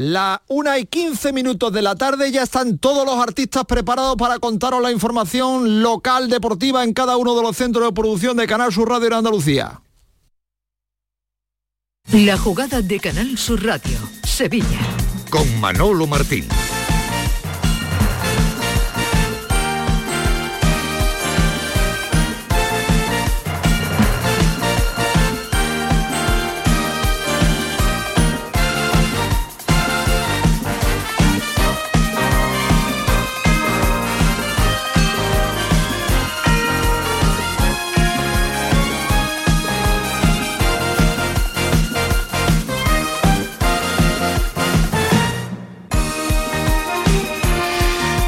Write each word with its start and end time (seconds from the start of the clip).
La 0.00 0.40
una 0.48 0.78
y 0.78 0.86
15 0.86 1.30
minutos 1.34 1.70
de 1.74 1.82
la 1.82 1.94
tarde 1.94 2.32
ya 2.32 2.44
están 2.44 2.78
todos 2.78 3.04
los 3.04 3.16
artistas 3.22 3.66
preparados 3.66 4.16
para 4.16 4.38
contaros 4.38 4.80
la 4.80 4.90
información 4.90 5.82
local 5.82 6.30
deportiva 6.30 6.84
en 6.84 6.94
cada 6.94 7.18
uno 7.18 7.36
de 7.36 7.42
los 7.42 7.54
centros 7.54 7.84
de 7.84 7.92
producción 7.92 8.34
de 8.38 8.46
Canal 8.46 8.72
Sur 8.72 8.88
Radio 8.88 9.08
en 9.08 9.12
Andalucía. 9.12 9.82
La 12.12 12.38
jugada 12.38 12.80
de 12.80 12.98
Canal 12.98 13.36
Sur 13.36 13.62
Radio, 13.62 13.98
Sevilla. 14.24 14.80
Con 15.28 15.60
Manolo 15.60 16.06
Martín. 16.06 16.48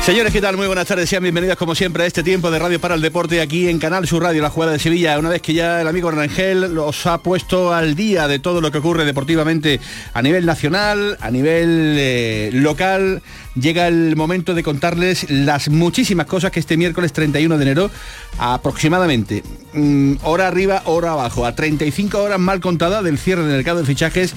Señores, 0.05 0.33
¿qué 0.33 0.41
tal? 0.41 0.56
Muy 0.56 0.67
buenas 0.67 0.89
tardes, 0.89 1.08
sean 1.08 1.22
bienvenidos 1.22 1.56
como 1.56 1.77
siempre 1.77 2.03
a 2.03 2.06
este 2.06 2.25
tiempo 2.25 2.50
de 2.50 2.58
Radio 2.58 2.81
para 2.81 2.97
el 2.97 3.00
Deporte 3.00 3.41
aquí 3.41 3.69
en 3.69 3.78
Canal 3.78 4.05
Sur 4.08 4.25
Radio, 4.25 4.42
la 4.42 4.50
jugada 4.50 4.72
de 4.72 4.81
Sevilla. 4.81 5.17
Una 5.17 5.28
vez 5.28 5.41
que 5.41 5.55
ya 5.55 5.81
el 5.81 5.86
amigo 5.86 6.11
Rangel 6.11 6.75
los 6.75 7.06
ha 7.06 7.19
puesto 7.19 7.72
al 7.72 7.95
día 7.95 8.27
de 8.27 8.41
todo 8.41 8.61
lo 8.61 8.73
que 8.73 8.78
ocurre 8.78 9.05
deportivamente 9.05 9.78
a 10.12 10.20
nivel 10.20 10.45
nacional, 10.45 11.17
a 11.20 11.30
nivel 11.30 11.95
eh, 12.00 12.50
local, 12.53 13.23
llega 13.55 13.86
el 13.86 14.17
momento 14.17 14.55
de 14.55 14.64
contarles 14.64 15.30
las 15.30 15.69
muchísimas 15.69 16.27
cosas 16.27 16.50
que 16.50 16.58
este 16.58 16.77
miércoles 16.77 17.12
31 17.12 17.56
de 17.56 17.62
enero 17.62 17.91
aproximadamente, 18.39 19.45
mm, 19.73 20.14
hora 20.25 20.48
arriba, 20.48 20.83
hora 20.86 21.12
abajo, 21.12 21.47
a 21.47 21.55
35 21.55 22.20
horas 22.20 22.41
mal 22.41 22.61
contada 22.61 23.05
del 23.05 23.19
cierre 23.19 23.42
del 23.42 23.53
mercado 23.53 23.78
de 23.78 23.86
fichajes 23.86 24.34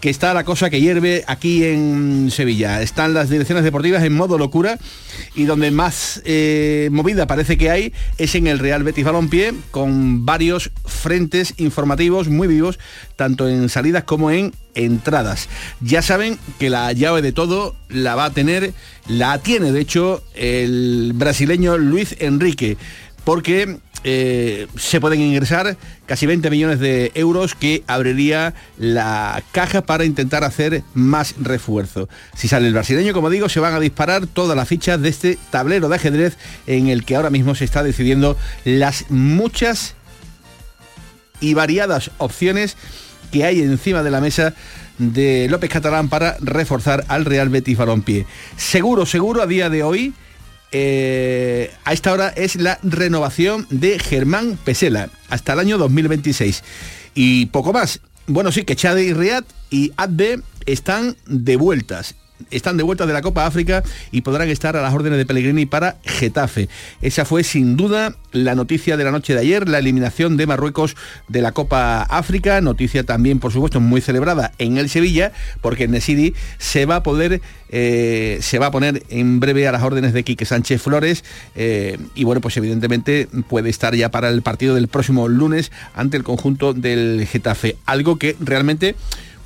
que 0.00 0.10
está 0.10 0.34
la 0.34 0.44
cosa 0.44 0.70
que 0.70 0.80
hierve 0.80 1.24
aquí 1.26 1.64
en 1.64 2.30
Sevilla. 2.30 2.82
Están 2.82 3.14
las 3.14 3.30
direcciones 3.30 3.64
deportivas 3.64 4.02
en 4.04 4.14
modo 4.14 4.38
locura 4.38 4.78
y 5.34 5.44
donde 5.44 5.70
más 5.70 6.22
eh, 6.24 6.88
movida 6.92 7.26
parece 7.26 7.56
que 7.56 7.70
hay 7.70 7.92
es 8.18 8.34
en 8.34 8.46
el 8.46 8.58
Real 8.58 8.82
Betis 8.82 9.04
Balompié 9.04 9.54
con 9.70 10.26
varios 10.26 10.70
frentes 10.84 11.54
informativos 11.56 12.28
muy 12.28 12.48
vivos, 12.48 12.78
tanto 13.16 13.48
en 13.48 13.68
salidas 13.68 14.04
como 14.04 14.30
en 14.30 14.52
entradas. 14.74 15.48
Ya 15.80 16.02
saben 16.02 16.38
que 16.58 16.70
la 16.70 16.92
llave 16.92 17.22
de 17.22 17.32
todo 17.32 17.74
la 17.88 18.14
va 18.14 18.26
a 18.26 18.32
tener, 18.32 18.74
la 19.08 19.38
tiene 19.38 19.72
de 19.72 19.80
hecho 19.80 20.22
el 20.34 21.12
brasileño 21.14 21.78
Luis 21.78 22.16
Enrique, 22.18 22.76
porque 23.24 23.78
eh, 24.04 24.66
se 24.76 25.00
pueden 25.00 25.20
ingresar 25.20 25.76
casi 26.06 26.26
20 26.26 26.50
millones 26.50 26.78
de 26.80 27.12
euros 27.14 27.54
que 27.54 27.82
abriría 27.86 28.54
la 28.78 29.42
caja 29.52 29.82
para 29.82 30.04
intentar 30.04 30.44
hacer 30.44 30.82
más 30.94 31.34
refuerzo. 31.40 32.08
Si 32.34 32.48
sale 32.48 32.68
el 32.68 32.72
brasileño, 32.72 33.12
como 33.12 33.30
digo, 33.30 33.48
se 33.48 33.60
van 33.60 33.74
a 33.74 33.80
disparar 33.80 34.26
todas 34.26 34.56
las 34.56 34.68
fichas 34.68 35.00
de 35.00 35.08
este 35.08 35.38
tablero 35.50 35.88
de 35.88 35.96
ajedrez 35.96 36.36
en 36.66 36.88
el 36.88 37.04
que 37.04 37.16
ahora 37.16 37.30
mismo 37.30 37.54
se 37.54 37.64
está 37.64 37.82
decidiendo 37.82 38.36
las 38.64 39.10
muchas 39.10 39.94
y 41.40 41.54
variadas 41.54 42.10
opciones 42.18 42.76
que 43.30 43.44
hay 43.44 43.60
encima 43.60 44.02
de 44.02 44.10
la 44.10 44.20
mesa 44.20 44.54
de 44.98 45.48
López 45.50 45.70
Catalán 45.70 46.08
para 46.08 46.36
reforzar 46.40 47.04
al 47.08 47.24
Real 47.24 47.48
Betis 47.48 47.76
Balompié. 47.76 48.26
Seguro, 48.56 49.04
seguro 49.04 49.42
a 49.42 49.46
día 49.46 49.68
de 49.68 49.82
hoy 49.82 50.14
eh, 50.72 51.72
a 51.84 51.92
esta 51.92 52.12
hora 52.12 52.28
es 52.28 52.56
la 52.56 52.78
renovación 52.82 53.66
de 53.70 53.98
Germán 53.98 54.58
Pesela 54.64 55.10
hasta 55.28 55.52
el 55.52 55.60
año 55.60 55.78
2026. 55.78 56.62
Y 57.14 57.46
poco 57.46 57.72
más. 57.72 58.00
Bueno, 58.26 58.50
sí, 58.52 58.64
que 58.64 58.76
Chade 58.76 59.04
y 59.04 59.12
Riad 59.12 59.44
y 59.70 59.92
Adbe 59.96 60.40
están 60.66 61.16
de 61.26 61.56
vueltas 61.56 62.16
están 62.50 62.76
de 62.76 62.82
vuelta 62.82 63.06
de 63.06 63.12
la 63.12 63.22
Copa 63.22 63.46
África 63.46 63.82
y 64.10 64.22
podrán 64.22 64.48
estar 64.48 64.76
a 64.76 64.82
las 64.82 64.94
órdenes 64.94 65.18
de 65.18 65.26
Pellegrini 65.26 65.66
para 65.66 65.98
Getafe. 66.04 66.68
Esa 67.02 67.24
fue 67.24 67.42
sin 67.42 67.76
duda 67.76 68.14
la 68.32 68.54
noticia 68.54 68.96
de 68.96 69.04
la 69.04 69.10
noche 69.10 69.34
de 69.34 69.40
ayer, 69.40 69.68
la 69.68 69.78
eliminación 69.78 70.36
de 70.36 70.46
Marruecos 70.46 70.96
de 71.28 71.40
la 71.40 71.52
Copa 71.52 72.02
África, 72.02 72.60
noticia 72.60 73.04
también 73.04 73.38
por 73.38 73.52
supuesto 73.52 73.80
muy 73.80 74.00
celebrada 74.00 74.52
en 74.58 74.78
el 74.78 74.88
Sevilla, 74.88 75.32
porque 75.60 75.88
Nesidi 75.88 76.34
se 76.58 76.86
va 76.86 76.96
a 76.96 77.02
poder, 77.02 77.40
eh, 77.70 78.38
se 78.42 78.58
va 78.58 78.66
a 78.66 78.70
poner 78.70 79.02
en 79.08 79.40
breve 79.40 79.66
a 79.66 79.72
las 79.72 79.82
órdenes 79.82 80.12
de 80.12 80.22
Quique 80.22 80.44
Sánchez 80.44 80.82
Flores 80.82 81.24
eh, 81.54 81.98
y 82.14 82.24
bueno, 82.24 82.40
pues 82.40 82.56
evidentemente 82.56 83.28
puede 83.48 83.70
estar 83.70 83.94
ya 83.94 84.10
para 84.10 84.28
el 84.28 84.42
partido 84.42 84.74
del 84.74 84.88
próximo 84.88 85.28
lunes 85.28 85.72
ante 85.94 86.16
el 86.16 86.22
conjunto 86.22 86.74
del 86.74 87.26
Getafe, 87.26 87.76
algo 87.86 88.18
que 88.18 88.36
realmente 88.40 88.94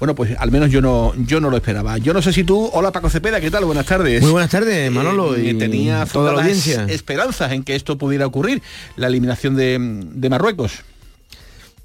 bueno, 0.01 0.15
pues 0.15 0.35
al 0.39 0.51
menos 0.51 0.71
yo 0.71 0.81
no, 0.81 1.13
yo 1.27 1.41
no 1.41 1.51
lo 1.51 1.59
esperaba. 1.59 1.99
Yo 1.99 2.15
no 2.15 2.23
sé 2.23 2.33
si 2.33 2.43
tú, 2.43 2.71
hola 2.73 2.91
Paco 2.91 3.11
Cepeda, 3.11 3.39
¿qué 3.39 3.51
tal? 3.51 3.67
Buenas 3.67 3.85
tardes. 3.85 4.23
Muy 4.23 4.31
buenas 4.31 4.51
tardes, 4.51 4.91
Manolo. 4.91 5.37
Eh, 5.37 5.51
y 5.51 5.55
tenía 5.55 6.07
toda 6.07 6.33
la 6.33 6.41
audiencia. 6.41 6.87
esperanzas 6.89 7.53
en 7.53 7.63
que 7.63 7.77
esto 7.77 7.99
pudiera 7.99 8.27
ocurrir, 8.27 8.63
la 8.97 9.09
eliminación 9.09 9.57
de, 9.57 10.29
Marruecos. 10.31 10.81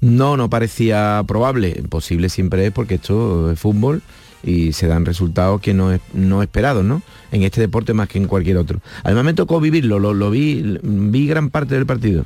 No, 0.00 0.38
no 0.38 0.48
parecía 0.48 1.22
probable. 1.26 1.82
Posible 1.90 2.30
siempre 2.30 2.66
es 2.66 2.72
porque 2.72 2.94
esto 2.94 3.52
es 3.52 3.60
fútbol 3.60 4.00
y 4.42 4.72
se 4.72 4.86
dan 4.86 5.04
resultados 5.04 5.60
que 5.60 5.74
no, 5.74 5.98
no 6.14 6.42
esperados, 6.42 6.86
¿no? 6.86 7.02
En 7.32 7.42
este 7.42 7.60
deporte 7.60 7.92
más 7.92 8.08
que 8.08 8.16
en 8.16 8.28
cualquier 8.28 8.56
otro. 8.56 8.80
Además 9.02 9.24
me 9.24 9.34
tocó 9.34 9.60
vivirlo, 9.60 9.98
lo, 9.98 10.14
lo 10.14 10.30
vi, 10.30 10.78
vi 10.82 11.26
gran 11.26 11.50
parte 11.50 11.74
del 11.74 11.84
partido. 11.84 12.24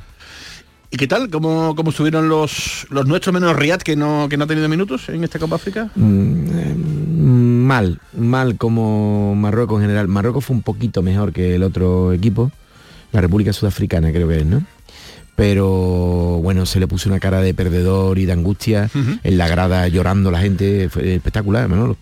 ¿Y 0.93 0.97
qué 0.97 1.07
tal? 1.07 1.31
¿Cómo, 1.31 1.75
cómo 1.77 1.91
estuvieron 1.91 2.29
los, 2.29 2.87
los 2.91 3.07
nuestros 3.07 3.33
menos 3.33 3.55
Riyad 3.55 3.81
que 3.81 3.95
no, 3.95 4.27
que 4.29 4.37
no 4.37 4.45
ha 4.45 4.47
tenido 4.49 4.69
minutos 4.69 5.09
en 5.09 5.23
esta 5.23 5.39
Copa 5.39 5.55
África? 5.55 5.89
Mm, 5.95 6.47
eh, 6.53 6.75
mal, 6.75 8.01
mal 8.13 8.57
como 8.57 9.37
Marruecos 9.37 9.77
en 9.77 9.83
general. 9.83 10.09
Marruecos 10.09 10.45
fue 10.45 10.57
un 10.57 10.63
poquito 10.63 11.01
mejor 11.01 11.33
que 11.33 11.55
el 11.55 11.63
otro 11.63 12.13
equipo, 12.13 12.51
la 13.13 13.21
República 13.21 13.53
Sudafricana 13.53 14.11
creo 14.11 14.27
que 14.27 14.39
es, 14.39 14.47
¿no? 14.47 14.65
Pero 15.37 15.69
bueno, 16.43 16.67
se 16.67 16.81
le 16.81 16.89
puso 16.89 17.09
una 17.09 17.21
cara 17.21 17.41
de 17.41 17.55
perdedor 17.55 18.19
y 18.19 18.27
de 18.27 18.33
angustia 18.33 18.91
en 18.93 19.39
la 19.39 19.47
grada 19.47 19.87
llorando 19.87 20.33
la 20.33 20.41
gente, 20.41 20.89
fue 20.91 21.15
espectacular, 21.15 21.69
Manolo. 21.69 21.97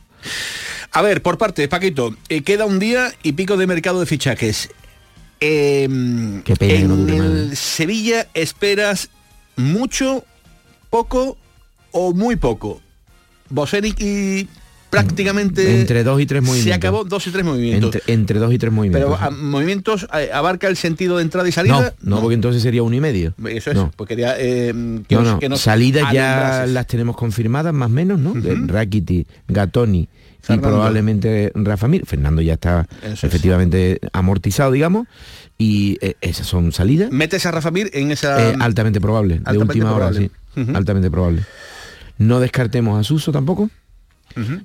A 0.93 1.03
ver, 1.03 1.23
por 1.23 1.37
parte, 1.37 1.69
Paquito, 1.69 2.17
eh, 2.31 2.43
queda 2.43 2.65
un 2.65 2.79
día 2.79 3.13
y 3.23 3.33
pico 3.33 3.57
de 3.59 3.67
mercado 3.67 4.01
de 4.01 4.07
fichajes. 4.07 4.71
Em, 5.41 6.43
en 6.61 7.09
el 7.11 7.57
Sevilla 7.57 8.27
esperas 8.35 9.11
mucho, 9.57 10.25
poco 10.91 11.37
o 11.93 12.13
muy 12.13 12.37
poco. 12.37 12.81
Bosenic 13.51 14.01
y 14.01 14.49
prácticamente 14.91 15.81
entre 15.81 16.03
dos 16.03 16.21
y 16.21 16.27
tres 16.27 16.43
movimientos. 16.43 16.71
se 16.71 16.75
acabó 16.75 17.05
dos 17.05 17.27
y 17.27 17.31
tres 17.31 17.45
movimientos. 17.45 18.03
Entre, 18.07 18.39
dos 18.39 18.53
y 18.53 18.59
tres 18.59 18.73
movimientos 18.73 19.19
pero 19.19 19.33
movimientos 19.33 20.07
eh, 20.15 20.31
abarca 20.33 20.67
el 20.67 20.77
sentido 20.77 21.17
de 21.19 21.23
entrada 21.23 21.49
y 21.49 21.53
salida 21.53 21.95
no, 22.01 22.17
no, 22.17 22.21
porque 22.21 22.35
entonces 22.35 22.63
sería 22.63 22.83
uno 22.83 22.97
y 22.97 23.01
medio. 23.01 23.35
Eso 23.49 23.71
es 23.71 23.77
no. 23.77 23.93
porque 23.97 24.17
eh, 24.19 25.03
que, 25.07 25.57
salidas 25.57 26.13
ya 26.13 26.67
las 26.67 26.87
tenemos 26.87 27.17
confirmadas 27.17 27.73
más 27.73 27.87
o 27.87 27.93
menos 27.93 28.19
no 28.19 28.33
de 28.35 28.57
Rakiti 28.67 29.27
Gatoni 29.47 30.09
y 30.49 30.59
probablemente 30.59 31.53
Rafa 31.55 31.89
Mir. 31.89 32.07
Fernando 32.07 32.43
ya 32.43 32.55
está 32.55 32.87
efectivamente 33.03 34.01
amortizado, 34.13 34.73
digamos, 34.73 35.07
y 35.59 35.99
eh, 36.01 36.15
esas 36.21 36.47
son 36.47 36.73
salidas. 36.73 37.11
¿Metes 37.11 37.47
a 37.47 37.51
Rafa 37.51 37.71
Mir 37.71 37.91
en 37.93 38.11
esa...? 38.11 38.51
Eh, 38.51 38.57
altamente 38.61 39.01
probable, 39.01 39.41
de 39.41 39.59
última 39.59 39.93
hora, 39.93 40.13
sí. 40.13 40.31
Altamente 40.75 41.11
probable. 41.11 41.43
No 42.19 42.41
descartemos 42.41 42.99
a 42.99 43.05
Suso 43.05 43.33
tampoco. 43.33 43.71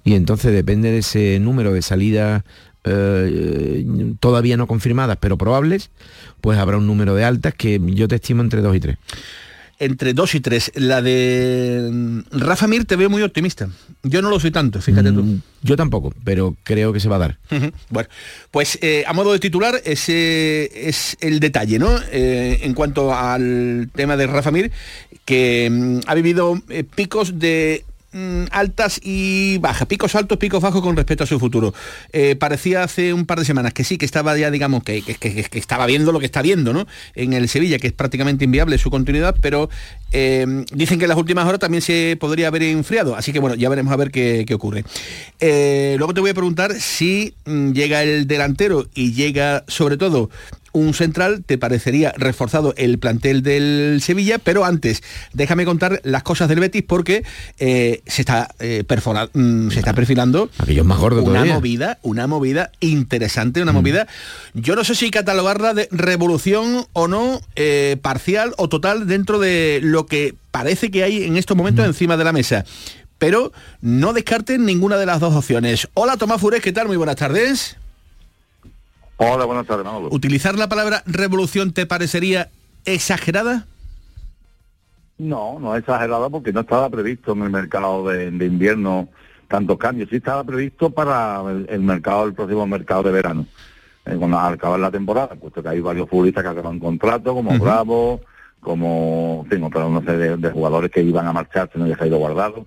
Y 0.04 0.14
entonces 0.14 0.54
depende 0.54 0.92
de 0.92 1.00
ese 1.00 1.40
número 1.40 1.74
de 1.74 1.82
salidas 1.82 2.44
eh, 2.84 3.86
todavía 4.20 4.58
no 4.58 4.68
confirmadas, 4.68 5.18
pero 5.20 5.38
probables, 5.38 5.90
pues 6.42 6.60
habrá 6.60 6.78
un 6.78 6.86
número 6.86 7.16
de 7.16 7.24
altas 7.24 7.54
que 7.54 7.80
yo 7.84 8.08
te 8.08 8.16
estimo 8.16 8.42
entre 8.42 8.62
dos 8.62 8.76
y 8.76 8.80
tres. 8.80 8.98
Entre 9.80 10.14
2 10.14 10.36
y 10.36 10.40
3. 10.40 10.72
La 10.76 11.02
de 11.02 11.90
mm, 11.92 12.20
Rafa 12.32 12.68
Mir 12.68 12.86
te 12.86 12.96
veo 12.96 13.10
muy 13.10 13.22
optimista. 13.22 13.70
Yo 14.04 14.22
no 14.22 14.30
lo 14.30 14.40
soy 14.40 14.52
tanto, 14.52 14.82
fíjate 14.82 15.12
tú. 15.12 15.24
Mm, 15.24 15.42
Yo 15.62 15.76
tampoco, 15.76 16.14
pero 16.24 16.56
creo 16.64 16.94
que 16.94 17.00
se 17.00 17.10
va 17.10 17.16
a 17.18 17.20
dar. 17.20 17.38
Bueno, 17.90 18.10
pues 18.52 18.78
eh, 18.82 19.04
a 19.08 19.14
modo 19.14 19.32
de 19.34 19.40
titular, 19.40 19.76
ese 19.86 20.88
es 20.90 21.18
el 21.22 21.40
detalle, 21.40 21.80
¿no? 21.80 21.90
Eh, 22.12 22.60
en 22.64 22.74
cuanto 22.74 23.14
al 23.14 23.90
tema 23.96 24.18
de 24.18 24.28
Rafa 24.28 24.52
Mir, 24.52 24.72
que 25.26 25.70
mm, 25.72 26.00
ha 26.08 26.16
vivido 26.16 26.62
eh, 26.70 26.84
picos 26.84 27.40
de 27.40 27.86
mm, 28.14 28.44
altas 28.52 29.00
y 29.04 29.58
bajas, 29.58 29.88
picos 29.88 30.16
altos, 30.16 30.38
picos 30.38 30.62
bajos 30.62 30.82
con 30.82 30.96
respecto 30.96 31.24
a 31.24 31.28
su 31.28 31.40
futuro. 31.40 31.74
Eh, 32.12 32.36
parecía 32.36 32.84
hace 32.84 33.14
un 33.14 33.26
par 33.26 33.40
de 33.40 33.46
semanas 33.46 33.74
que 33.74 33.84
sí, 33.84 33.98
que 33.98 34.06
estaba 34.06 34.38
ya, 34.38 34.52
digamos, 34.52 34.84
que, 34.84 35.02
que- 35.02 35.48
estaba 35.60 35.86
viendo 35.86 36.12
lo 36.12 36.20
que 36.20 36.26
está 36.26 36.42
viendo, 36.42 36.74
¿no? 36.74 36.88
En 37.16 37.34
el 37.34 37.50
Sevilla, 37.50 37.80
que 37.80 37.88
es 37.88 37.94
prácticamente 37.94 38.46
inviable 38.46 38.78
su 38.78 38.90
continuidad, 38.90 39.36
pero 39.42 39.70
eh, 40.12 40.46
dicen 40.72 41.00
que 41.00 41.06
en 41.06 41.10
las 41.10 41.18
últimas 41.18 41.46
horas 41.48 41.60
también 41.60 41.82
se 41.82 42.18
podría 42.20 42.48
haber 42.48 42.64
enfriado. 42.64 43.16
Así 43.16 43.34
que 43.34 43.40
bueno, 43.40 43.56
ya 43.56 43.70
veremos 43.70 43.92
a 43.94 43.98
ver 43.98 44.12
qué, 44.12 44.46
qué 44.48 44.54
ocurre. 44.54 44.84
Eh, 45.40 45.96
luego 45.98 46.14
te 46.14 46.22
voy 46.22 46.30
a 46.30 46.34
preguntar 46.34 46.74
si 46.80 47.34
mm, 47.46 47.72
llega 47.72 48.04
el 48.04 48.28
delantero 48.28 48.88
y 48.94 49.14
llega 49.14 49.64
sobre 49.68 49.98
todo 49.98 50.30
un 50.74 50.94
central, 50.94 51.44
te 51.46 51.58
parecería 51.58 52.14
reforzado 52.18 52.74
el 52.78 53.00
plantel 53.00 53.42
del 53.44 54.00
Sevilla, 54.04 54.38
pero 54.40 54.66
antes 54.66 55.02
déjame 55.34 55.66
contar 55.66 56.02
las 56.04 56.24
cosas 56.24 56.50
del 56.50 56.60
Betis 56.60 56.84
porque 56.86 57.24
eh, 57.60 58.02
se 58.08 58.22
está 58.24 58.50
eh, 58.60 58.84
perfora- 58.86 59.30
mm, 59.34 59.70
se 59.72 59.80
está 59.80 59.94
perfilando 59.94 60.50
es 60.68 60.84
más 60.84 60.98
gordo 61.00 61.22
una 61.22 61.32
todavía. 61.34 61.54
movida, 61.56 62.00
una 62.02 62.28
movida 62.28 62.72
interesante, 62.80 63.62
una 63.62 63.72
movida. 63.72 64.08
Yo 64.54 64.76
no 64.76 64.84
sé 64.84 64.96
si 64.96 65.10
catalogarla 65.12 65.74
de 65.74 65.88
revolución 65.92 66.86
o 66.94 67.08
no, 67.08 67.40
eh, 67.56 67.98
parcial 68.02 68.54
o 68.58 68.68
total 68.68 69.08
dentro 69.08 69.40
de 69.40 69.80
lo 69.84 70.06
que 70.08 70.36
parece 70.52 70.92
que 70.92 71.04
hay 71.04 71.24
en 71.24 71.38
estos 71.38 71.56
momentos 71.56 71.86
encima 71.86 72.18
de 72.18 72.24
la 72.24 72.34
mesa. 72.34 72.66
Pero 73.20 73.54
no 73.80 74.12
descarten 74.12 74.66
ninguna 74.66 74.98
de 74.98 75.06
las 75.06 75.20
dos 75.20 75.34
opciones. 75.36 75.88
Hola 75.94 76.18
Tomás 76.18 76.42
Fures, 76.42 76.62
¿qué 76.62 76.74
tal? 76.74 76.88
Muy 76.88 76.98
buenas 76.98 77.16
tardes. 77.16 77.78
Hola, 79.18 79.46
buenas 79.46 79.68
tardes, 79.68 79.86
Manolo. 79.86 80.10
¿Utilizar 80.12 80.58
la 80.58 80.68
palabra 80.68 81.04
revolución 81.06 81.72
te 81.74 81.86
parecería 81.86 82.50
exagerada? 82.86 83.68
No, 85.18 85.60
no 85.60 85.76
es 85.76 85.82
exagerado 85.82 86.30
porque 86.30 86.52
no 86.52 86.62
estaba 86.62 86.90
previsto 86.90 87.34
en 87.34 87.44
el 87.44 87.50
mercado 87.50 88.08
de, 88.08 88.32
de 88.32 88.46
invierno 88.46 89.10
tantos 89.48 89.78
cambios. 89.78 90.10
Sí 90.10 90.16
estaba 90.16 90.44
previsto 90.44 90.90
para 90.90 91.42
el, 91.50 91.68
el 91.70 91.82
mercado, 91.82 92.26
el 92.26 92.34
próximo 92.34 92.66
mercado 92.66 93.04
de 93.04 93.12
verano. 93.12 93.46
Eh, 94.06 94.16
cuando 94.18 94.38
al 94.40 94.56
acabar 94.56 94.80
la 94.80 94.92
temporada, 94.92 95.36
puesto 95.36 95.62
que 95.62 95.70
hay 95.70 95.80
varios 95.80 96.10
futbolistas 96.10 96.44
que 96.44 96.50
acaban 96.50 96.80
contrato, 96.80 97.34
como 97.34 97.58
Bravo, 97.58 98.20
como, 98.60 99.42
en 99.46 99.50
fin, 99.52 99.64
otra 99.64 99.86
una 99.86 100.02
serie 100.02 100.32
de, 100.32 100.38
de 100.38 100.52
jugadores 100.52 100.92
que 100.92 101.02
iban 101.02 101.28
a 101.28 101.34
marcharse, 101.34 101.78
no 101.78 101.86
se 101.86 102.04
ha 102.04 102.08
ido 102.08 102.18
guardado. 102.18 102.66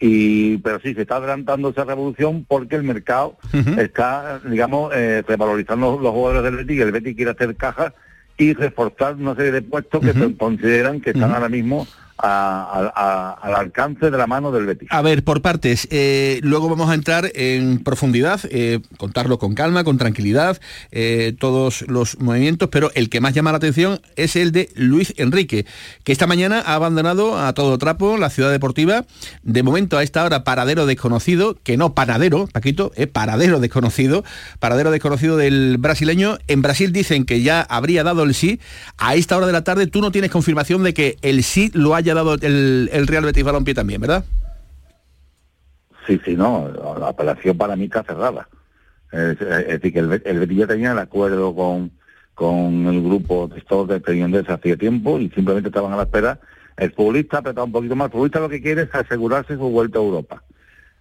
Y, 0.00 0.58
pero 0.58 0.80
sí, 0.80 0.92
se 0.94 1.02
está 1.02 1.16
adelantando 1.16 1.70
esa 1.70 1.84
revolución 1.84 2.44
porque 2.46 2.76
el 2.76 2.82
mercado 2.82 3.38
está, 3.78 4.40
digamos, 4.40 4.92
eh, 4.94 5.22
revalorizando 5.26 5.98
los 6.00 6.12
jugadores 6.12 6.42
del 6.42 6.56
Betis 6.56 6.76
y 6.76 6.80
el 6.80 6.92
Betis 6.92 7.16
quiere 7.16 7.30
hacer 7.30 7.54
caja 7.56 7.94
y 8.36 8.52
reforzar 8.54 9.14
una 9.14 9.34
serie 9.36 9.52
de 9.52 9.62
puestos 9.62 10.00
que 10.00 10.12
se 10.12 10.36
consideran 10.36 11.00
que 11.00 11.10
están 11.10 11.32
ahora 11.32 11.48
mismo 11.48 11.86
al 12.16 13.54
alcance 13.54 14.10
de 14.10 14.16
la 14.16 14.26
mano 14.26 14.52
del 14.52 14.66
Betis. 14.66 14.88
A 14.90 15.02
ver, 15.02 15.24
por 15.24 15.42
partes. 15.42 15.88
eh, 15.90 16.40
luego 16.42 16.68
vamos 16.68 16.90
a 16.90 16.94
entrar 16.94 17.30
en 17.34 17.82
profundidad, 17.82 18.40
eh, 18.50 18.80
contarlo 18.98 19.38
con 19.38 19.54
calma, 19.54 19.84
con 19.84 19.98
tranquilidad, 19.98 20.60
eh, 20.90 21.34
todos 21.38 21.84
los 21.88 22.18
movimientos, 22.20 22.68
pero 22.70 22.90
el 22.94 23.08
que 23.08 23.20
más 23.20 23.34
llama 23.34 23.52
la 23.52 23.58
atención 23.58 24.00
es 24.16 24.36
el 24.36 24.52
de 24.52 24.70
Luis 24.74 25.14
Enrique, 25.16 25.66
que 26.04 26.12
esta 26.12 26.26
mañana 26.26 26.62
ha 26.64 26.74
abandonado 26.74 27.38
a 27.38 27.52
todo 27.52 27.78
trapo 27.78 28.16
la 28.16 28.30
ciudad 28.30 28.50
deportiva. 28.50 29.04
De 29.42 29.62
momento 29.62 29.98
a 29.98 30.02
esta 30.02 30.24
hora 30.24 30.44
paradero 30.44 30.86
desconocido, 30.86 31.56
que 31.62 31.76
no 31.76 31.94
panadero, 31.94 32.46
Paquito, 32.52 32.92
eh, 32.96 33.06
paradero 33.06 33.60
desconocido, 33.60 34.24
paradero 34.58 34.90
desconocido 34.90 35.36
del 35.36 35.78
brasileño. 35.78 36.38
En 36.46 36.62
Brasil 36.62 36.92
dicen 36.92 37.24
que 37.24 37.42
ya 37.42 37.62
habría 37.62 38.04
dado 38.04 38.22
el 38.22 38.34
sí. 38.34 38.60
A 38.98 39.14
esta 39.14 39.36
hora 39.36 39.46
de 39.46 39.52
la 39.52 39.64
tarde 39.64 39.86
tú 39.86 40.00
no 40.00 40.12
tienes 40.12 40.30
confirmación 40.30 40.82
de 40.82 40.94
que 40.94 41.16
el 41.22 41.42
sí 41.42 41.70
lo 41.74 41.94
haya 41.94 42.03
dado 42.12 42.34
el, 42.34 42.90
el 42.92 43.06
Real 43.06 43.24
Betis 43.24 43.44
Balompié 43.44 43.72
también, 43.72 44.02
¿verdad? 44.02 44.24
Sí, 46.06 46.20
sí, 46.24 46.36
no, 46.36 46.68
la 46.98 47.08
apelación 47.08 47.56
para 47.56 47.76
mí 47.76 47.84
está 47.84 48.02
cerrada. 48.02 48.46
Es, 49.10 49.38
decir, 49.38 49.92
que 49.92 50.00
el, 50.00 50.22
el 50.24 50.38
Betis 50.40 50.58
ya 50.58 50.66
tenía 50.66 50.92
el 50.92 50.98
acuerdo 50.98 51.54
con, 51.54 51.92
con 52.34 52.86
el 52.86 53.02
grupo 53.02 53.48
de 53.48 53.58
estos 53.58 53.88
de 53.88 54.00
desde 54.00 54.52
hacía 54.52 54.76
tiempo 54.76 55.18
y 55.18 55.30
simplemente 55.30 55.68
estaban 55.68 55.92
a 55.92 55.96
la 55.96 56.02
espera. 56.02 56.38
El 56.76 56.92
futbolista 56.92 57.38
apretado 57.38 57.66
un 57.66 57.72
poquito 57.72 57.96
más. 57.96 58.06
El 58.06 58.12
futbolista 58.12 58.40
lo 58.40 58.48
que 58.48 58.60
quiere 58.60 58.82
es 58.82 58.94
asegurarse 58.94 59.54
su 59.54 59.70
vuelta 59.70 59.98
a 59.98 60.02
Europa. 60.02 60.42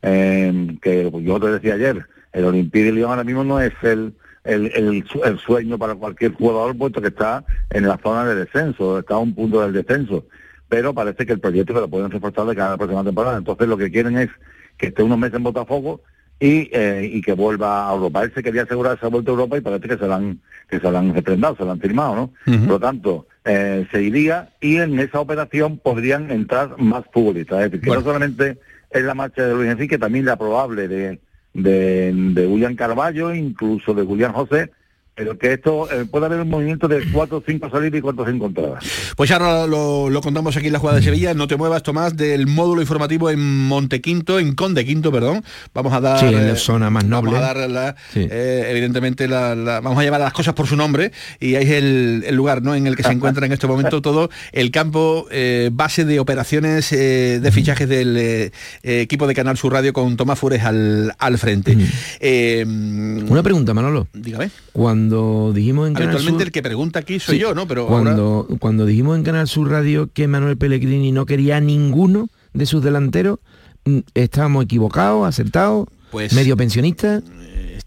Eh, 0.04 0.78
que 0.82 1.10
pues, 1.12 1.26
yo 1.26 1.40
te 1.40 1.48
decía 1.48 1.74
ayer, 1.74 2.06
el 2.34 2.46
Olympique 2.46 2.86
de 2.86 2.92
Lyon 2.92 3.10
ahora 3.10 3.24
mismo 3.24 3.44
no 3.44 3.60
es 3.60 3.74
el, 3.82 4.14
el, 4.44 4.68
el 4.76 5.06
el 5.24 5.40
sueño 5.40 5.78
para 5.78 5.96
cualquier 5.96 6.34
jugador, 6.34 6.78
puesto 6.78 7.02
que 7.02 7.08
está 7.08 7.44
en 7.72 7.88
la 7.88 7.98
zona 7.98 8.26
de 8.26 8.36
descenso, 8.36 9.00
está 9.00 9.16
a 9.16 9.20
un 9.20 9.34
punto 9.34 9.62
del 9.62 9.74
descenso. 9.74 10.26
Pero 10.70 10.94
parece 10.94 11.26
que 11.26 11.34
el 11.34 11.40
proyecto 11.40 11.74
que 11.74 11.80
lo 11.82 11.88
pueden 11.90 12.12
reforzar 12.12 12.46
de 12.46 12.56
cara 12.56 12.68
a 12.70 12.72
la 12.72 12.78
próxima 12.78 13.04
temporada. 13.04 13.38
Entonces 13.38 13.68
lo 13.68 13.78
que 13.78 13.92
quieren 13.92 14.18
es 14.18 14.30
que 14.78 14.88
esté 14.88 15.04
unos 15.04 15.18
meses 15.20 15.36
en 15.38 15.44
Botafogo 15.44 16.02
y, 16.40 16.70
eh, 16.74 17.10
y 17.12 17.22
que 17.22 17.34
vuelva 17.34 17.90
a 17.90 17.94
Europa. 17.94 18.24
Él 18.24 18.32
se 18.34 18.42
quería 18.44 18.64
asegurar 18.64 18.98
esa 18.98 19.08
vuelta 19.08 19.30
a 19.32 19.34
Europa 19.34 19.58
y 19.58 19.62
parece 19.62 19.88
que 19.88 19.98
se 19.98 20.08
la 20.08 20.16
han, 20.16 20.40
que 20.70 20.80
se 20.80 20.92
la 20.92 21.00
han 21.00 21.14
reprendado, 21.14 21.56
se 21.56 21.64
la 21.66 21.74
han 21.74 21.80
firmado, 21.80 22.16
¿no? 22.16 22.34
Por 22.46 22.68
lo 22.68 22.80
tanto, 22.80 23.28
eh, 23.46 23.86
se 23.92 24.02
iría 24.02 24.50
y 24.60 24.78
en 24.78 25.00
esa 25.00 25.20
operación 25.20 25.78
podrían 25.78 26.32
entrar 26.32 26.76
más 26.80 27.04
futbolistas. 27.14 27.60
Es 27.60 27.66
decir, 27.72 27.82
que 27.82 27.88
Bueno. 27.90 28.02
no 28.02 28.08
solamente 28.08 28.58
es 28.90 29.04
la 29.04 29.14
marcha 29.14 29.44
de 29.46 29.54
Luis 29.54 29.70
Enrique, 29.70 29.98
también 29.98 30.26
la 30.26 30.36
probable 30.38 30.88
de, 30.88 31.20
de, 31.54 32.12
de 32.14 32.48
William 32.48 32.76
Carballo, 32.76 33.34
incluso 33.34 33.94
de 33.94 34.04
Julián 34.04 34.34
José, 34.34 34.72
pero 35.16 35.38
que 35.38 35.54
esto 35.54 35.92
eh, 35.92 36.06
puede 36.10 36.26
haber 36.26 36.40
un 36.40 36.50
movimiento 36.50 36.88
de 36.88 37.04
cuatro 37.12 37.38
o 37.38 37.44
cinco 37.46 37.70
salidas 37.70 38.00
y 38.00 38.02
cuatro 38.02 38.28
encontradas. 38.28 38.84
Pues 39.16 39.30
ahora 39.32 39.68
lo, 39.68 40.10
lo 40.10 40.22
contamos 40.22 40.58
aquí 40.58 40.68
en 40.68 40.74
la 40.74 40.80
jugada 40.80 40.98
de 41.00 41.04
Sevilla. 41.06 41.34
No 41.34 41.48
te 41.48 41.56
muevas, 41.56 41.84
Tomás, 41.84 42.18
del 42.18 42.48
módulo 42.48 42.82
informativo 42.82 43.30
en 43.30 43.68
Montequinto, 43.68 44.40
en 44.40 44.56
Conde 44.56 44.86
Quinto, 44.86 45.12
perdón. 45.12 45.44
Vamos 45.74 45.94
a 45.94 46.02
dar... 46.02 46.20
Sí, 46.20 46.26
en 46.26 46.48
la 46.48 46.54
eh, 46.54 46.56
zona 46.56 46.90
más 46.90 47.06
noble. 47.06 47.34
Vamos 47.34 47.48
a 47.50 47.54
dar, 47.54 47.70
la, 47.70 47.96
Sí. 48.14 48.28
eh, 48.30 48.66
evidentemente, 48.70 49.28
la, 49.28 49.54
la- 49.56 49.82
vamos 49.82 50.00
a 50.00 50.04
llevar 50.04 50.20
las 50.22 50.34
cosas 50.34 50.54
por 50.56 50.66
su 50.68 50.76
nombre 50.76 51.12
y 51.40 51.56
ahí 51.56 51.64
es 51.66 51.72
el, 51.72 52.24
el 52.26 52.36
lugar 52.36 52.62
¿no? 52.64 52.74
en 52.74 52.88
el 52.88 52.96
que 52.96 53.04
se 53.04 53.12
encuentra 53.12 53.46
en 53.46 53.52
este 53.52 53.68
momento 53.68 54.02
todo 54.02 54.30
el 54.52 54.72
campo 54.72 55.28
eh, 55.32 55.70
base 55.72 56.06
de 56.06 56.20
operaciones 56.20 56.92
eh, 56.92 57.40
de 57.40 57.52
fichajes 57.52 57.88
del 57.88 58.52
equipo 58.82 59.28
de 59.28 59.36
Canal 59.36 59.58
Sur 59.58 59.74
Radio 59.74 59.94
con 59.94 60.18
Tomás 60.18 60.40
Fures 60.40 60.64
al, 60.64 61.14
al 61.20 61.38
frente. 61.38 61.78
Eh, 62.20 62.66
Una 62.66 63.44
pregunta, 63.44 63.74
Manolo. 63.74 64.08
dígame. 64.14 64.50
Cuando 64.72 65.03
dijimos 65.10 65.88
en 65.88 65.94
Canal 65.94 66.20
Sur... 66.20 66.42
el 66.42 66.52
que 66.52 66.62
pregunta 66.62 67.00
aquí 67.00 67.20
soy 67.20 67.36
Sí, 67.36 67.42
yo, 67.42 67.54
¿no? 67.54 67.68
Pero 67.68 67.84
ahora... 67.84 68.04
cuando, 68.04 68.48
cuando 68.60 68.86
dijimos 68.86 69.18
en 69.18 69.24
Canal 69.24 69.48
Sur 69.48 69.70
Radio 69.70 70.10
que 70.14 70.28
Manuel 70.28 70.58
Pellegrini 70.58 71.12
no 71.12 71.26
quería 71.26 71.58
a 71.58 71.62
ninguno 71.62 72.30
de 72.54 72.66
sus 72.66 72.84
delanteros, 72.84 73.40
mm, 73.86 74.00
estábamos 74.14 74.66
equivocados, 74.66 75.28
acertados, 75.28 75.88
Pues- 76.12 76.34
medio 76.34 76.56
pensionistas. 76.58 77.24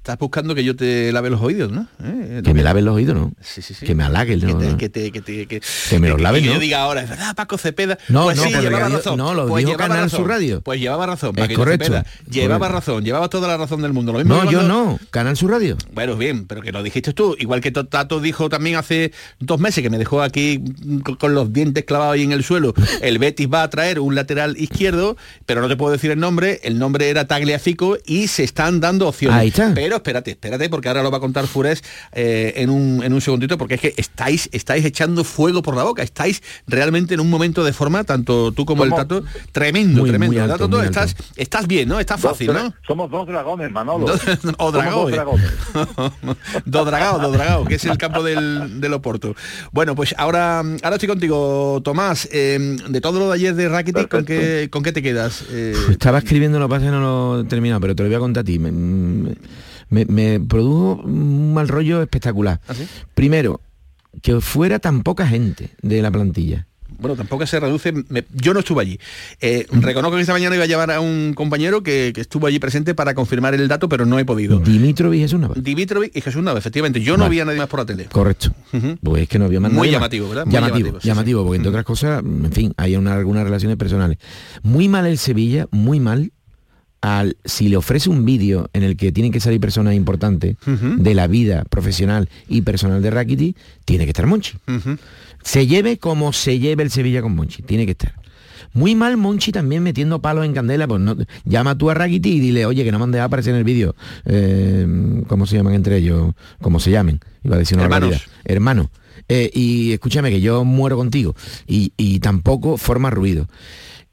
Eh, 0.07 0.13
Estás 0.13 0.19
buscando 0.21 0.55
que 0.55 0.63
yo 0.63 0.77
te 0.77 1.11
lave 1.11 1.31
los 1.31 1.41
oídos, 1.41 1.73
¿no? 1.73 1.89
Eh, 2.05 2.41
Que 2.45 2.55
me 2.55 2.63
laven 2.63 2.85
los 2.85 2.95
oídos, 2.95 3.17
¿no? 3.17 3.33
Sí, 3.41 3.61
sí, 3.61 3.75
sí. 3.75 3.85
Que 3.85 3.97
me 3.97 4.05
halague, 4.05 4.39
que 4.39 4.47
¿no? 4.47 4.57
te, 4.59 4.67
no. 4.69 4.77
que 4.77 4.89
te, 4.89 5.11
que 5.11 5.21
te- 5.21 5.47
que- 5.47 5.61
Que 5.91 5.99
me 5.99 6.07
los 6.09 6.19
que- 6.19 6.23
laven, 6.23 6.43
que 6.43 6.49
yo 6.49 6.55
¿no? 6.55 6.61
diga 6.61 6.81
ahora, 6.83 7.03
es 7.03 7.11
verdad, 7.11 7.35
Paco 7.35 7.59
Cepeda. 7.59 7.99
No, 8.09 8.25
pues 8.25 8.37
no, 8.37 8.45
sí, 8.45 8.51
llevaba 8.51 8.89
razón. 8.89 9.17
no, 9.19 9.35
lo 9.35 9.49
pues 9.49 9.65
dijo 9.67 9.77
Canal. 9.77 10.09
Sur 10.09 10.29
Radio. 10.29 10.61
Pues 10.61 10.79
llevaba 10.81 11.07
razón, 11.07 11.31
Es 11.35 11.41
Paquito 11.43 11.59
correcto, 11.61 11.85
Cepeda. 11.87 12.07
Llevaba 12.31 12.59
correcto. 12.69 12.75
razón, 12.93 13.05
llevaba 13.05 13.29
toda 13.29 13.49
la 13.49 13.57
razón 13.57 13.83
del 13.83 13.93
mundo. 13.93 14.13
Lo 14.13 14.19
mismo 14.19 14.37
No, 14.37 14.43
que 14.49 14.53
yo 14.53 14.63
no. 14.63 14.99
Canal 15.11 15.37
Sur 15.37 15.51
Radio. 15.51 15.77
Bueno, 15.93 16.17
bien, 16.17 16.47
pero 16.47 16.63
que 16.63 16.71
lo 16.71 16.85
dijiste 16.85 17.13
tú. 17.13 17.35
Igual 17.41 17.61
que 17.61 17.73
Tato 17.73 18.21
dijo 18.21 18.49
también 18.49 18.77
hace 18.77 19.11
dos 19.41 19.59
meses 19.59 19.83
que 19.83 19.91
me 19.91 19.99
dejó 19.99 20.23
aquí 20.23 20.63
con, 21.05 21.17
con 21.17 21.35
los 21.35 21.53
dientes 21.53 21.85
clavados 21.85 22.15
ahí 22.15 22.23
en 22.23 22.31
el 22.31 22.45
suelo. 22.45 22.75
El 23.03 23.19
Betis 23.19 23.49
va 23.53 23.65
a 23.65 23.71
traer 23.71 23.99
un 23.99 24.15
lateral 24.15 24.57
izquierdo, 24.57 25.17
pero 25.47 25.61
no 25.61 25.67
te 25.69 25.75
puedo 25.77 25.91
decir 25.91 26.13
el 26.13 26.21
nombre. 26.21 26.61
El 26.63 26.79
nombre 26.79 27.11
era 27.11 27.27
Tagliafico 27.27 27.99
y 28.07 28.29
se 28.29 28.45
están 28.45 28.79
dando 28.79 29.09
opciones. 29.09 29.37
Ahí 29.41 29.49
está. 29.49 29.73
Pero 29.75 29.96
espérate, 29.97 30.31
espérate, 30.33 30.69
porque 30.69 30.89
ahora 30.89 31.03
lo 31.03 31.11
va 31.11 31.19
a 31.19 31.21
contar 31.21 31.47
Fures 31.47 31.83
eh, 32.13 32.55
en, 32.57 32.71
un, 32.71 33.03
en 33.03 33.13
un 33.13 33.21
segundito, 33.21 33.59
porque 33.59 33.75
es 33.75 33.81
que 33.81 33.95
estáis, 33.97 34.49
estáis 34.53 34.85
echando 34.85 35.25
fuego 35.25 35.63
por 35.63 35.77
la 35.77 35.83
boca. 35.85 36.03
Estáis 36.03 36.43
realmente 36.67 37.15
en 37.15 37.21
un 37.21 37.31
momento 37.31 37.65
de 37.65 37.73
forma, 37.73 38.05
tanto 38.05 38.53
tú 38.53 38.65
como 38.67 38.85
el 38.85 38.91
Tato, 38.95 39.25
tremendo, 39.53 40.01
Muy, 40.01 40.11
tremendo. 40.11 40.33
muy 40.35 40.41
alto, 40.43 40.53
Tato, 40.55 40.69
tú 40.69 40.81
estás, 40.81 41.15
estás 41.37 41.67
bien, 41.67 41.89
¿no? 41.89 41.99
Estás 42.01 42.21
fácil, 42.21 42.49
Dos- 42.49 42.57
¿no? 42.57 42.75
Somos 42.87 43.11
dos 43.11 43.27
dragones, 43.27 43.71
Manolo. 43.71 44.07
o 44.07 44.17
Somos 44.19 44.73
dragao, 44.73 45.03
dos 45.03 45.13
dragones. 45.13 45.51
do 46.65 46.85
dragao, 46.85 47.19
do 47.19 47.31
dragao, 47.33 47.65
que 47.65 47.75
es 47.77 47.85
el 47.85 47.99
campo 47.99 48.23
del, 48.23 48.81
del 48.81 48.93
Oporto. 48.93 49.35
Bueno, 49.73 49.95
pues 49.95 50.15
ahora, 50.19 50.61
ahora 50.61 50.97
estoy 50.97 51.09
contigo, 51.09 51.81
Tomás. 51.85 52.29
Eh, 52.33 52.77
de 52.89 53.01
todo 53.01 53.19
lo 53.19 53.29
de 53.29 53.35
ayer 53.35 53.55
de 53.55 53.69
Rakitic, 53.69 54.09
¿con 54.09 54.25
qué, 54.25 54.69
¿con 54.71 54.83
qué 54.83 54.93
te 54.93 55.03
quedas? 55.03 55.45
Eh, 55.51 55.75
Estaba 55.91 56.19
escribiendo, 56.19 56.59
lo 56.59 56.67
que 56.69 56.75
pasa 56.75 56.91
no 56.91 57.01
lo 57.01 57.41
he 57.41 57.45
terminado, 57.45 57.81
pero 57.81 57.95
te 57.95 58.03
lo 58.03 58.09
voy 58.09 58.17
a 58.17 58.21
contar 58.21 58.43
a 58.43 58.45
ti. 58.45 58.59
Me, 58.59 58.73
me- 58.73 59.37
me 59.91 60.41
produjo 60.41 61.03
un 61.05 61.55
mal 61.55 61.69
rollo 61.69 62.03
espectacular. 62.03 62.61
¿Ah, 62.69 62.75
sí? 62.75 62.87
Primero, 63.15 63.61
que 64.23 64.41
fuera 64.41 64.79
tan 64.79 65.03
poca 65.03 65.27
gente 65.27 65.71
de 65.83 66.03
la 66.03 66.11
plantilla. 66.11 66.67
bueno, 66.99 67.15
tampoco 67.17 67.45
se 67.47 67.61
reduce, 67.61 67.93
me- 68.09 68.25
yo 68.33 68.55
no 68.55 68.61
estuve 68.61 68.81
allí. 68.81 68.99
Eh, 69.43 69.67
reconozco 69.71 70.17
que 70.17 70.23
esta 70.23 70.33
mañana 70.33 70.55
iba 70.55 70.65
a 70.65 70.67
llevar 70.67 70.91
a 70.91 71.01
un 71.01 71.35
compañero 71.35 71.83
que, 71.83 72.13
que 72.15 72.23
estuvo 72.23 72.47
allí 72.47 72.59
presente 72.59 72.95
para 72.95 73.13
confirmar 73.13 73.53
el 73.55 73.69
dato, 73.69 73.87
pero 73.89 74.07
no 74.07 74.19
he 74.19 74.25
podido. 74.25 74.61
Dimitrovic 74.61 75.21
Jesús 75.21 75.39
Navas. 75.39 75.63
Dimitrovic 75.63 76.17
y 76.17 76.23
Jesús 76.23 76.43
Nava, 76.43 76.59
efectivamente. 76.59 77.03
Yo 77.03 77.19
no 77.19 77.25
Vale. 77.25 77.35
vi 77.35 77.41
a 77.41 77.45
nadie 77.45 77.59
más 77.59 77.69
por 77.69 77.81
la 77.81 77.85
tele. 77.87 78.07
Correcto. 78.07 78.55
Pues 79.03 79.23
es 79.25 79.29
que 79.29 79.39
no 79.39 79.45
había 79.45 79.61
más 79.61 79.71
Muy 79.73 79.89
nadie 79.89 79.91
más. 79.91 79.93
llamativo, 80.01 80.29
¿verdad? 80.31 80.47
Muy 80.47 80.53
llamativo, 80.55 80.79
llamativo, 80.79 81.01
sí, 81.03 81.09
llamativo, 81.09 81.41
sí. 81.41 81.45
porque 81.45 81.57
entre 81.57 81.69
Mm. 81.71 81.75
otras 81.75 81.85
cosas, 81.85 82.25
en 82.25 82.53
fin, 82.53 82.73
hay 82.79 82.97
una- 82.97 83.15
algunas 83.15 83.45
relaciones 83.45 83.77
personales. 83.77 84.17
Muy 84.63 84.89
mal 84.89 85.05
el 85.07 85.19
Sevilla, 85.19 85.67
muy 85.73 86.01
mal. 86.01 86.33
Al, 87.07 87.37
si 87.45 87.69
le 87.69 87.77
ofrece 87.77 88.11
un 88.11 88.25
vídeo 88.25 88.69
en 88.73 88.83
el 88.83 88.97
que 88.97 89.13
tienen 89.13 89.31
que 89.31 89.39
salir 89.39 89.61
personas 89.61 89.95
importantes 89.95 90.57
de 90.67 91.15
la 91.15 91.29
vida 91.29 91.63
profesional 91.71 92.29
y 92.49 92.63
personal 92.63 93.01
de 93.01 93.11
Rakiti, 93.11 93.55
tiene 93.85 94.07
que 94.07 94.11
estar 94.11 94.27
Monchi. 94.27 94.59
Se 95.45 95.69
lleve 95.69 95.99
como 95.99 96.33
se 96.33 96.59
lleve 96.59 96.83
el 96.83 96.91
Sevilla 96.91 97.23
con 97.23 97.37
Monchi, 97.37 97.63
tiene 97.63 97.85
que 97.85 97.93
estar. 97.93 98.13
Muy 98.73 98.97
mal 98.97 99.17
Monchi 99.17 99.53
también 99.53 99.85
metiendo 99.85 100.21
palos 100.21 100.45
en 100.47 100.53
candela, 100.53 100.89
pues 100.89 101.01
no, 101.01 101.17
llama 101.45 101.79
tú 101.79 101.91
a 101.91 101.95
Rakiti 101.95 102.29
y 102.29 102.41
dile, 102.41 102.67
oye, 102.67 102.83
que 102.83 102.91
no 102.91 102.99
me 102.99 103.05
han 103.05 103.13
dejado 103.13 103.29
aparecer 103.29 103.53
en 103.53 103.59
el 103.59 103.65
vídeo. 103.65 103.95
Eh, 104.25 105.23
¿Cómo 105.29 105.47
se 105.47 105.55
llaman 105.55 105.75
entre 105.75 105.99
ellos? 105.99 106.35
¿Cómo 106.61 106.81
se 106.81 106.91
llamen? 106.91 107.21
Iba 107.45 107.55
a 107.55 107.59
decir 107.61 107.77
una 107.77 107.85
Hermanos. 107.85 108.27
Hermano. 108.45 108.91
Eh, 109.29 109.49
y 109.55 109.93
escúchame 109.93 110.31
que 110.31 110.41
yo 110.41 110.65
muero 110.65 110.97
contigo. 110.97 111.37
Y, 111.69 111.93
y 111.97 112.19
tampoco 112.19 112.77
forma 112.79 113.11
ruido. 113.11 113.47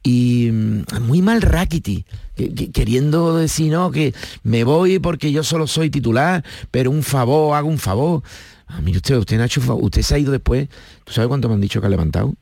Y 0.04 0.52
mm, 0.52 0.84
muy 1.02 1.24
mal 1.24 1.42
Rakiti, 1.42 2.06
que- 2.36 2.54
que- 2.54 2.72
queriendo 2.72 3.36
decir, 3.38 3.72
no, 3.72 3.92
que 3.92 4.14
me 4.44 4.64
voy 4.64 5.00
porque 5.00 5.32
yo 5.32 5.44
solo 5.44 5.68
soy 5.68 5.90
titular, 5.90 6.44
pero 6.72 6.92
un 6.92 7.04
favor, 7.04 7.56
hago 7.56 7.68
un 7.70 7.78
favor. 7.80 8.24
Ah, 8.68 8.82
mire 8.82 8.98
usted, 8.98 9.18
usted 9.18 9.38
Nacho, 9.38 9.62
usted 9.76 10.02
se 10.02 10.16
ha 10.16 10.18
ido 10.20 10.32
después. 10.32 10.68
¿Tú 11.04 11.14
sabes 11.14 11.28
cuánto 11.28 11.48
me 11.48 11.56
han 11.56 11.62
dicho 11.62 11.80
que 11.80 11.88
ha 11.88 11.90
levantado 11.90 12.34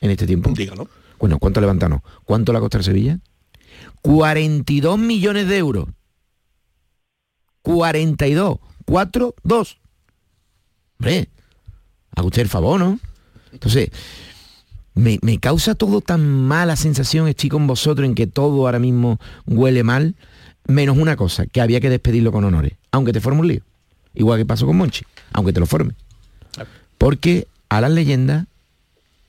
en 0.00 0.10
este 0.10 0.26
tiempo? 0.26 0.50
Dígalo. 0.54 0.88
Bueno, 1.18 1.38
¿cuánto 1.38 1.60
no? 1.88 2.02
¿Cuánto 2.24 2.52
le 2.52 2.58
ha 2.58 2.60
costado 2.60 2.84
Sevilla? 2.84 3.18
42 4.02 4.98
millones 4.98 5.48
de 5.48 5.56
euros. 5.58 5.86
42. 7.62 8.58
4, 8.84 9.34
2. 9.42 9.78
Hombre, 11.00 11.28
haga 12.14 12.26
usted 12.26 12.42
el 12.42 12.48
favor, 12.48 12.80
¿no? 12.80 12.98
Entonces, 13.52 13.90
me, 14.98 15.18
me 15.22 15.38
causa 15.38 15.74
todo 15.74 16.00
tan 16.00 16.26
mala 16.26 16.76
sensación, 16.76 17.28
estoy 17.28 17.48
con 17.48 17.66
vosotros 17.66 18.06
en 18.06 18.14
que 18.14 18.26
todo 18.26 18.66
ahora 18.66 18.78
mismo 18.78 19.18
huele 19.46 19.84
mal, 19.84 20.14
menos 20.66 20.98
una 20.98 21.16
cosa, 21.16 21.46
que 21.46 21.60
había 21.60 21.80
que 21.80 21.88
despedirlo 21.88 22.32
con 22.32 22.44
honores, 22.44 22.72
aunque 22.90 23.12
te 23.12 23.20
forme 23.20 23.40
un 23.40 23.48
lío. 23.48 23.62
Igual 24.14 24.38
que 24.38 24.46
pasó 24.46 24.66
con 24.66 24.76
Monchi, 24.76 25.04
aunque 25.32 25.52
te 25.52 25.60
lo 25.60 25.66
forme. 25.66 25.94
Porque 26.98 27.46
a 27.68 27.80
las 27.80 27.92
leyendas 27.92 28.46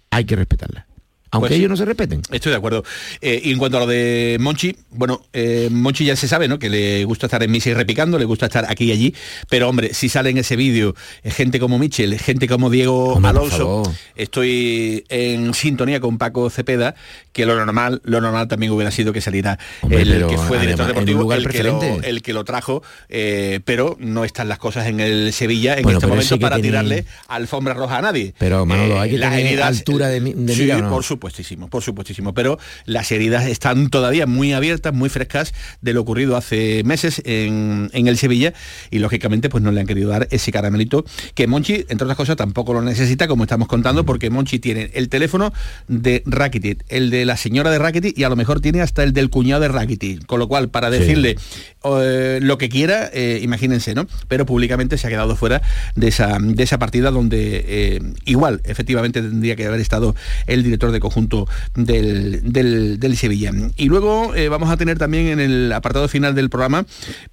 hay 0.10 0.26
que 0.26 0.36
respetarlas. 0.36 0.86
Aunque 1.32 1.50
Pues 1.50 1.60
ellos 1.60 1.70
no 1.70 1.78
se 1.78 1.86
respeten. 1.86 2.22
Estoy 2.32 2.52
de 2.52 2.58
acuerdo. 2.58 2.84
Eh, 3.22 3.42
y 3.44 3.52
en 3.52 3.58
cuanto 3.60 3.78
a 3.78 3.82
lo 3.82 3.88
de 3.88 4.38
Monchi, 4.40 4.76
bueno, 4.92 5.22
eh, 5.34 5.70
Monchi 5.72 6.06
ya 6.06 6.16
se 6.16 6.28
sabe, 6.28 6.48
¿no? 6.48 6.58
Que 6.58 6.70
le 6.70 7.04
gusta 7.06 7.28
estar 7.28 7.44
en 7.44 7.52
misa 7.52 7.70
y 7.70 7.74
repicando, 7.74 8.18
le 8.18 8.26
gusta 8.26 8.48
estar 8.48 8.66
aquí 8.70 8.86
y 8.86 8.92
allí, 8.92 9.16
pero 9.50 9.70
hombre, 9.70 9.94
si 9.94 10.10
sale 10.10 10.30
en 10.30 10.38
ese 10.38 10.56
vídeo 10.56 10.96
eh, 11.24 11.32
gente 11.32 11.60
como 11.60 11.78
Michel, 11.78 12.18
gente 12.20 12.48
como 12.48 12.70
Diego 12.70 13.14
Hombre, 13.14 13.30
Alonso, 13.30 13.84
estoy 14.16 15.06
en 15.10 15.54
sintonía 15.54 16.00
con 16.00 16.18
Paco 16.18 16.50
Cepeda, 16.50 16.96
que 17.32 17.46
lo 17.46 17.56
normal, 17.56 18.02
lo 18.04 18.22
normal 18.22 18.48
también 18.48 18.72
hubiera 18.72 18.92
sido 18.92 19.14
que 19.14 19.22
saliera 19.22 19.60
Hombre, 19.82 20.02
el 20.02 20.28
que 20.28 20.38
fue 20.38 20.60
director 20.60 20.86
además, 20.86 20.88
deportivo, 20.88 21.22
lugar 21.22 21.40
el 21.40 21.48
que, 21.48 21.64
lo, 21.64 21.82
el 22.02 22.22
que 22.22 22.34
lo 22.34 22.44
trajo, 22.44 22.82
eh, 23.10 23.60
pero 23.66 23.98
no 24.00 24.26
están 24.26 24.50
las 24.50 24.58
cosas 24.58 24.88
en 24.88 25.00
el 25.00 25.32
Sevilla 25.34 25.76
en 25.76 25.84
Bueno, 25.84 26.00
este 26.00 26.08
momento 26.08 26.40
para 26.40 26.60
tirarle 26.60 27.06
alfombra 27.28 27.74
roja 27.74 27.98
a 27.98 28.02
nadie. 28.02 28.34
Pero, 28.38 28.66
Manolo, 28.66 29.00
hay 29.00 29.12
que 29.12 29.20
tener 29.20 29.62
altura 29.62 30.08
de 30.08 30.20
de 30.20 30.54
sí, 30.54 30.64
mira, 30.64 30.78
¿o 30.78 30.82
no? 30.82 30.90
por 30.90 31.04
supuestísimo, 31.20 31.70
por 31.70 31.84
supuestísimo. 31.84 32.34
Pero 32.34 32.58
las 32.86 33.12
heridas 33.12 33.46
están 33.46 33.90
todavía 33.90 34.26
muy 34.26 34.54
abiertas, 34.54 34.94
muy 34.94 35.10
frescas 35.10 35.54
de 35.82 35.94
lo 35.94 36.02
ocurrido 36.02 36.38
hace 36.38 36.82
meses 36.86 37.22
en, 37.26 37.90
en 37.94 38.08
el 38.08 38.18
Sevilla 38.18 38.54
y 38.90 39.00
lógicamente 39.00 39.50
pues 39.50 39.62
no 39.62 39.72
le 39.72 39.82
han 39.82 39.88
querido 39.88 40.10
dar 40.10 40.28
ese 40.32 40.52
caramelito 40.54 41.04
que 41.36 41.46
Monchi, 41.48 41.86
entre 41.90 42.06
otras 42.06 42.16
cosas, 42.16 42.38
tampoco 42.38 42.74
lo 42.74 42.82
necesita, 42.82 43.28
como 43.28 43.44
estamos 43.44 43.68
contando, 43.68 44.06
porque 44.06 44.30
Monchi 44.30 44.60
tiene 44.60 44.92
el 44.94 45.10
teléfono 45.10 45.52
de 45.90 46.24
Rakitic, 46.26 46.86
el 46.88 47.10
de 47.10 47.26
la 47.26 47.36
señora 47.36 47.70
de 47.70 47.80
Rakitic 47.80 48.18
y 48.18 48.24
a 48.24 48.30
lo 48.30 48.36
mejor 48.38 48.62
tiene 48.62 48.82
hasta 48.82 49.04
el 49.04 49.12
del 49.12 49.30
cuñado 49.30 49.62
de 49.62 49.68
Rakitic. 49.68 50.26
Con 50.26 50.40
lo 50.40 50.48
cual, 50.48 50.70
para 50.70 50.90
Sí. 50.90 51.00
decirle 51.00 51.36
eh, 51.84 52.40
lo 52.42 52.58
que 52.58 52.70
quiera, 52.70 53.10
eh, 53.14 53.40
imagínense, 53.44 53.94
¿no? 53.94 54.08
Pero 54.30 54.46
públicamente 54.46 54.98
se 54.98 55.08
ha 55.08 55.10
quedado 55.10 55.36
fuera 55.36 55.62
de 55.96 56.08
esa, 56.08 56.38
de 56.40 56.64
esa 56.64 56.80
partida 56.80 57.12
donde 57.12 57.66
eh, 57.68 58.00
igual, 58.26 58.62
efectivamente, 58.64 59.22
tendría 59.22 59.56
que 59.56 59.66
haber 59.66 59.80
estado 59.82 60.16
el 60.48 60.64
director 60.64 60.92
de 60.92 61.00
conjunto 61.10 61.48
del, 61.76 62.42
del- 62.54 63.18
Sevilla. 63.18 63.52
Y 63.76 63.86
luego 63.90 64.36
eh, 64.36 64.48
vamos 64.50 64.70
a 64.70 64.78
tener 64.78 64.98
también 64.98 65.28
en 65.28 65.40
el 65.40 65.74
apartado 65.74 66.08
final 66.08 66.36
del 66.36 66.50
programa, 66.50 66.86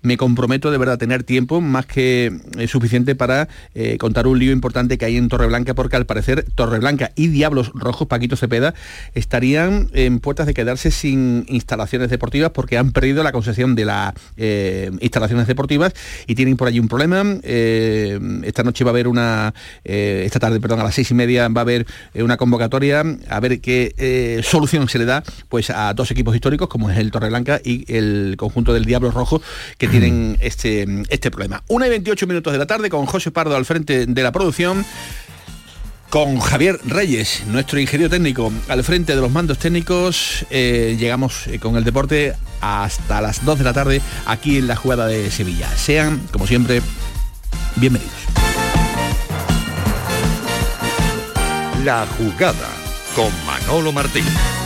me 0.03 0.17
comprometo 0.17 0.71
de 0.71 0.79
verdad 0.79 0.99
tener 0.99 1.23
tiempo 1.23 1.61
más 1.61 1.85
que 1.87 2.33
eh, 2.59 2.67
suficiente 2.67 3.15
para 3.15 3.49
eh, 3.75 3.99
contar 3.99 4.27
un 4.27 4.39
lío 4.39 4.53
importante 4.53 4.97
que 4.99 5.05
hay 5.05 5.17
en 5.17 5.29
Torreblanca, 5.29 5.75
porque 5.75 5.97
al 5.97 6.07
parecer 6.07 6.47
Torreblanca 6.55 7.13
y 7.15 7.29
Diablos 7.29 7.71
Rojos, 7.75 8.09
Paquito 8.09 8.37
Cepeda, 8.37 8.75
estarían 9.15 9.91
en 9.93 10.19
puertas 10.19 10.47
de 10.47 10.55
quedarse 10.55 10.91
sin 10.91 11.45
instalaciones 11.49 12.09
deportivas 12.11 12.51
porque 12.51 12.79
han 12.79 12.93
perdido 12.93 13.23
la 13.23 13.33
concesión 13.33 13.75
de 13.75 13.85
las 13.85 14.15
instalaciones 15.01 15.47
deportivas 15.47 15.93
y 16.27 16.35
tienen 16.35 16.57
por 16.57 16.69
allí 16.69 16.81
un 16.81 16.89
problema. 16.89 17.23
Esta 17.45 18.63
noche 18.63 18.83
va 18.83 18.91
a 18.91 18.95
haber 18.95 19.09
una, 19.09 19.53
esta 19.85 20.41
tarde, 20.41 20.59
perdón, 20.59 20.81
a 20.81 20.85
las 20.85 20.95
seis 20.95 21.11
y 21.11 21.15
media 21.15 21.49
va 21.49 21.61
a 21.61 21.63
haber 21.63 21.87
una 22.15 22.37
convocatoria 22.39 23.05
a 23.29 23.41
ver 23.41 23.61
qué 23.67 23.97
eh, 23.99 24.43
solución 24.45 24.89
se 24.89 24.97
le 24.97 25.07
da 25.07 25.25
pues 25.49 25.71
a 25.71 25.93
dos 25.93 26.13
equipos 26.13 26.37
históricos 26.37 26.69
como 26.69 26.89
es 26.89 26.99
el 26.99 27.11
Torreblanca 27.11 27.61
y 27.65 27.85
el 27.93 28.37
conjunto 28.39 28.73
del 28.73 28.85
Diablo 28.85 29.11
Rojo 29.11 29.43
que 29.77 29.89
tienen 29.89 30.39
este, 30.41 30.87
este 31.09 31.33
problema. 31.33 31.65
Una 31.67 31.89
y 31.89 31.91
28 31.91 32.29
minutos 32.29 32.53
de 32.53 32.61
la 32.61 32.69
tarde 32.69 32.91
con 32.91 33.07
José 33.07 33.33
Pardo 33.33 33.57
al 33.57 33.65
frente 33.65 34.07
de 34.07 34.23
la 34.23 34.31
producción 34.31 34.87
con 36.11 36.39
Javier 36.39 36.79
Reyes, 36.87 37.43
nuestro 37.49 37.81
ingeniero 37.81 38.09
técnico, 38.09 38.53
al 38.69 38.85
frente 38.85 39.17
de 39.17 39.21
los 39.21 39.33
mandos 39.33 39.59
técnicos. 39.59 40.47
eh, 40.51 40.97
llegamos 40.97 41.49
eh, 41.49 41.59
con 41.59 41.77
el 41.77 41.83
deporte 41.83 42.35
hasta 42.61 43.21
las 43.21 43.45
2 43.45 43.59
de 43.59 43.65
la 43.65 43.73
tarde 43.73 44.01
aquí 44.27 44.59
en 44.59 44.69
la 44.69 44.77
jugada 44.77 45.09
de 45.09 45.29
Sevilla. 45.33 45.69
Sean, 45.77 46.21
como 46.31 46.47
siempre, 46.47 46.83
bienvenidos. 47.75 48.15
La 51.85 52.07
jugada 52.17 52.86
con 53.17 53.33
Manolo 53.47 53.93
Martín. 53.93 54.66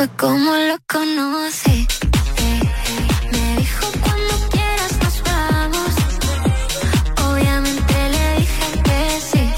Fue 0.00 0.08
como 0.16 0.50
lo 0.56 0.78
conocí. 0.88 1.86
Me 3.32 3.56
dijo 3.58 3.86
cuando 4.02 4.48
quieras 4.50 4.98
nos 5.02 5.22
vamos. 5.22 5.90
Obviamente 7.30 7.94
le 8.10 8.38
dije 8.40 8.82
que 8.82 9.20
sí. 9.20 9.50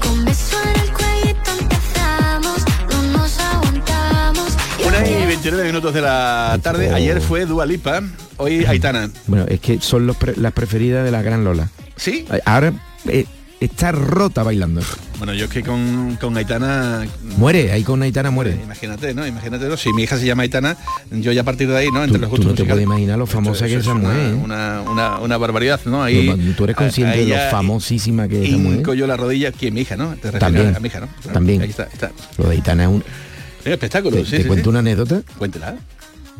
Con 0.00 0.24
beso 0.24 0.56
en 0.62 0.80
el 0.82 0.92
cuellito 0.92 1.50
empezamos. 1.62 2.62
No 2.92 3.02
nos 3.18 3.38
aguantamos. 3.40 4.52
Y 4.78 4.84
Una 4.84 4.98
y 5.08 5.14
ahora- 5.14 5.26
29 5.26 5.64
minutos 5.64 5.94
de 5.94 6.00
la 6.00 6.60
tarde. 6.62 6.94
Ayer 6.94 7.20
fue 7.20 7.44
Dua 7.44 7.66
Lipa, 7.66 8.02
hoy 8.36 8.64
Aitana. 8.66 9.10
Bueno, 9.26 9.46
es 9.48 9.58
que 9.58 9.80
son 9.80 10.06
los 10.06 10.16
pre- 10.16 10.36
las 10.36 10.52
preferidas 10.52 11.04
de 11.04 11.10
la 11.10 11.22
gran 11.22 11.42
Lola. 11.42 11.68
¿Sí? 11.96 12.24
Ahora, 12.44 12.72
eh, 13.08 13.26
está 13.64 13.92
rota 13.92 14.42
bailando. 14.42 14.80
Bueno, 15.18 15.34
yo 15.34 15.44
es 15.44 15.50
que 15.50 15.62
con, 15.62 16.16
con 16.20 16.36
Aitana... 16.36 17.06
Muere, 17.36 17.70
ahí 17.72 17.82
con 17.84 18.02
Aitana 18.02 18.30
muere. 18.30 18.58
Imagínate, 18.62 19.14
¿no? 19.14 19.26
Imagínate, 19.26 19.68
¿no? 19.68 19.76
si 19.76 19.92
mi 19.92 20.02
hija 20.02 20.16
se 20.18 20.26
llama 20.26 20.42
Aitana, 20.42 20.76
yo 21.10 21.30
ya 21.32 21.42
a 21.42 21.44
partir 21.44 21.68
de 21.68 21.76
ahí, 21.76 21.88
¿no? 21.92 22.02
Entre 22.02 22.18
Tú, 22.18 22.22
los 22.22 22.30
tú 22.30 22.36
gustos 22.36 22.52
no 22.52 22.54
te 22.56 22.64
puedes 22.64 22.84
imaginar 22.84 23.18
lo 23.18 23.24
Esto- 23.24 23.36
famosa 23.36 23.66
que 23.66 23.74
es 23.74 23.80
esa 23.82 23.92
es 23.92 23.96
mujer. 23.98 24.16
¿eh? 24.18 24.34
Una, 24.34 24.80
una, 24.82 25.18
una 25.20 25.36
barbaridad, 25.36 25.80
¿no? 25.84 26.02
Ahí, 26.02 26.28
Tú- 26.28 26.52
tú 26.54 26.64
eres 26.64 26.76
consciente 26.76 27.24
de 27.24 27.26
lo 27.26 27.50
famosísima 27.50 28.26
que 28.28 28.42
es 28.42 28.48
esa 28.48 28.58
mujer. 28.58 28.96
yo 28.96 29.06
la 29.06 29.16
rodilla, 29.16 29.52
que 29.52 29.70
mi 29.70 29.82
hija, 29.82 29.96
¿no? 29.96 30.14
Te 30.16 30.30
También, 30.32 30.74
a 30.74 30.80
mi 30.80 30.88
hija, 30.88 31.00
¿no? 31.00 31.08
También. 31.32 31.62
Ahí 31.62 31.70
está, 31.70 31.84
está. 31.84 32.10
Lo 32.38 32.46
de 32.48 32.52
Aitana 32.56 32.84
es 32.84 32.88
un... 32.88 33.04
Venga, 33.64 33.74
espectáculo, 33.74 34.16
¿Te, 34.16 34.24
sí, 34.24 34.30
te 34.32 34.42
sí, 34.42 34.44
cuento 34.48 34.64
sí. 34.64 34.68
una 34.70 34.78
anécdota? 34.80 35.22
Cuéntela. 35.38 35.76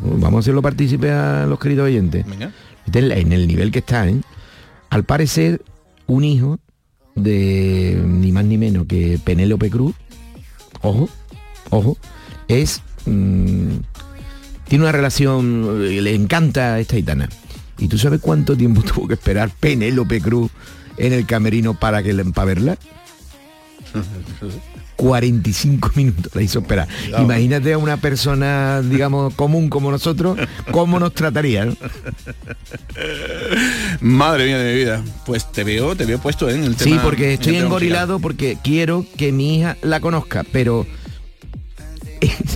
Vamos 0.00 0.38
a 0.38 0.40
hacerlo 0.40 0.60
partícipe 0.60 1.10
a 1.12 1.46
los 1.46 1.60
queridos 1.60 1.86
oyentes. 1.86 2.26
Venga. 2.26 2.50
Este 2.84 2.98
es 2.98 3.16
En 3.18 3.32
el 3.32 3.46
nivel 3.46 3.70
que 3.70 3.78
está, 3.78 4.08
¿eh? 4.08 4.16
Al 4.90 5.04
parecer, 5.04 5.62
un 6.06 6.24
hijo 6.24 6.58
de 7.14 8.02
ni 8.04 8.32
más 8.32 8.44
ni 8.44 8.58
menos 8.58 8.86
que 8.86 9.18
Penélope 9.22 9.70
Cruz, 9.70 9.94
ojo, 10.80 11.08
ojo, 11.70 11.96
es... 12.48 12.82
mm, 13.06 13.76
tiene 14.72 14.84
una 14.84 14.92
relación, 14.92 15.82
eh, 15.82 16.00
le 16.00 16.14
encanta 16.14 16.80
esta 16.80 16.96
gitana. 16.96 17.28
¿Y 17.76 17.88
tú 17.88 17.98
sabes 17.98 18.20
cuánto 18.22 18.56
tiempo 18.56 18.80
tuvo 18.94 19.06
que 19.06 19.14
esperar 19.14 19.50
Penélope 19.50 20.20
Cruz 20.22 20.50
en 20.96 21.12
el 21.12 21.26
camerino 21.26 21.74
para 21.74 22.02
que 22.02 22.14
para 22.14 22.46
verla? 22.46 22.78
45 24.96 25.90
minutos 25.96 26.34
la 26.34 26.42
hizo 26.42 26.60
esperar. 26.60 26.86
Cuidado. 27.04 27.24
Imagínate 27.24 27.72
a 27.72 27.78
una 27.78 27.96
persona, 27.96 28.82
digamos, 28.82 29.34
común 29.34 29.68
como 29.68 29.90
nosotros, 29.90 30.38
cómo 30.70 31.00
nos 31.00 31.12
trataría. 31.14 31.64
¿no? 31.64 31.76
Madre 34.00 34.46
mía 34.46 34.58
de 34.58 34.72
mi 34.72 34.78
vida. 34.78 35.02
Pues 35.26 35.50
te 35.50 35.64
veo, 35.64 35.96
te 35.96 36.04
veo 36.04 36.18
puesto 36.18 36.48
en 36.48 36.64
el 36.64 36.76
tema. 36.76 36.96
Sí, 36.96 37.00
porque 37.02 37.34
estoy 37.34 37.56
engorilado 37.56 38.20
porque 38.20 38.58
quiero 38.62 39.04
que 39.16 39.32
mi 39.32 39.58
hija 39.58 39.76
la 39.82 40.00
conozca, 40.00 40.44
pero 40.52 40.86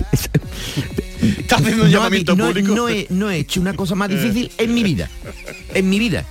Estás 1.21 1.61
haciendo 1.61 1.83
un 1.83 1.91
no, 1.91 1.97
llamamiento 1.97 2.35
no- 2.35 2.47
público. 2.47 2.75
no 2.75 2.89
he, 2.89 3.07
no 3.09 3.29
he 3.29 3.37
hecho 3.39 3.59
una 3.59 3.73
cosa 3.73 3.95
más 3.95 4.09
difícil 4.09 4.51
en 4.57 4.73
mi 4.73 4.83
vida. 4.83 5.09
En 5.73 5.89
mi 5.89 5.99
vida. 5.99 6.23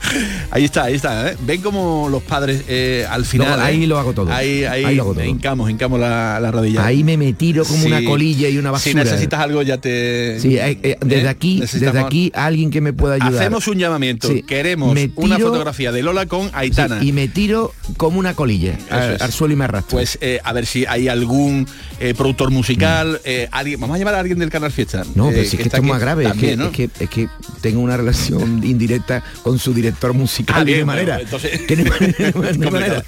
Ahí 0.50 0.64
está, 0.64 0.84
ahí 0.84 0.94
está. 0.94 1.30
¿eh? 1.30 1.36
Ven 1.40 1.60
como 1.60 2.08
los 2.08 2.22
padres 2.22 2.64
eh, 2.68 3.06
al 3.10 3.24
final. 3.24 3.60
Ahí 3.60 3.84
¿eh? 3.84 3.86
lo 3.86 3.98
hago 3.98 4.12
todo. 4.12 4.32
Ahí, 4.32 4.64
ahí, 4.64 4.84
Ahí 4.84 4.94
lo 4.94 5.02
hago 5.02 5.14
todo. 5.14 5.24
hincamos, 5.24 5.70
hincamos 5.70 6.00
la, 6.00 6.40
la 6.40 6.50
rodilla. 6.50 6.84
Ahí 6.86 7.04
me 7.04 7.16
me 7.16 7.32
tiro 7.32 7.64
como 7.64 7.84
una 7.84 8.02
colilla 8.04 8.48
y 8.48 8.56
una 8.58 8.70
Si 8.78 8.90
basura. 8.90 9.04
necesitas 9.04 9.40
algo 9.40 9.62
ya 9.62 9.78
te. 9.78 10.38
Sí, 10.40 10.58
desde 11.00 11.28
aquí, 11.28 11.60
desde 11.60 11.98
aquí 11.98 12.32
alguien 12.34 12.70
que 12.70 12.80
me 12.80 12.92
pueda 12.92 13.14
ayudar. 13.16 13.34
Hacemos 13.42 13.66
un 13.68 13.78
llamamiento. 13.78 14.28
Sí. 14.28 14.42
Queremos 14.42 14.96
una 15.16 15.38
fotografía 15.38 15.92
de 15.92 16.02
Lola 16.02 16.26
con 16.26 16.50
Aitana. 16.52 17.00
Sí, 17.00 17.08
y 17.08 17.12
me 17.12 17.28
tiro 17.28 17.72
como 17.96 18.18
una 18.18 18.34
colilla 18.34 18.78
al, 18.90 19.14
es. 19.14 19.22
al 19.22 19.32
suelo 19.32 19.54
y 19.54 19.56
me 19.56 19.64
arrastro. 19.64 19.96
Pues 19.98 20.18
a 20.42 20.52
ver 20.52 20.66
si 20.66 20.86
hay 20.86 21.08
algún 21.08 21.66
eh, 22.00 22.14
productor 22.14 22.50
musical, 22.50 23.20
eh, 23.24 23.48
alguien, 23.50 23.80
vamos 23.80 23.96
a 23.96 23.98
llamar 23.98 24.14
a 24.14 24.20
alguien 24.20 24.38
del 24.38 24.50
canal 24.50 24.72
Fiesta. 24.72 25.04
Mm. 25.04 25.08
No, 25.14 25.28
eh, 25.28 25.32
pero 25.34 25.44
si 25.48 25.56
es 25.56 25.62
que 25.62 25.68
esto 25.68 25.76
es 25.78 25.82
más 25.82 26.00
grave, 26.00 26.26
es, 26.26 26.32
que, 26.34 26.52
es, 26.52 26.60
que, 26.72 26.90
es 27.00 27.10
que 27.10 27.28
tengo 27.60 27.80
una 27.80 27.96
relación 27.96 28.62
indirecta 28.64 29.22
con 29.42 29.58
su 29.58 29.72
director 29.74 30.12
musical 30.14 30.56
Ah, 30.60 30.64
de 30.64 30.84
manera. 30.84 31.14
bueno, 31.18 31.24
entonces- 31.24 31.66
de 31.66 31.84
manera- 31.84 32.06
de 32.18 32.24
Es 32.28 32.32
complicado. 32.32 32.70
manera. 32.70 33.04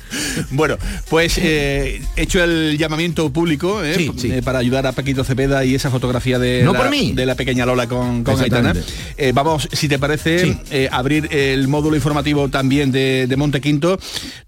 Bueno, 0.51 0.77
pues 1.09 1.39
eh, 1.39 2.03
hecho 2.17 2.43
el 2.43 2.77
llamamiento 2.79 3.31
público 3.33 3.83
eh, 3.85 3.95
Sí, 3.97 4.11
sí. 4.17 4.33
eh, 4.33 4.43
para 4.43 4.59
ayudar 4.59 4.87
a 4.87 4.93
Paquito 4.93 5.25
Cepeda 5.25 5.65
y 5.65 5.75
esa 5.75 5.91
fotografía 5.91 6.39
de, 6.39 6.63
No 6.65 6.73
la, 6.73 6.79
por 6.81 6.91
mí. 6.91 7.13
de 7.13 7.27
la 7.27 7.35
pequeña 7.35 7.67
Lola 7.67 7.87
con, 7.87 8.25
con 8.25 8.41
Aitana. 8.41 8.75
Eh, 9.17 9.33
vamos, 9.35 9.69
si 9.73 9.89
te 9.89 9.99
parece, 9.99 10.41
Sí. 10.41 10.57
eh, 10.71 10.89
abrir 10.91 11.29
el 11.33 11.69
módulo 11.69 11.97
informativo 11.97 12.49
también 12.49 12.91
de, 12.93 13.27
de 13.29 13.37
Monte 13.37 13.61
Quinto, 13.61 13.99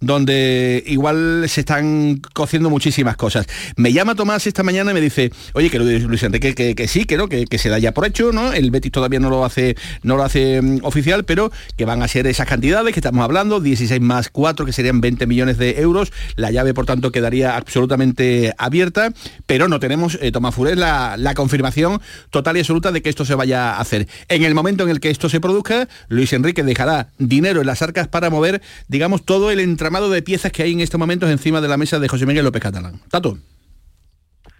donde 0.01 0.83
igual 0.87 1.45
se 1.49 1.61
están 1.61 2.21
cociendo 2.33 2.71
muchísimas 2.71 3.17
cosas. 3.17 3.47
Me 3.77 3.93
llama 3.93 4.15
Tomás 4.15 4.32
esta 4.37 4.62
mañana 4.62 4.91
y 4.91 4.95
me 4.95 5.01
dice, 5.01 5.33
oye, 5.55 5.71
que 5.71 5.79
Luis 5.79 6.05
Luis 6.05 6.23
Enrique, 6.23 6.55
que, 6.55 6.75
que 6.75 6.89
sí, 6.89 7.05
que 7.05 7.17
no, 7.17 7.29
que, 7.29 7.47
que 7.47 7.59
se 7.59 7.69
da 7.69 7.79
ya 7.79 7.93
por 7.93 8.07
hecho, 8.07 8.33
¿no? 8.33 8.53
El 8.53 8.71
Betis 8.71 8.93
todavía 8.93 9.21
no 9.21 9.31
lo 9.31 9.45
hace, 9.45 9.77
no 10.03 10.17
lo 10.17 10.25
hace 10.25 10.61
mm, 10.61 10.81
oficial, 10.83 11.25
pero 11.25 11.53
que 11.77 11.85
van 11.85 12.03
a 12.03 12.09
ser 12.09 12.27
esas 12.27 12.47
cantidades 12.47 12.93
que 12.95 13.01
estamos 13.01 13.25
hablando, 13.25 13.61
16 13.61 14.01
más 14.01 14.29
4, 14.31 14.67
que 14.67 14.73
serían 14.73 15.01
20 15.01 15.27
millones 15.27 15.59
de 15.59 15.81
euros. 15.81 16.12
La 16.37 16.51
llave, 16.51 16.75
por 16.75 16.87
tanto, 16.87 17.12
quedaría 17.12 17.57
absolutamente 17.57 18.55
abierta, 18.59 19.12
pero 19.47 19.68
no 19.68 19.81
tenemos, 19.81 20.18
eh, 20.21 20.33
Tomás 20.33 20.55
Furés, 20.55 20.77
la, 20.77 21.16
la 21.16 21.35
confirmación 21.35 22.01
total 22.31 22.57
y 22.57 22.61
absoluta 22.61 22.92
de 22.92 23.03
que 23.03 23.11
esto 23.11 23.25
se 23.25 23.35
vaya 23.35 23.75
a 23.75 23.81
hacer. 23.81 24.09
En 24.29 24.45
el 24.45 24.55
momento 24.55 24.85
en 24.85 24.90
el 24.90 25.01
que 25.01 25.11
esto 25.11 25.29
se 25.29 25.40
produzca, 25.40 25.88
Luis 26.09 26.33
Enrique 26.33 26.62
dejará 26.62 27.09
dinero 27.18 27.61
en 27.61 27.66
las 27.66 27.83
arcas 27.83 28.09
para 28.09 28.31
mover, 28.31 28.62
digamos, 28.88 29.25
todo 29.25 29.51
el 29.51 29.61
entramado 29.61 30.11
de 30.11 30.23
piezas 30.23 30.53
que 30.53 30.62
hay 30.62 30.73
en 30.73 30.81
estos 30.81 30.99
momentos 30.99 31.31
encima 31.31 31.61
de 31.61 31.68
la 31.68 31.77
mesa 31.77 31.99
de 31.99 32.09
José 32.09 32.27
Miguel 32.27 32.45
López 32.45 32.62
Catalán. 32.62 33.01
Tato. 33.11 33.38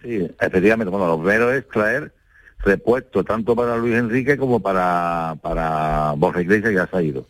Sí, 0.03 0.29
efectivamente. 0.39 0.91
Bueno, 0.91 1.07
lo 1.07 1.17
primero 1.19 1.51
es 1.51 1.67
traer 1.69 2.11
repuesto 2.59 3.23
tanto 3.23 3.55
para 3.55 3.77
Luis 3.77 3.95
Enrique 3.95 4.37
como 4.37 4.59
para, 4.59 5.35
para 5.41 6.13
Borja 6.17 6.41
Iglesias, 6.41 6.69
que 6.69 6.75
ya 6.75 6.87
se 6.87 6.97
ha 6.97 7.01
ido. 7.01 7.25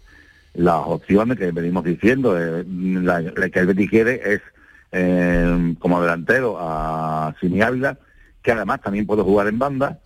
Las 0.56 0.82
opciones 0.86 1.38
que 1.38 1.52
venimos 1.52 1.84
diciendo, 1.84 2.38
eh, 2.38 2.64
la, 2.68 3.22
la 3.22 3.50
que 3.50 3.60
el 3.60 3.68
Betis 3.68 3.90
quiere 3.90 4.22
es 4.34 4.42
eh, 4.92 5.76
como 5.80 6.02
delantero 6.02 6.58
a 6.60 7.34
Simi 7.40 7.62
Ávila, 7.62 7.98
que 8.44 8.52
además 8.52 8.82
también 8.82 9.08
puede 9.08 9.24
jugar 9.24 9.48
en 9.48 9.58
banda, 9.58 10.00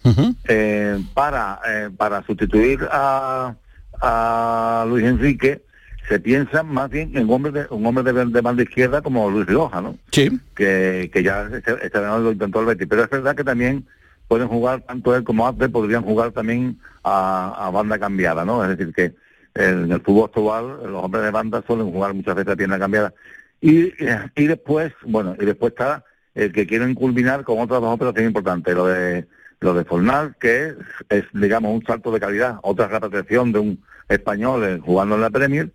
eh, 0.48 1.02
para, 1.14 1.60
eh, 1.68 1.90
para 1.96 2.24
sustituir 2.24 2.88
a, 2.92 3.56
a 4.00 4.86
Luis 4.88 5.06
Enrique, 5.06 5.64
se 6.08 6.20
piensa 6.20 6.64
más 6.64 6.90
bien 6.90 7.16
en 7.16 7.26
un 7.26 7.32
hombre 7.32 7.52
de, 7.52 7.68
un 7.70 7.86
hombre 7.86 8.04
de, 8.12 8.26
de 8.26 8.42
banda 8.42 8.64
izquierda 8.64 9.02
como 9.02 9.30
Luis 9.30 9.46
Rioja, 9.46 9.82
¿no? 9.82 9.98
Sí. 10.12 10.40
que, 10.56 11.10
que 11.12 11.24
ya 11.24 11.50
este, 11.54 11.76
este 11.86 12.00
lo 12.00 12.32
intentó 12.32 12.62
el 12.62 12.66
Betis, 12.68 12.88
pero 12.90 13.04
es 13.04 13.10
verdad 13.10 13.36
que 13.36 13.44
también 13.44 13.86
pueden 14.28 14.48
jugar, 14.48 14.82
tanto 14.82 15.16
él 15.16 15.24
como 15.24 15.48
Abde 15.48 15.70
podrían 15.70 16.04
jugar 16.04 16.32
también 16.32 16.78
a, 17.04 17.68
a 17.68 17.70
banda 17.72 18.00
cambiada, 18.00 18.46
¿no? 18.46 18.64
Es 18.64 18.78
decir, 18.78 18.94
que 18.94 19.14
en 19.56 19.92
el 19.92 20.02
fútbol 20.02 20.26
actual 20.26 20.92
los 20.92 21.04
hombres 21.04 21.24
de 21.24 21.32
banda 21.32 21.64
suelen 21.66 21.92
jugar 21.92 22.14
muchas 22.14 22.36
veces 22.36 22.54
a 22.54 22.56
pierna 22.56 22.80
cambiada. 22.80 23.14
Y, 23.60 23.92
y 24.36 24.48
después, 24.48 24.94
bueno, 25.04 25.36
y 25.40 25.46
después 25.46 25.72
está 25.72 26.04
el 26.36 26.52
que 26.52 26.68
quieren 26.68 26.94
culminar 26.94 27.44
con 27.44 27.60
otras 27.60 27.82
dos 27.82 27.94
operaciones 27.94 28.30
importantes, 28.30 28.76
lo 28.76 28.86
de 28.86 29.26
lo 29.60 29.74
de 29.74 29.86
Fornal, 29.86 30.36
que 30.40 30.68
es, 30.68 30.76
es, 31.10 31.24
digamos, 31.34 31.74
un 31.74 31.84
salto 31.84 32.12
de 32.12 32.20
calidad, 32.20 32.60
otra 32.62 32.88
repatriación 32.88 33.52
de 33.52 33.60
un 33.60 33.84
español 34.08 34.64
eh, 34.64 34.80
jugando 34.80 35.16
en 35.16 35.22
la 35.22 35.32
Premier, 35.32 35.72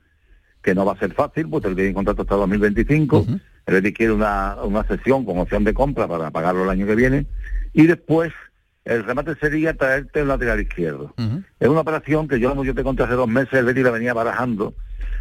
que 0.62 0.74
no 0.74 0.84
va 0.84 0.92
a 0.92 0.98
ser 0.98 1.12
fácil, 1.12 1.48
porque 1.48 1.68
él 1.68 1.74
tiene 1.76 1.92
contrato 1.94 2.22
hasta 2.22 2.34
2025, 2.36 3.26
el 3.66 3.74
Betis 3.74 3.94
quiere 3.94 4.12
una, 4.12 4.56
una 4.62 4.84
sesión 4.86 5.24
con 5.24 5.38
opción 5.38 5.64
de 5.64 5.74
compra 5.74 6.06
para 6.08 6.30
pagarlo 6.30 6.64
el 6.64 6.70
año 6.70 6.86
que 6.86 6.94
viene, 6.94 7.26
y 7.72 7.86
después 7.86 8.32
el 8.84 9.04
remate 9.04 9.34
sería 9.36 9.74
traerte 9.76 10.22
un 10.22 10.28
lateral 10.28 10.60
izquierdo. 10.60 11.14
Es 11.60 11.68
una 11.68 11.80
operación 11.80 12.26
que 12.28 12.40
yo, 12.40 12.50
como 12.50 12.64
yo 12.64 12.74
te 12.74 12.82
conté 12.82 13.02
hace 13.04 13.14
dos 13.14 13.28
meses, 13.28 13.52
el 13.54 13.64
Betis 13.64 13.84
la 13.84 13.90
venía 13.92 14.12
barajando, 14.14 14.74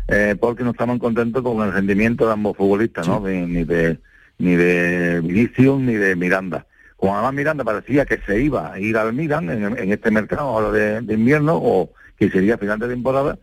eh, 0.07 0.35
porque 0.39 0.63
no 0.63 0.71
estaban 0.71 0.97
contentos 0.99 1.41
con 1.43 1.61
el 1.65 1.71
rendimiento 1.73 2.25
de 2.25 2.33
ambos 2.33 2.57
futbolistas, 2.57 3.07
¿no? 3.07 3.21
De- 3.21 3.45
ni 3.47 3.63
de 3.63 3.99
ni 4.39 4.55
de 4.55 5.21
Vinicius 5.21 5.79
ni 5.79 5.93
de 5.93 6.15
Miranda. 6.15 6.65
Como 6.97 7.13
además 7.15 7.33
Miranda 7.35 7.63
parecía 7.63 8.05
que 8.05 8.17
se 8.25 8.41
iba 8.41 8.73
a 8.73 8.79
ir 8.79 8.97
al 8.97 9.13
Milan 9.13 9.49
en, 9.51 9.77
en 9.77 9.91
este 9.91 10.09
mercado 10.09 10.41
ahora 10.49 10.71
de, 10.71 11.01
de 11.01 11.13
invierno, 11.13 11.57
o 11.61 11.93
que 12.17 12.29
sería 12.31 12.57
final 12.57 12.79
de 12.79 12.87
temporada, 12.87 13.37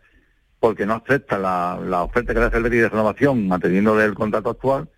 porque 0.59 0.85
no 0.85 0.95
acepta 0.95 1.37
la, 1.37 2.03
oferta 2.03 2.33
que 2.33 2.39
le 2.39 2.45
hace 2.45 2.57
el 2.57 2.63
Betis 2.63 2.81
de 2.81 2.89
renovación, 2.89 3.47
manteniéndole 3.47 4.05
el 4.05 4.13
contrato 4.13 4.49
actual, 4.49 4.89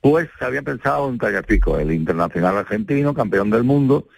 pues 0.00 0.28
se 0.38 0.44
había 0.44 0.62
pensado 0.62 1.08
en 1.08 1.18
Tagliafico, 1.18 1.78
el 1.78 1.92
internacional 1.92 2.56
argentino, 2.56 3.14
campeón 3.14 3.50
del 3.50 3.62
mundo, 3.62 4.08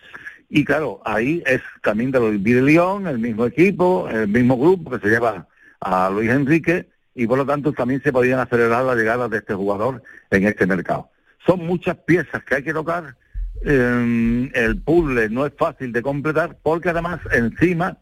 y 0.49 0.65
claro, 0.65 1.01
ahí 1.05 1.43
es 1.47 1.63
también 1.83 2.11
de 2.11 2.21
los 2.21 2.43
de 2.43 2.63
León, 2.63 3.07
el 3.07 3.19
mismo 3.19 3.45
equipo, 3.47 4.09
el 4.09 4.29
mismo 4.29 4.57
grupo 4.57 4.91
que 4.91 5.01
se 5.01 5.09
lleva 5.09 5.49
a 5.81 6.11
Luis 6.11 6.31
Enrique, 6.31 6.89
y 7.15 7.27
por 7.27 7.39
lo 7.39 7.47
tanto 7.47 7.73
también 7.73 8.03
se 8.03 8.13
podían 8.13 8.41
acelerar 8.41 8.85
la 8.85 8.95
llegada 8.95 9.29
de 9.29 9.39
este 9.39 9.55
jugador 9.55 10.03
en 10.31 10.47
este 10.47 10.67
mercado. 10.67 11.11
Son 11.47 11.65
muchas 11.65 11.97
piezas 11.99 12.43
que 12.45 12.57
hay 12.57 12.63
que 12.63 12.73
tocar, 12.73 13.17
eh, 13.65 14.51
el 14.55 14.81
puzzle 14.81 15.29
no 15.29 15.47
es 15.47 15.53
fácil 15.57 15.93
de 15.93 16.03
completar, 16.03 16.57
porque 16.63 16.91
además 16.91 17.21
encima 17.33 17.99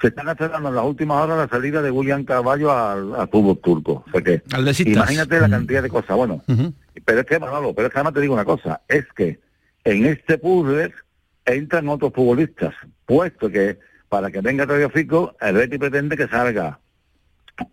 se 0.00 0.08
están 0.08 0.28
acelerando 0.28 0.68
en 0.68 0.74
las 0.74 0.84
últimas 0.84 1.22
horas 1.22 1.38
la 1.38 1.48
salida 1.48 1.80
de 1.80 1.90
William 1.90 2.24
Carvalho 2.24 2.70
al, 2.70 3.14
al 3.14 3.28
fútbol 3.28 3.58
turco. 3.58 4.04
O 4.06 4.10
sea 4.10 4.22
que, 4.22 4.42
imagínate 4.84 5.40
la 5.40 5.48
cantidad 5.48 5.82
de 5.82 5.88
cosas. 5.88 6.16
Bueno, 6.16 6.42
pero 7.04 7.20
es 7.20 7.26
que, 7.26 7.38
Manolo, 7.38 7.74
pero 7.74 7.88
es 7.88 7.92
que 7.92 7.98
además 7.98 8.14
te 8.14 8.20
digo 8.20 8.34
una 8.34 8.44
cosa, 8.44 8.82
es 8.88 9.06
que 9.16 9.40
en 9.84 10.06
este 10.06 10.38
puzzle 10.38 10.92
entran 11.44 11.88
otros 11.88 12.12
futbolistas, 12.14 12.74
puesto 13.06 13.48
que 13.48 13.78
para 14.08 14.30
que 14.30 14.40
venga 14.40 14.66
Tadeo 14.66 14.90
Fico, 14.90 15.36
el 15.40 15.54
Betis 15.54 15.78
pretende 15.78 16.16
que 16.16 16.28
salga 16.28 16.78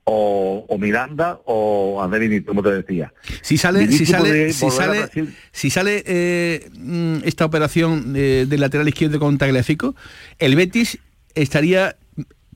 o, 0.06 0.66
o 0.68 0.78
Miranda 0.78 1.40
o 1.46 2.02
André 2.02 2.20
Vinicius, 2.20 2.48
como 2.48 2.64
te 2.64 2.72
decía. 2.72 3.14
Si 3.42 3.58
sale, 3.58 3.92
si 3.92 4.06
sale, 4.06 4.54
si 4.54 4.70
sale, 4.70 5.10
si 5.52 5.70
sale 5.70 6.04
eh, 6.06 6.70
mm, 6.78 7.18
esta 7.26 7.46
operación 7.46 8.14
del 8.14 8.60
lateral 8.60 8.88
izquierdo 8.88 9.20
con 9.20 9.38
Tagliafico, 9.38 9.96
el 10.40 10.56
Betis 10.56 11.00
estaría 11.36 11.98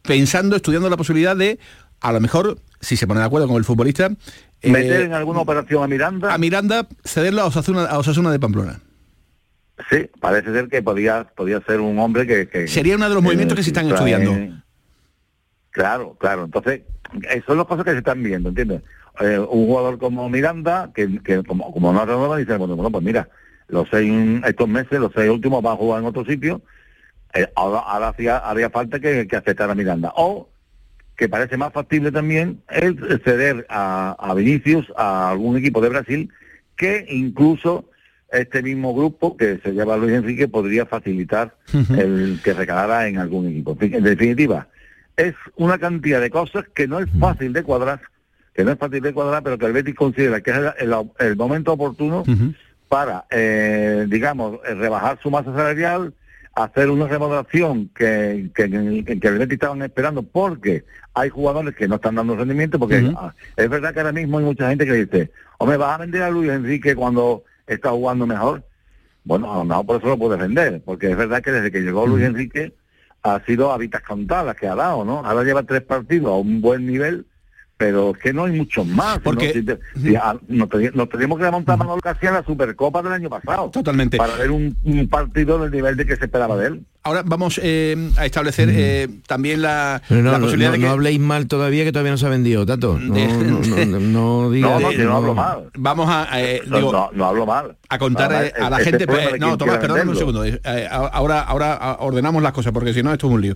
pensando, 0.07 0.55
estudiando 0.55 0.89
la 0.89 0.97
posibilidad 0.97 1.35
de 1.35 1.59
a 2.01 2.11
lo 2.11 2.19
mejor, 2.19 2.57
si 2.81 2.95
se 2.97 3.05
pone 3.07 3.19
de 3.19 3.25
acuerdo 3.25 3.47
con 3.47 3.57
el 3.57 3.63
futbolista, 3.63 4.09
eh, 4.61 4.71
Meter 4.71 5.01
en 5.01 5.13
alguna 5.13 5.39
operación 5.41 5.83
a 5.83 5.87
Miranda. 5.87 6.33
a 6.33 6.37
Miranda 6.37 6.87
cederlo 7.03 7.41
a 7.41 7.45
Osasuna, 7.45 7.85
a 7.85 7.97
Osasuna 7.99 8.31
de 8.31 8.39
Pamplona. 8.39 8.79
Sí, 9.91 10.09
parece 10.19 10.51
ser 10.51 10.67
que 10.69 10.81
podía, 10.81 11.27
podía 11.35 11.61
ser 11.61 11.79
un 11.81 11.99
hombre 11.99 12.25
que... 12.25 12.47
que- 12.49 12.67
Sería 12.67 12.95
uno 12.95 13.07
de 13.07 13.13
los 13.13 13.23
movimientos 13.23 13.55
que 13.55 13.61
se 13.63 13.69
están 13.69 13.87
estudiando. 13.87 14.35
Claro, 15.71 16.15
claro. 16.19 16.45
Entonces, 16.45 16.81
esas 17.29 17.45
son 17.45 17.57
las 17.57 17.67
cosas 17.67 17.85
que 17.85 17.91
se 17.91 17.97
están 17.99 18.23
viendo, 18.23 18.49
¿entiendes? 18.49 18.81
Eh, 19.19 19.37
un 19.39 19.65
jugador 19.67 19.97
como 19.99 20.29
Miranda, 20.29 20.91
que, 20.95 21.19
que 21.23 21.43
como, 21.43 21.71
como 21.71 21.93
no 21.93 22.05
renueva, 22.05 22.37
dice, 22.37 22.57
bueno, 22.57 22.75
bueno, 22.75 22.91
pues 22.91 23.03
mira, 23.03 23.29
los 23.67 23.87
seis, 23.89 24.11
estos 24.45 24.67
meses, 24.67 24.99
los 24.99 25.11
seis 25.15 25.29
últimos 25.29 25.61
van 25.61 25.73
a 25.73 25.77
jugar 25.77 26.01
en 26.01 26.07
otro 26.07 26.25
sitio, 26.25 26.61
eh, 27.33 27.47
ahora, 27.55 27.79
ahora 27.79 28.09
hacía, 28.09 28.37
haría 28.37 28.69
falta 28.69 28.99
que, 28.99 29.27
que 29.27 29.35
aceptara 29.35 29.75
Miranda. 29.75 30.13
O, 30.15 30.49
que 31.15 31.27
parece 31.29 31.57
más 31.57 31.73
factible 31.73 32.11
también, 32.11 32.61
el 32.69 33.21
ceder 33.23 33.65
a, 33.69 34.15
a 34.19 34.33
Vinicius 34.35 34.91
a 34.95 35.31
algún 35.31 35.57
equipo 35.57 35.81
de 35.81 35.89
Brasil, 35.89 36.29
que 36.75 37.05
incluso 37.09 37.89
este 38.31 38.61
mismo 38.61 38.93
grupo 38.93 39.35
que 39.37 39.57
se 39.63 39.71
llama 39.73 39.97
Luis 39.97 40.13
Enrique 40.13 40.47
podría 40.47 40.85
facilitar 40.85 41.55
el 41.97 42.39
que 42.43 42.53
recalara 42.53 43.07
en 43.07 43.17
algún 43.17 43.47
equipo. 43.47 43.71
En 43.71 43.77
fin, 43.79 43.95
En 43.95 44.03
definitiva, 44.03 44.67
es 45.15 45.33
una 45.55 45.79
cantidad 45.79 46.21
de 46.21 46.29
cosas 46.29 46.65
que 46.75 46.87
no 46.87 46.99
es 46.99 47.07
fácil 47.19 47.51
de 47.53 47.63
cuadrar, 47.63 48.01
que 48.53 48.63
no 48.63 48.71
es 48.71 48.77
fácil 48.77 49.01
de 49.01 49.13
cuadrar, 49.13 49.41
pero 49.43 49.57
que 49.57 49.65
el 49.65 49.73
Betis 49.73 49.95
considera 49.95 50.41
que 50.41 50.51
es 50.51 50.57
el, 50.57 50.71
el- 50.79 51.09
el 51.19 51.35
momento 51.35 51.73
oportuno 51.73 52.23
para, 52.89 53.25
eh, 53.31 54.05
digamos, 54.07 54.59
rebajar 54.63 55.17
su 55.23 55.31
masa 55.31 55.51
salarial, 55.53 56.13
hacer 56.57 56.89
una 56.89 57.07
remodelación 57.07 57.89
que, 57.89 58.49
que, 58.55 58.69
que, 59.05 59.19
que 59.19 59.27
el 59.27 59.51
estaban 59.51 59.83
esperando, 59.83 60.23
porque 60.23 60.85
hay 61.13 61.29
jugadores 61.29 61.75
que 61.75 61.87
no 61.87 61.95
están 61.95 62.15
dando 62.15 62.35
rendimiento, 62.35 62.79
porque 62.79 63.13
ah, 63.15 63.33
es 63.55 63.69
verdad 63.69 63.93
que 63.93 63.99
ahora 63.99 64.11
mismo 64.11 64.39
hay 64.39 64.45
mucha 64.45 64.69
gente 64.69 64.85
que 64.85 64.93
dice, 64.93 65.31
hombre, 65.59 65.77
¿vas 65.77 65.93
a 65.93 65.97
vender 65.99 66.23
a 66.23 66.31
Luis 66.31 66.49
Enrique 66.49 66.95
cuando 66.95 67.43
está 67.67 67.91
jugando 67.91 68.25
mejor? 68.25 68.63
Bueno, 69.23 69.63
no, 69.63 69.83
por 69.83 69.97
eso 69.97 70.07
lo 70.07 70.17
puedes 70.17 70.39
vender, 70.39 70.81
porque 70.83 71.11
es 71.11 71.17
verdad 71.17 71.43
que 71.43 71.51
desde 71.51 71.71
que 71.71 71.81
llegó 71.81 72.07
Luis 72.07 72.25
Enrique 72.25 72.73
ha 73.21 73.39
sido 73.45 73.71
habitas 73.71 74.01
contadas 74.01 74.55
que 74.55 74.67
ha 74.67 74.73
dado, 74.73 75.05
¿no? 75.05 75.19
Ahora 75.19 75.43
lleva 75.43 75.61
tres 75.61 75.83
partidos 75.83 76.31
a 76.31 76.37
un 76.37 76.59
buen 76.59 76.87
nivel, 76.87 77.27
pero 77.77 78.11
que 78.13 78.33
no 78.33 78.45
hay 78.45 78.53
muchos 78.53 78.85
más. 78.87 79.19
Porque- 79.19 79.47
¿no? 79.47 79.53
Si 79.53 79.63
te- 79.63 79.79
si 80.01 80.15
a- 80.15 80.35
nos, 80.47 80.67
teníamos 80.69 81.37
que 81.37 81.43
remontar 81.45 81.77
Manolo 81.77 82.01
casi 82.01 82.25
a 82.25 82.31
la 82.31 82.43
Supercopa 82.43 83.03
del 83.03 83.13
año 83.13 83.29
pasado. 83.29 83.69
Totalmente. 83.69 84.17
Para 84.17 84.35
ver 84.35 84.49
un, 84.51 84.75
un 84.83 85.07
partido 85.07 85.59
del 85.59 85.71
nivel 85.71 85.95
de 85.95 86.05
que 86.05 86.15
se 86.15 86.25
esperaba 86.25 86.57
de 86.57 86.67
él. 86.67 86.81
Ahora 87.03 87.23
vamos 87.25 87.57
eh, 87.63 87.95
a 88.17 88.25
establecer 88.25 88.67
eh, 88.69 89.07
también 89.27 89.61
la, 89.61 90.01
no, 90.09 90.39
posibilidad 90.41 90.69
no- 90.71 90.73
de 90.73 90.79
que... 90.79 90.85
no 90.85 90.91
habléis 90.91 91.19
mal 91.21 91.47
todavía 91.47 91.85
que 91.85 91.91
todavía 91.93 92.11
no 92.11 92.17
se 92.17 92.25
ha 92.25 92.29
vendido, 92.29 92.65
Tato. 92.65 92.97
No, 92.99 93.13
no, 93.15 93.59
no, 93.85 93.99
no, 93.99 94.49
no 94.49 94.53
yo 94.91 95.15
hablo 95.15 95.33
mal. 95.35 95.69
Vamos 95.77 96.09
a, 96.09 96.27
eh, 96.41 96.61
No, 96.65 96.77
digo, 96.77 96.91
no, 96.91 97.09
no 97.13 97.25
hablo 97.25 97.45
mal. 97.45 97.77
a 97.87 97.97
contar 97.99 98.33
Ahora, 98.33 98.47
eh, 98.47 98.53
a 98.59 98.69
la 98.71 98.77
ese 98.81 98.89
gente... 98.89 99.07
pues, 99.07 99.39
no, 99.39 99.57
Tomás, 99.57 99.77
perdóname 99.77 100.11
un 100.11 100.17
segundo. 100.17 100.43
eh, 100.43 100.59
ahora, 100.91 101.41
ahora 101.41 101.77
ah, 101.79 101.97
ordenamos 102.01 102.41
las 102.43 102.51
cosas, 102.51 102.73
porque 102.73 102.93
si 102.93 103.03
no, 103.03 103.13
esto 103.13 103.27
es 103.27 103.33
un 103.33 103.41
lío. 103.41 103.55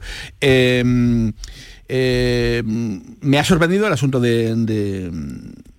Eh, 1.94 2.64
me 2.64 3.38
ha 3.38 3.44
sorprendido 3.44 3.86
el 3.86 3.92
asunto 3.92 4.22
de, 4.22 4.56
de, 4.56 5.12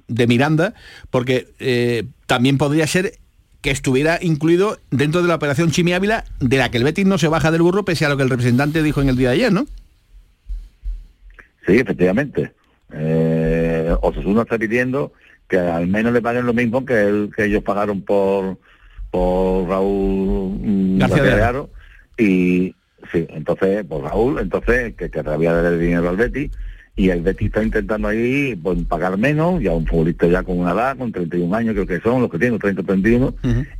de 0.09 0.27
Miranda, 0.27 0.75
porque 1.09 1.49
eh, 1.59 2.05
también 2.27 2.59
podría 2.59 2.87
ser 2.87 3.15
que 3.63 3.71
estuviera 3.71 4.19
incluido 4.21 4.79
dentro 4.91 5.23
de 5.23 5.29
la 5.29 5.37
operación 5.37 5.71
Chimi 5.71 5.95
Ávila, 5.95 6.25
de 6.39 6.59
la 6.59 6.71
que 6.71 6.77
el 6.77 6.85
Betis 6.85 7.07
no 7.07 7.17
se 7.17 7.29
baja 7.29 7.51
del 7.51 7.63
burro, 7.63 7.87
pese 7.87 8.05
a 8.05 8.11
lo 8.11 8.19
que 8.19 8.25
el 8.25 8.29
representante 8.29 8.83
dijo 8.83 9.01
en 9.01 9.09
el 9.09 9.17
día 9.17 9.31
de 9.31 9.35
ayer, 9.37 9.53
¿no? 9.53 9.67
Sí, 11.67 11.79
efectivamente. 11.79 12.53
Eh, 12.93 13.97
Osasuna 14.03 14.43
está 14.43 14.59
pidiendo 14.59 15.15
que 15.49 15.59
al 15.59 15.87
menos 15.87 16.13
le 16.13 16.21
paguen 16.21 16.45
lo 16.45 16.53
mismo 16.53 16.85
que, 16.85 17.01
el, 17.01 17.31
que 17.35 17.45
ellos 17.45 17.63
pagaron 17.63 18.03
por 18.03 18.59
por 19.11 19.69
Raúl 19.69 20.99
García 20.99 21.17
García 21.23 21.37
de. 21.37 21.43
Aro. 21.43 21.71
Y 22.19 22.75
sí, 23.13 23.27
entonces, 23.31 23.85
por 23.85 24.03
Raúl, 24.03 24.39
entonces 24.41 24.95
que, 24.95 25.11
que 25.11 25.23
todavía 25.23 25.55
debe 25.55 25.77
el 25.77 25.81
dinero 25.81 26.09
al 26.09 26.17
Betis 26.17 26.51
y 26.95 27.09
el 27.09 27.23
Betis 27.23 27.47
está 27.47 27.63
intentando 27.63 28.09
ahí 28.09 28.55
pues, 28.57 28.83
pagar 28.85 29.17
menos, 29.17 29.63
ya 29.63 29.73
un 29.73 29.87
futbolista 29.87 30.27
ya 30.27 30.43
con 30.43 30.59
una 30.59 30.73
edad, 30.73 30.97
con 30.97 31.11
31 31.11 31.55
años 31.55 31.75
creo 31.75 31.87
que 31.87 32.01
son 32.01 32.21
los 32.21 32.31
que 32.31 32.39
tienen, 32.39 32.59
30 32.59 32.83
31, 32.83 33.35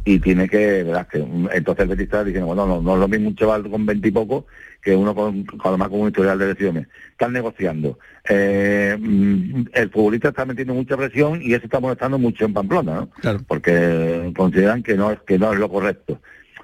y 0.05 0.19
tiene 0.19 0.49
que, 0.49 0.83
verdad 0.83 1.07
que 1.09 1.19
entonces 1.19 1.83
el 1.83 1.89
Betis 1.89 2.05
está 2.05 2.25
diciendo, 2.25 2.47
bueno, 2.47 2.67
no, 2.67 2.81
no 2.81 2.95
es 2.95 3.01
lo 3.01 3.09
mismo 3.09 3.29
un 3.29 3.37
chaval 3.37 3.69
con 3.69 3.85
20 3.85 4.09
y 4.09 4.11
poco 4.11 4.47
que 4.83 4.97
uno 4.97 5.15
con, 5.15 5.45
con 5.45 5.61
además 5.63 5.89
con 5.89 6.01
un 6.01 6.09
historial 6.09 6.39
de 6.39 6.47
lesiones. 6.49 6.89
Están 7.13 7.33
negociando. 7.33 7.99
Eh, 8.29 8.97
mm, 8.99 9.67
el 9.73 9.91
futbolista 9.91 10.31
está 10.31 10.45
metiendo 10.45 10.75
mucha 10.75 10.97
presión 10.97 11.41
y 11.41 11.55
eso 11.55 11.65
está 11.67 11.79
molestando 11.79 12.19
mucho 12.19 12.45
en 12.45 12.53
Pamplona, 12.53 12.95
¿no? 12.95 13.11
Claro. 13.11 13.41
Porque 13.47 14.33
consideran 14.37 14.83
que 14.83 14.97
no 14.97 15.13
es 15.13 15.21
que 15.21 15.39
no 15.39 15.53
es 15.53 15.59
lo 15.61 15.69
correcto. 15.69 16.21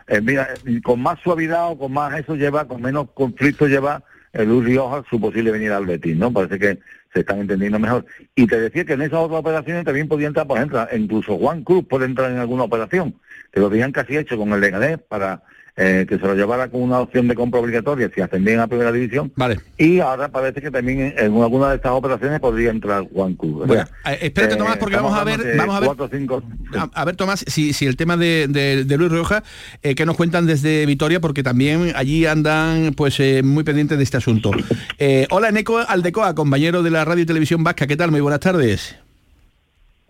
Eh, 0.08 0.20
mira, 0.22 0.48
eh, 0.66 0.80
con 0.82 1.00
más 1.00 1.20
suavidad 1.20 1.70
o 1.70 1.78
con 1.78 1.92
más 1.92 2.18
eso 2.18 2.34
lleva, 2.34 2.66
con 2.66 2.80
menos 2.80 3.10
conflicto 3.12 3.66
lleva 3.66 4.02
el 4.32 4.48
Luis 4.48 4.64
Rioja 4.64 5.04
su 5.08 5.20
posible 5.20 5.50
venida 5.50 5.76
al 5.76 5.86
Betis, 5.86 6.16
¿no? 6.16 6.32
Parece 6.32 6.58
que 6.58 6.78
se 7.12 7.20
están 7.20 7.40
entendiendo 7.40 7.78
mejor. 7.78 8.06
Y 8.34 8.46
te 8.46 8.60
decía 8.60 8.84
que 8.84 8.94
en 8.94 9.02
esas 9.02 9.20
otras 9.20 9.40
operaciones 9.40 9.84
también 9.84 10.08
podía 10.08 10.28
entrar, 10.28 10.46
por 10.46 10.58
ejemplo, 10.58 10.86
incluso 10.94 11.36
Juan 11.38 11.62
Cruz 11.62 11.84
puede 11.86 12.06
entrar 12.06 12.30
en 12.30 12.38
alguna 12.38 12.64
operación, 12.64 13.14
que 13.52 13.60
lo 13.60 13.66
habían 13.66 13.92
casi 13.92 14.16
hecho 14.16 14.36
con 14.36 14.52
el 14.52 14.60
Leganés 14.60 14.98
para 14.98 15.42
eh, 15.80 16.04
que 16.08 16.18
se 16.18 16.26
lo 16.26 16.34
llevara 16.34 16.68
con 16.68 16.82
una 16.82 16.98
opción 16.98 17.28
de 17.28 17.36
compra 17.36 17.60
obligatoria 17.60 18.10
si 18.12 18.20
ascendían 18.20 18.58
a 18.58 18.66
primera 18.66 18.90
división. 18.90 19.32
Vale. 19.36 19.60
Y 19.78 20.00
ahora 20.00 20.28
parece 20.28 20.60
que 20.60 20.70
también 20.72 21.00
en, 21.00 21.14
en 21.16 21.40
alguna 21.40 21.70
de 21.70 21.76
estas 21.76 21.92
operaciones 21.92 22.40
podría 22.40 22.70
entrar 22.70 23.04
Juan 23.12 23.34
Cruz. 23.34 23.64
Bueno, 23.66 23.84
eh, 24.04 24.18
espérate, 24.22 24.54
eh, 24.54 24.58
Tomás, 24.58 24.76
porque 24.78 24.96
vamos 24.96 25.16
a 25.16 25.22
ver- 25.22 25.56
vamos 25.56 25.76
a 25.76 25.80
ver- 25.80 25.86
cuatro 25.86 26.04
o 26.06 26.08
cinco- 26.08 26.42
A, 26.76 26.90
a 26.92 27.04
ver, 27.04 27.14
Tomás, 27.14 27.44
si, 27.46 27.72
si 27.72 27.86
el 27.86 27.96
tema 27.96 28.16
de, 28.16 28.46
de- 28.48 28.84
de 28.84 28.96
Luis 28.98 29.12
Rioja, 29.12 29.44
eh, 29.82 29.94
que 29.94 30.04
nos 30.04 30.16
cuentan 30.16 30.46
desde 30.46 30.84
Vitoria, 30.84 31.20
porque 31.20 31.44
también 31.44 31.92
allí 31.94 32.26
andan 32.26 32.92
pues 32.96 33.20
eh, 33.20 33.42
muy 33.44 33.62
pendientes 33.62 33.98
de 33.98 34.04
este 34.04 34.16
asunto. 34.16 34.50
Eh, 34.98 35.26
hola, 35.30 35.52
Neco 35.52 35.78
Aldecoa, 35.78 36.34
compañero 36.34 36.82
de 36.82 36.90
la 36.90 37.04
Radio 37.04 37.22
y 37.22 37.26
Televisión 37.26 37.62
Vasca, 37.62 37.86
¿qué 37.86 37.96
tal? 37.96 38.10
Muy 38.10 38.20
buenas 38.20 38.40
tardes. 38.40 38.96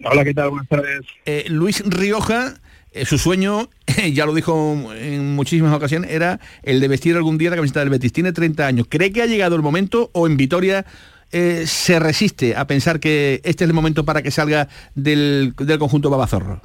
Hola, 0.05 0.25
¿qué 0.25 0.33
tal? 0.33 0.51
Buenas 0.51 0.69
tardes. 0.69 1.01
Eh, 1.27 1.45
Luis 1.49 1.83
Rioja, 1.85 2.55
su 3.05 3.19
sueño, 3.19 3.69
ya 4.13 4.27
lo 4.27 4.35
dijo 4.35 4.93
en 4.95 5.35
muchísimas 5.35 5.75
ocasiones, 5.75 6.11
era 6.11 6.41
el 6.63 6.81
de 6.81 6.89
vestir 6.89 7.17
algún 7.17 7.39
día 7.39 7.51
la 7.51 7.57
camiseta 7.57 7.81
del 7.81 7.91
Betis. 7.91 8.13
Tiene 8.13 8.33
30 8.33 8.67
años. 8.67 8.87
¿Cree 8.89 9.13
que 9.13 9.23
ha 9.23 9.27
llegado 9.27 9.57
el 9.57 9.63
momento 9.63 10.11
o 10.13 10.27
en 10.27 10.37
Vitoria 10.37 10.85
eh, 11.31 11.65
se 11.67 11.99
resiste 11.99 12.57
a 12.57 12.67
pensar 12.67 13.01
que 13.01 13.41
este 13.45 13.65
es 13.65 13.69
el 13.69 13.75
momento 13.75 14.05
para 14.05 14.23
que 14.23 14.31
salga 14.31 14.69
del, 14.95 15.55
del 15.57 15.79
conjunto 15.79 16.09
Babazorro? 16.09 16.61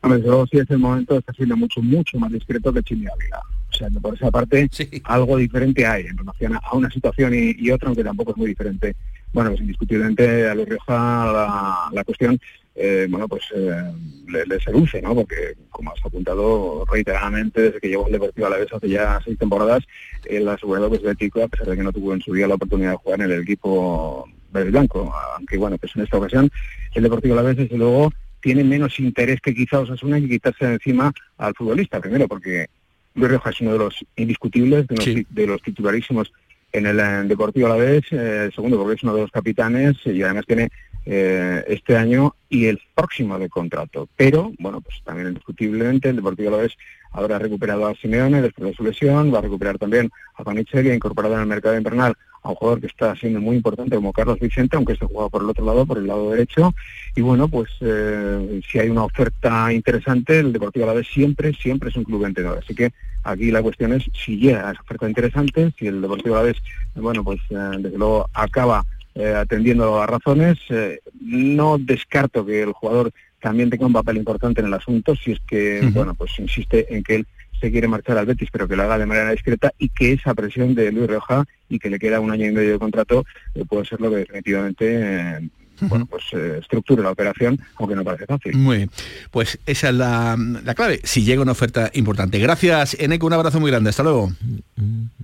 Hombre, 0.00 0.22
yo 0.24 0.46
sí 0.46 0.58
es 0.58 0.70
el 0.70 0.78
momento, 0.78 1.18
está 1.18 1.32
siendo 1.32 1.56
mucho, 1.56 1.82
mucho 1.82 2.18
más 2.18 2.32
discreto 2.32 2.72
que 2.72 2.82
Chimi 2.82 3.06
Ávila. 3.06 3.40
O 3.70 3.76
sea, 3.76 3.88
por 4.00 4.14
esa 4.14 4.30
parte 4.30 4.68
algo 5.04 5.36
diferente 5.36 5.86
hay 5.86 6.06
en 6.06 6.16
relación 6.16 6.54
a, 6.54 6.58
a 6.58 6.74
una 6.74 6.90
situación 6.90 7.34
y, 7.34 7.54
y 7.58 7.70
otra, 7.70 7.88
aunque 7.88 8.04
tampoco 8.04 8.30
es 8.30 8.36
muy 8.36 8.48
diferente. 8.48 8.96
Bueno, 9.32 9.50
pues 9.50 9.60
indiscutiblemente 9.60 10.48
a 10.48 10.54
Luis 10.54 10.68
Rioja 10.68 11.32
la, 11.32 11.90
la 11.92 12.04
cuestión, 12.04 12.40
eh, 12.80 13.06
bueno, 13.10 13.26
pues 13.26 13.42
eh, 13.54 13.92
le, 14.28 14.46
le 14.46 14.60
seduce, 14.60 15.02
¿no? 15.02 15.14
Porque, 15.14 15.54
como 15.70 15.90
has 15.92 16.04
apuntado 16.04 16.84
reiteradamente, 16.90 17.60
desde 17.60 17.80
que 17.80 17.88
llegó 17.88 18.06
al 18.06 18.12
Deportivo 18.12 18.46
a 18.46 18.50
la 18.50 18.58
vez 18.58 18.72
hace 18.72 18.88
ya 18.88 19.20
seis 19.24 19.36
temporadas, 19.36 19.84
él 20.24 20.48
ha 20.48 20.52
asegurado 20.54 20.88
que 20.90 20.96
es 20.96 21.02
bético, 21.02 21.42
a 21.42 21.48
pesar 21.48 21.66
de 21.66 21.76
que 21.76 21.82
no 21.82 21.92
tuvo 21.92 22.14
en 22.14 22.20
su 22.22 22.32
día 22.32 22.46
la 22.46 22.54
oportunidad 22.54 22.92
de 22.92 22.96
jugar 22.98 23.20
en 23.20 23.30
el 23.32 23.42
equipo 23.42 24.28
verde 24.52 24.68
y 24.68 24.72
blanco. 24.72 25.12
Aunque, 25.36 25.58
bueno, 25.58 25.76
pues 25.78 25.94
en 25.96 26.02
esta 26.02 26.18
ocasión 26.18 26.50
el 26.94 27.02
Deportivo 27.02 27.34
a 27.34 27.42
la 27.42 27.42
vez, 27.42 27.56
desde 27.56 27.76
luego, 27.76 28.12
tiene 28.40 28.62
menos 28.62 29.00
interés 29.00 29.40
que 29.40 29.54
quizá 29.54 29.80
Osasuna 29.80 30.20
que 30.20 30.28
quitarse 30.28 30.64
de 30.66 30.74
encima 30.74 31.12
al 31.36 31.54
futbolista. 31.54 32.00
Primero, 32.00 32.28
porque 32.28 32.66
Luis 33.14 33.28
Rioja 33.30 33.50
es 33.50 33.60
uno 33.60 33.72
de 33.72 33.78
los 33.78 34.04
indiscutibles, 34.16 34.86
de 34.86 34.94
los, 34.96 35.04
Sí. 35.04 35.26
de 35.28 35.46
los 35.48 35.60
titularísimos 35.62 36.32
en 36.72 36.86
el 36.86 37.26
Deportivo 37.28 37.66
a 37.66 37.70
la 37.70 37.76
vez. 37.76 38.04
Eh, 38.12 38.50
segundo, 38.54 38.78
porque 38.78 38.94
es 38.94 39.02
uno 39.02 39.14
de 39.14 39.22
los 39.22 39.30
capitanes 39.32 39.96
y 40.04 40.22
además 40.22 40.44
tiene 40.46 40.70
eh, 41.10 41.64
este 41.68 41.96
año 41.96 42.34
y 42.50 42.66
el 42.66 42.78
próximo 42.94 43.38
de 43.38 43.48
contrato. 43.48 44.10
Pero, 44.14 44.52
bueno, 44.58 44.82
pues 44.82 45.02
también 45.04 45.28
indiscutiblemente 45.28 46.10
el 46.10 46.16
Deportivo 46.16 46.50
a 46.50 46.52
la 46.52 46.62
vez 46.64 46.76
habrá 47.12 47.38
recuperado 47.38 47.86
a 47.86 47.94
Simeone 47.94 48.42
después 48.42 48.68
de 48.68 48.74
su 48.74 48.84
lesión, 48.84 49.32
va 49.32 49.38
a 49.38 49.42
recuperar 49.42 49.78
también 49.78 50.10
a 50.36 50.50
ha 50.50 50.94
incorporado 50.94 51.34
en 51.34 51.40
el 51.40 51.46
mercado 51.46 51.78
invernal 51.78 52.14
a 52.42 52.50
un 52.50 52.54
jugador 52.56 52.80
que 52.82 52.88
está 52.88 53.16
siendo 53.16 53.40
muy 53.40 53.56
importante 53.56 53.96
como 53.96 54.12
Carlos 54.12 54.38
Vicente, 54.38 54.76
aunque 54.76 54.92
este 54.92 55.06
juega 55.06 55.30
por 55.30 55.42
el 55.42 55.48
otro 55.48 55.64
lado, 55.64 55.86
por 55.86 55.96
el 55.96 56.06
lado 56.06 56.30
derecho. 56.30 56.74
Y 57.16 57.22
bueno, 57.22 57.48
pues 57.48 57.70
eh, 57.80 58.60
si 58.70 58.78
hay 58.78 58.90
una 58.90 59.04
oferta 59.04 59.72
interesante, 59.72 60.40
el 60.40 60.52
Deportivo 60.52 60.84
a 60.84 60.88
la 60.88 60.94
vez 60.94 61.08
siempre, 61.08 61.54
siempre 61.54 61.88
es 61.88 61.96
un 61.96 62.04
club 62.04 62.24
vendedor. 62.24 62.58
Así 62.58 62.74
que 62.74 62.92
aquí 63.24 63.50
la 63.50 63.62
cuestión 63.62 63.94
es 63.94 64.04
si 64.12 64.36
llega 64.36 64.70
esa 64.72 64.82
oferta 64.82 65.08
interesante, 65.08 65.72
si 65.78 65.86
el 65.86 66.02
Deportivo 66.02 66.36
a 66.36 66.40
la 66.40 66.44
vez, 66.44 66.58
bueno, 66.94 67.24
pues 67.24 67.40
eh, 67.48 67.78
desde 67.78 67.96
luego 67.96 68.28
acaba 68.34 68.84
eh, 69.18 69.34
atendiendo 69.34 70.00
a 70.00 70.06
razones. 70.06 70.58
eh, 70.70 71.00
no 71.20 71.76
descarto 71.78 72.46
que 72.46 72.62
el 72.62 72.72
jugador 72.72 73.12
también 73.40 73.68
tenga 73.70 73.86
un 73.86 73.92
papel 73.92 74.16
importante 74.16 74.60
en 74.60 74.68
el 74.68 74.74
asunto 74.74 75.14
si 75.14 75.32
es 75.32 75.40
que, 75.46 75.88
bueno, 75.92 76.14
pues 76.14 76.38
insiste 76.38 76.92
en 76.94 77.02
que 77.02 77.16
él 77.16 77.26
se 77.60 77.70
quiere 77.70 77.88
marchar 77.88 78.18
al 78.18 78.26
Betis, 78.26 78.48
pero 78.52 78.68
que 78.68 78.76
lo 78.76 78.84
haga 78.84 78.98
de 78.98 79.06
manera 79.06 79.30
discreta 79.30 79.72
y 79.78 79.88
que 79.88 80.12
esa 80.12 80.34
presión 80.34 80.74
de 80.74 80.92
Luis 80.92 81.08
Rioja 81.08 81.44
y 81.68 81.78
que 81.78 81.90
le 81.90 81.98
queda 81.98 82.20
un 82.20 82.30
año 82.30 82.46
y 82.46 82.52
medio 82.52 82.72
de 82.72 82.78
contrato 82.78 83.24
eh, 83.54 83.64
puede 83.68 83.84
ser 83.84 84.00
lo 84.00 84.10
que 84.10 84.16
definitivamente 84.18 84.86
eh, 84.88 85.48
bueno, 85.80 86.06
pues 86.06 86.24
eh, 86.32 86.58
estructure 86.60 87.02
la 87.02 87.10
operación, 87.10 87.60
aunque 87.76 87.94
no 87.94 88.04
parece 88.04 88.26
fácil. 88.26 88.56
Muy 88.56 88.78
bien. 88.78 88.90
Pues 89.30 89.58
esa 89.66 89.90
es 89.90 89.94
la, 89.94 90.36
la 90.64 90.74
clave, 90.74 91.00
si 91.04 91.22
llega 91.22 91.42
una 91.42 91.52
oferta 91.52 91.90
importante. 91.94 92.38
Gracias, 92.38 92.96
Eneco, 92.98 93.26
un 93.26 93.32
abrazo 93.32 93.60
muy 93.60 93.70
grande. 93.70 93.90
Hasta 93.90 94.02
luego. 94.02 94.32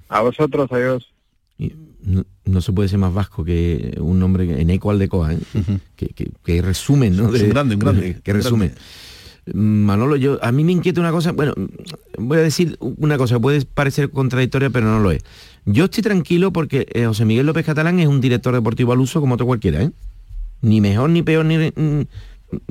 A 0.08 0.20
vosotros, 0.20 0.70
adiós. 0.70 1.12
No, 2.02 2.24
no 2.44 2.60
se 2.60 2.72
puede 2.72 2.88
ser 2.88 2.98
más 2.98 3.12
vasco 3.14 3.44
que 3.44 3.96
un 4.00 4.18
nombre 4.18 4.60
en 4.60 4.70
eco 4.70 4.90
aldecoa, 4.90 5.34
¿eh? 5.34 5.38
que, 5.96 6.08
que, 6.08 6.30
que 6.44 6.62
resumen, 6.62 7.16
¿no? 7.16 7.24
Un 7.24 7.48
grande, 7.48 7.74
un 7.74 7.80
grande, 7.80 8.20
Que 8.24 8.32
resumen. 8.32 8.72
Manolo, 9.52 10.16
yo 10.16 10.42
a 10.42 10.52
mí 10.52 10.64
me 10.64 10.72
inquieta 10.72 11.00
una 11.00 11.10
cosa, 11.10 11.32
bueno, 11.32 11.52
voy 12.16 12.38
a 12.38 12.42
decir 12.42 12.78
una 12.80 13.18
cosa, 13.18 13.38
puede 13.38 13.64
parecer 13.66 14.10
contradictoria, 14.10 14.70
pero 14.70 14.86
no 14.86 15.00
lo 15.00 15.10
es. 15.10 15.22
Yo 15.66 15.84
estoy 15.84 16.02
tranquilo 16.02 16.52
porque 16.52 16.86
eh, 16.92 17.04
José 17.04 17.24
Miguel 17.24 17.46
López 17.46 17.66
Catalán 17.66 17.98
es 18.00 18.06
un 18.06 18.20
director 18.20 18.54
deportivo 18.54 18.92
al 18.92 19.00
uso 19.00 19.20
como 19.20 19.34
otro 19.34 19.46
cualquiera, 19.46 19.82
¿eh? 19.82 19.90
Ni 20.62 20.80
mejor, 20.80 21.10
ni 21.10 21.22
peor, 21.22 21.44
ni... 21.44 21.58
mm, 21.58 22.06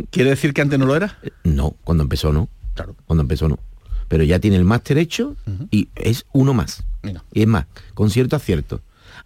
¿Quiere 0.09 0.31
decir 0.31 0.53
que 0.53 0.62
antes 0.62 0.79
no 0.79 0.86
lo 0.86 0.95
era? 0.95 1.19
No, 1.43 1.75
cuando 1.83 2.03
empezó 2.03 2.33
no. 2.33 2.49
Claro. 2.73 2.95
Cuando 3.05 3.21
empezó 3.21 3.47
no. 3.49 3.59
Pero 4.07 4.23
ya 4.23 4.39
tiene 4.39 4.57
el 4.57 4.65
máster 4.65 4.97
hecho 4.97 5.36
y 5.69 5.89
es 5.95 6.25
uno 6.33 6.53
más. 6.53 6.83
Mira. 7.03 7.23
Y 7.33 7.41
es 7.41 7.47
más, 7.47 7.65
con 7.93 8.09
cierto 8.09 8.36
acierto. 8.36 8.81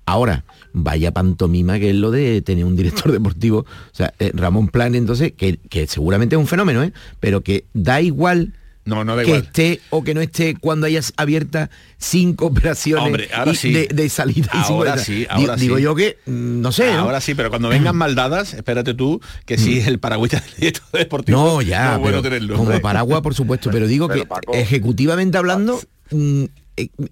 Ahora, 0.07 0.45
vaya 0.73 1.11
pantomima 1.11 1.79
que 1.79 1.89
es 1.89 1.95
lo 1.95 2.11
de 2.11 2.41
tener 2.41 2.63
un 2.65 2.75
director 2.75 3.11
deportivo. 3.11 3.59
O 3.59 3.65
sea, 3.95 4.13
eh, 4.19 4.31
Ramón 4.33 4.69
Plan, 4.69 4.95
entonces, 4.95 5.33
que, 5.33 5.59
que 5.69 5.85
seguramente 5.85 6.35
es 6.35 6.39
un 6.39 6.47
fenómeno, 6.47 6.81
¿eh? 6.81 6.93
Pero 7.19 7.41
que 7.41 7.65
da 7.73 7.99
igual 8.01 8.53
No, 8.85 9.03
no 9.03 9.17
da 9.17 9.23
que 9.23 9.27
igual. 9.31 9.43
esté 9.43 9.81
o 9.89 10.03
que 10.05 10.13
no 10.13 10.21
esté 10.21 10.55
cuando 10.55 10.85
hayas 10.87 11.11
abiertas 11.17 11.69
cinco 11.97 12.45
operaciones 12.45 13.05
Hombre, 13.05 13.29
ahora 13.33 13.51
y 13.51 13.55
sí. 13.55 13.73
de, 13.73 13.87
de 13.87 14.07
salida. 14.07 14.47
y 14.53 14.57
cinco 14.63 14.73
Ahora 14.75 14.97
sí, 14.97 15.27
ahora 15.29 15.57
Digo 15.57 15.75
sí. 15.75 15.83
yo 15.83 15.93
que, 15.93 16.17
mm, 16.25 16.61
no 16.61 16.71
sé, 16.71 16.93
¿no? 16.93 16.99
Ahora 16.99 17.19
sí, 17.19 17.35
pero 17.35 17.49
cuando 17.49 17.67
vengan 17.67 17.97
mal 17.97 18.15
dadas, 18.15 18.53
espérate 18.53 18.93
tú, 18.93 19.19
que 19.45 19.57
si 19.57 19.81
el 19.81 19.99
paragüita 19.99 20.39
del 20.39 20.53
director 20.57 20.87
deportivo 20.99 21.37
No, 21.37 21.61
ya, 21.61 21.89
no 21.89 21.95
es 21.95 21.99
bueno 22.01 22.21
tenerlo. 22.21 22.55
como 22.55 22.79
paraguas, 22.79 23.21
por 23.21 23.35
supuesto, 23.35 23.69
pero 23.73 23.87
digo 23.87 24.07
Pero, 24.07 24.21
que 24.21 24.25
Paco. 24.25 24.53
ejecutivamente 24.53 25.37
hablando, 25.37 25.81
mm, 26.11 26.45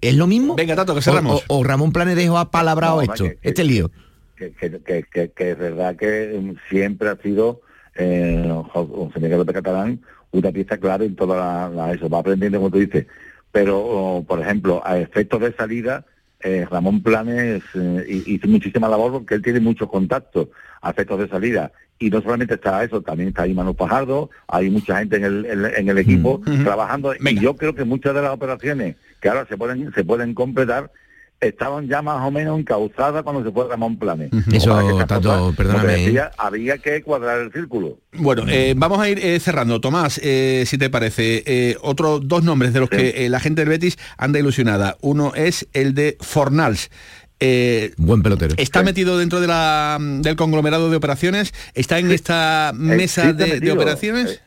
¿es 0.00 0.14
lo 0.16 0.26
mismo? 0.26 0.54
Venga, 0.56 0.76
Tato, 0.76 0.92
que 0.94 1.00
O- 1.00 1.02
cerramos. 1.02 1.44
O, 1.48 1.58
o 1.58 1.64
Ramón 1.64 1.92
Planedejo 1.92 2.38
ha 2.38 2.50
palabrado 2.50 2.96
No, 2.96 3.02
esto, 3.02 3.24
que- 3.24 3.38
este 3.42 3.64
lío. 3.64 3.90
que, 4.36 4.52
que, 4.52 5.30
que, 5.34 5.50
es 5.50 5.58
verdad 5.58 5.96
que 5.96 6.38
mm, 6.40 6.54
siempre 6.70 7.08
ha 7.08 7.16
sido 7.16 7.60
eh, 7.94 8.44
Jo- 8.72 8.86
José 8.86 9.20
Miguel 9.20 9.38
López 9.38 9.54
Catalán 9.54 10.00
una 10.32 10.52
pieza 10.52 10.76
clave 10.78 11.06
en 11.06 11.16
toda 11.16 11.36
la, 11.36 11.68
la- 11.68 11.92
eso, 11.92 12.08
va 12.08 12.18
aprendiendo 12.18 12.58
como 12.58 12.70
tú 12.70 12.78
dices. 12.78 13.06
Pero, 13.52 13.78
oh, 13.80 14.24
por 14.24 14.40
ejemplo, 14.40 14.82
a 14.84 14.98
efectos 14.98 15.40
de 15.40 15.52
salida, 15.54 16.04
eh, 16.40 16.66
Ramón 16.70 17.02
Planes 17.02 17.62
eh, 17.74 18.04
hi- 18.08 18.34
hizo 18.34 18.46
muchísima 18.48 18.88
labor 18.88 19.12
porque 19.12 19.34
él 19.36 19.42
tiene 19.42 19.60
muchos 19.60 19.88
contactos 19.88 20.48
a 20.82 20.90
efectos 20.90 21.18
de 21.20 21.28
salida. 21.28 21.72
Y 21.98 22.10
no 22.10 22.20
solamente 22.20 22.54
está 22.54 22.84
eso, 22.84 23.00
también 23.00 23.30
está 23.30 23.44
ahí 23.44 23.54
Manu 23.54 23.74
Pajardo, 23.74 24.28
hay 24.48 24.68
mucha 24.68 24.98
gente 24.98 25.16
en 25.16 25.24
el, 25.24 25.46
en, 25.46 25.64
en 25.64 25.88
el 25.88 25.96
equipo 25.96 26.42
trabajando. 26.62 27.14
Venga. 27.18 27.40
Y 27.40 27.42
yo 27.42 27.56
creo 27.56 27.74
que 27.74 27.84
muchas 27.84 28.14
de 28.14 28.20
las 28.20 28.32
operaciones 28.32 28.96
que 29.20 29.28
ahora 29.28 29.46
se 29.48 29.56
pueden, 29.56 29.92
se 29.94 30.04
pueden 30.04 30.34
completar 30.34 30.90
estaban 31.38 31.86
ya 31.86 32.00
más 32.00 32.26
o 32.26 32.30
menos 32.30 32.58
encauzadas 32.58 33.22
cuando 33.22 33.44
se 33.44 33.50
fue 33.50 33.68
Ramón 33.68 33.98
Planes. 33.98 34.30
Eso, 34.52 34.70
Tato, 35.06 35.20
cosas, 35.22 35.38
como 35.38 35.50
te 35.50 35.56
perdóname, 35.56 35.94
¿eh? 35.94 35.98
decía, 36.06 36.30
había 36.38 36.78
que 36.78 37.02
cuadrar 37.02 37.40
el 37.40 37.52
círculo. 37.52 37.98
Bueno, 38.12 38.44
eh, 38.48 38.72
vamos 38.74 38.98
a 39.00 39.08
ir 39.10 39.18
eh, 39.18 39.38
cerrando. 39.38 39.80
Tomás, 39.80 40.18
eh, 40.22 40.64
si 40.66 40.78
te 40.78 40.88
parece, 40.88 41.42
eh, 41.46 41.76
otros 41.82 42.26
dos 42.26 42.42
nombres 42.42 42.72
de 42.72 42.80
los 42.80 42.88
Sí. 42.90 42.96
que 42.96 43.26
eh, 43.26 43.28
la 43.28 43.40
gente 43.40 43.60
del 43.62 43.68
Betis 43.68 43.98
anda 44.16 44.38
ilusionada. 44.38 44.96
Uno 45.02 45.34
es 45.34 45.68
el 45.74 45.92
de 45.94 46.16
Fornals. 46.20 46.90
Eh, 47.38 47.92
Buen 47.98 48.22
pelotero. 48.22 48.54
¿Está 48.56 48.82
metido 48.82 49.18
dentro 49.18 49.40
de 49.40 49.46
la, 49.46 49.98
del 50.00 50.36
conglomerado 50.36 50.88
de 50.88 50.96
operaciones? 50.96 51.52
¿Está 51.74 51.98
en 51.98 52.12
esta 52.12 52.72
mesa 52.74 53.26
sí 53.26 53.32
de, 53.60 53.72
operaciones? 53.72 54.30
Eh, 54.30 54.40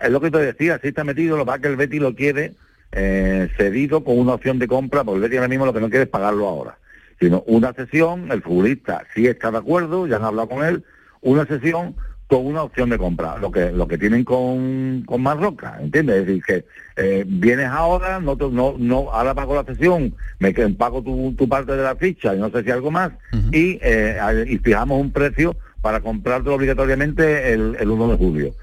Es 0.00 0.10
lo 0.10 0.20
que 0.20 0.32
te 0.32 0.38
decía, 0.38 0.80
sí 0.82 0.88
está 0.88 1.04
metido, 1.04 1.36
lo 1.36 1.54
es 1.54 1.60
que 1.60 1.68
el 1.68 1.76
Betty 1.76 2.00
lo 2.00 2.14
quiere 2.16 2.54
eh, 2.94 3.48
cedido 3.56 4.04
con 4.04 4.18
una 4.18 4.34
opción 4.34 4.58
de 4.58 4.66
compra, 4.68 5.04
porque 5.04 5.26
el 5.26 5.32
ahora 5.36 5.48
mismo 5.48 5.66
lo 5.66 5.72
que 5.72 5.80
no 5.80 5.88
quiere 5.90 6.04
es 6.04 6.08
pagarlo 6.10 6.48
ahora. 6.48 6.78
Sino 7.20 7.42
una 7.46 7.72
sesión, 7.72 8.30
el 8.32 8.42
futbolista 8.42 9.04
sí 9.14 9.26
está 9.26 9.50
de 9.50 9.58
acuerdo, 9.58 10.06
ya 10.06 10.16
han 10.16 10.24
hablado 10.24 10.48
con 10.48 10.64
él, 10.64 10.84
una 11.20 11.46
sesión 11.46 11.94
con 12.26 12.46
una 12.46 12.62
opción 12.62 12.88
de 12.88 12.96
compra, 12.98 13.36
lo 13.38 13.52
que 13.52 13.70
lo 13.70 13.86
que 13.86 13.98
tienen 13.98 14.24
con, 14.24 15.02
con 15.06 15.22
Marroca, 15.22 15.78
¿entiendes? 15.80 16.16
Es 16.22 16.26
decir, 16.26 16.42
que 16.42 16.64
eh, 16.96 17.24
vienes 17.26 17.66
ahora, 17.66 18.18
no, 18.18 18.36
te- 18.36 18.48
no, 18.48 18.74
no, 18.78 19.10
ahora 19.12 19.34
pago 19.34 19.54
la 19.54 19.64
sesión, 19.64 20.14
me 20.38 20.52
pago 20.52 21.02
tu, 21.02 21.34
tu 21.36 21.46
parte 21.48 21.72
de 21.76 21.82
la 21.82 21.96
ficha 21.96 22.34
y 22.34 22.38
no 22.38 22.50
sé 22.50 22.64
si 22.64 22.70
algo 22.70 22.90
más, 22.90 23.12
y, 23.52 23.78
eh, 23.82 24.46
y 24.48 24.56
fijamos 24.58 25.00
un 25.00 25.12
precio 25.12 25.54
para 25.82 26.00
comprártelo 26.00 26.54
obligatoriamente 26.54 27.52
el, 27.52 27.76
el 27.78 27.90
1 27.90 28.08
de 28.12 28.16
julio. 28.16 28.54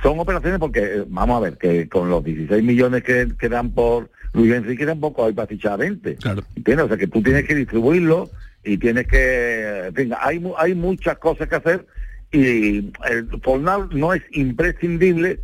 Son 0.00 0.18
operaciones 0.18 0.58
porque, 0.58 0.80
eh, 0.80 1.04
vamos 1.06 1.36
a 1.36 1.40
ver, 1.40 1.58
que 1.58 1.88
con 1.88 2.08
los 2.08 2.24
16 2.24 2.62
millones 2.62 3.02
que, 3.02 3.28
que 3.38 3.48
dan 3.48 3.70
por 3.70 4.10
Luis 4.32 4.52
Enrique 4.52 4.86
tampoco 4.86 5.26
hay 5.26 5.32
para 5.32 5.48
fichar 5.48 5.72
a 5.72 5.76
20. 5.76 6.16
Claro. 6.16 6.42
¿Entiendes? 6.56 6.86
O 6.86 6.88
sea 6.88 6.96
que 6.96 7.06
tú 7.06 7.22
tienes 7.22 7.44
que 7.44 7.54
distribuirlo 7.54 8.30
y 8.64 8.78
tienes 8.78 9.06
que... 9.06 9.86
En 9.88 9.94
fin, 9.94 10.14
hay, 10.18 10.42
hay 10.56 10.74
muchas 10.74 11.18
cosas 11.18 11.48
que 11.48 11.56
hacer 11.56 11.86
y 12.32 12.90
el 13.10 13.28
Fornal 13.42 13.88
no 13.92 14.14
es 14.14 14.22
imprescindible 14.32 15.40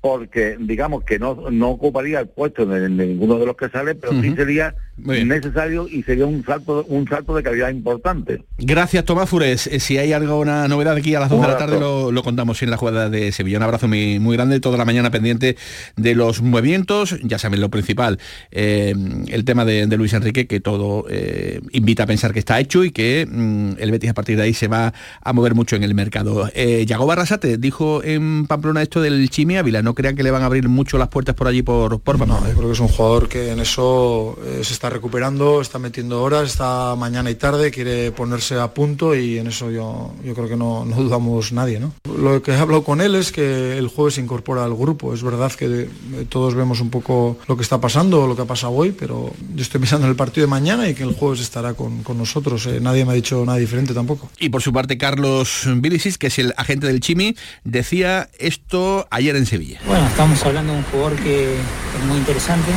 porque 0.00 0.56
digamos 0.58 1.04
que 1.04 1.18
no, 1.18 1.50
no 1.50 1.70
ocuparía 1.70 2.20
el 2.20 2.28
puesto 2.28 2.64
de, 2.66 2.80
de 2.80 2.88
ninguno 3.06 3.38
de 3.38 3.46
los 3.46 3.56
que 3.56 3.68
sale, 3.68 3.94
pero 3.94 4.20
sí 4.20 4.34
sería 4.34 4.74
necesario 4.96 5.88
y 5.88 6.02
sería 6.02 6.26
un 6.26 6.44
salto 6.44 6.84
un 6.88 7.08
salto 7.08 7.34
de 7.34 7.42
calidad 7.42 7.70
importante. 7.70 8.42
Gracias, 8.58 9.04
Tomás 9.04 9.28
Fures. 9.28 9.66
Eh, 9.66 9.80
Si 9.80 9.98
hay 9.98 10.12
alguna 10.12 10.68
novedad 10.68 10.94
aquí 10.96 11.14
a 11.14 11.20
las 11.20 11.30
2 11.30 11.38
Un 11.38 11.46
de 11.46 11.52
la 11.52 11.58
tarde 11.58 11.80
lo, 11.80 12.12
lo 12.12 12.22
contamos 12.22 12.62
en 12.62 12.70
la 12.70 12.76
jugada 12.76 13.08
de 13.10 13.32
Sevilla. 13.32 13.58
Un 13.58 13.64
abrazo 13.64 13.88
muy, 13.88 14.18
muy 14.18 14.36
grande, 14.36 14.60
toda 14.60 14.76
la 14.78 14.84
mañana 14.84 15.10
pendiente 15.10 15.56
de 15.96 16.14
los 16.14 16.42
movimientos. 16.42 17.16
Ya 17.22 17.38
saben 17.38 17.60
lo 17.60 17.70
principal, 17.70 18.18
eh, 18.50 18.94
el 19.28 19.44
tema 19.44 19.64
de, 19.64 19.86
de 19.86 19.96
Luis 19.96 20.12
Enrique, 20.12 20.46
que 20.46 20.60
todo 20.60 21.06
eh, 21.10 21.60
invita 21.72 22.04
a 22.04 22.06
pensar 22.06 22.32
que 22.32 22.38
está 22.38 22.58
hecho 22.60 22.84
y 22.84 22.90
que 22.90 23.26
mm, 23.30 23.72
el 23.78 23.90
Betis 23.90 24.10
a 24.10 24.14
partir 24.14 24.36
de 24.36 24.44
ahí 24.44 24.54
se 24.54 24.68
va 24.68 24.92
a 25.22 25.32
mover 25.32 25.54
mucho 25.54 25.76
en 25.76 25.82
el 25.82 25.94
mercado. 25.94 26.50
Eh, 26.54 26.84
Yago 26.86 27.06
Barrasate 27.06 27.56
dijo 27.58 28.02
en 28.04 28.46
Pamplona 28.46 28.82
esto 28.82 29.00
del 29.00 29.28
Chimi 29.30 29.56
Ávila. 29.56 29.82
No 29.82 29.89
crean 29.94 30.16
que 30.16 30.22
le 30.22 30.30
van 30.30 30.42
a 30.42 30.46
abrir 30.46 30.68
mucho 30.68 30.98
las 30.98 31.08
puertas 31.08 31.34
por 31.34 31.46
allí 31.46 31.62
por, 31.62 32.00
por. 32.00 32.18
No, 32.26 32.46
yo 32.46 32.54
creo 32.54 32.66
que 32.68 32.72
es 32.72 32.80
un 32.80 32.88
jugador 32.88 33.28
que 33.28 33.50
en 33.50 33.60
eso 33.60 34.38
eh, 34.44 34.60
se 34.62 34.72
está 34.72 34.90
recuperando, 34.90 35.60
está 35.60 35.78
metiendo 35.78 36.22
horas, 36.22 36.50
está 36.50 36.94
mañana 36.96 37.30
y 37.30 37.34
tarde, 37.34 37.70
quiere 37.70 38.12
ponerse 38.12 38.58
a 38.58 38.72
punto 38.72 39.14
y 39.14 39.38
en 39.38 39.46
eso 39.46 39.70
yo, 39.70 40.12
yo 40.24 40.34
creo 40.34 40.48
que 40.48 40.56
no, 40.56 40.84
no 40.84 40.96
dudamos 40.96 41.52
nadie. 41.52 41.80
¿no? 41.80 41.92
Lo 42.04 42.42
que 42.42 42.52
he 42.52 42.56
hablado 42.56 42.84
con 42.84 43.00
él 43.00 43.14
es 43.14 43.32
que 43.32 43.78
el 43.78 43.88
jueves 43.88 44.14
se 44.14 44.20
incorpora 44.20 44.64
al 44.64 44.74
grupo. 44.74 45.14
Es 45.14 45.22
verdad 45.22 45.52
que 45.52 45.66
eh, 45.66 45.88
todos 46.28 46.54
vemos 46.54 46.80
un 46.80 46.90
poco 46.90 47.38
lo 47.46 47.56
que 47.56 47.62
está 47.62 47.80
pasando, 47.80 48.26
lo 48.26 48.36
que 48.36 48.42
ha 48.42 48.46
pasado 48.46 48.72
hoy, 48.72 48.92
pero 48.92 49.32
yo 49.54 49.62
estoy 49.62 49.80
pensando 49.80 50.06
en 50.06 50.10
el 50.10 50.16
partido 50.16 50.46
de 50.46 50.50
mañana 50.50 50.88
y 50.88 50.94
que 50.94 51.02
el 51.02 51.14
jueves 51.14 51.40
estará 51.40 51.74
con, 51.74 52.02
con 52.02 52.18
nosotros. 52.18 52.66
Eh, 52.66 52.80
nadie 52.80 53.04
me 53.04 53.12
ha 53.12 53.14
dicho 53.14 53.44
nada 53.44 53.58
diferente 53.58 53.94
tampoco. 53.94 54.30
Y 54.38 54.48
por 54.48 54.62
su 54.62 54.72
parte, 54.72 54.98
Carlos 54.98 55.66
Bilicis, 55.76 56.18
que 56.18 56.28
es 56.28 56.38
el 56.38 56.54
agente 56.56 56.86
del 56.86 57.00
Chimi, 57.00 57.36
decía 57.64 58.28
esto 58.38 59.06
ayer 59.10 59.36
en 59.36 59.46
Sevilla. 59.46 59.79
Bueno, 59.86 60.06
estamos 60.06 60.44
hablando 60.44 60.72
de 60.72 60.78
un 60.78 60.84
jugador 60.84 61.16
que 61.16 61.54
es 61.56 62.04
muy 62.06 62.18
interesante, 62.18 62.70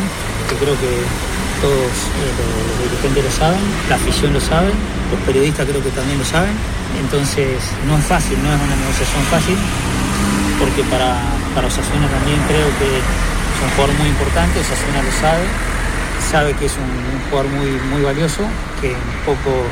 que 0.48 0.56
creo 0.56 0.74
que 0.80 1.04
todos 1.60 1.92
eh, 2.16 2.32
los, 2.40 2.90
dirigentes 2.90 3.24
lo 3.24 3.32
saben, 3.32 3.60
la 3.90 3.96
afición 3.96 4.34
lo 4.34 4.40
sabe, 4.40 4.72
los 5.12 5.20
periodistas 5.26 5.68
creo 5.68 5.84
que 5.84 5.92
también 5.92 6.18
lo 6.18 6.26
saben. 6.26 6.56
Entonces 7.00 7.60
no 7.88 7.98
es 7.98 8.06
fácil, 8.06 8.40
no 8.42 8.48
es 8.48 8.56
una 8.56 8.76
negociación 8.76 9.24
fácil, 9.28 9.58
porque 10.60 10.84
para, 10.88 11.20
para 11.54 11.68
Osasuna 11.68 12.08
también 12.08 12.40
creo 12.48 12.72
que 12.80 12.88
es 12.88 13.60
un 13.60 13.70
jugador 13.76 13.96
muy 14.00 14.08
importante, 14.08 14.60
Osasuna 14.64 15.04
lo 15.04 15.12
sabe, 15.20 15.44
sabe 16.32 16.54
que 16.56 16.66
es 16.66 16.76
un, 16.80 16.88
jugador 17.30 17.52
muy, 17.52 17.72
muy 17.92 18.02
valioso, 18.02 18.48
que 18.80 18.96
poco, 19.28 19.68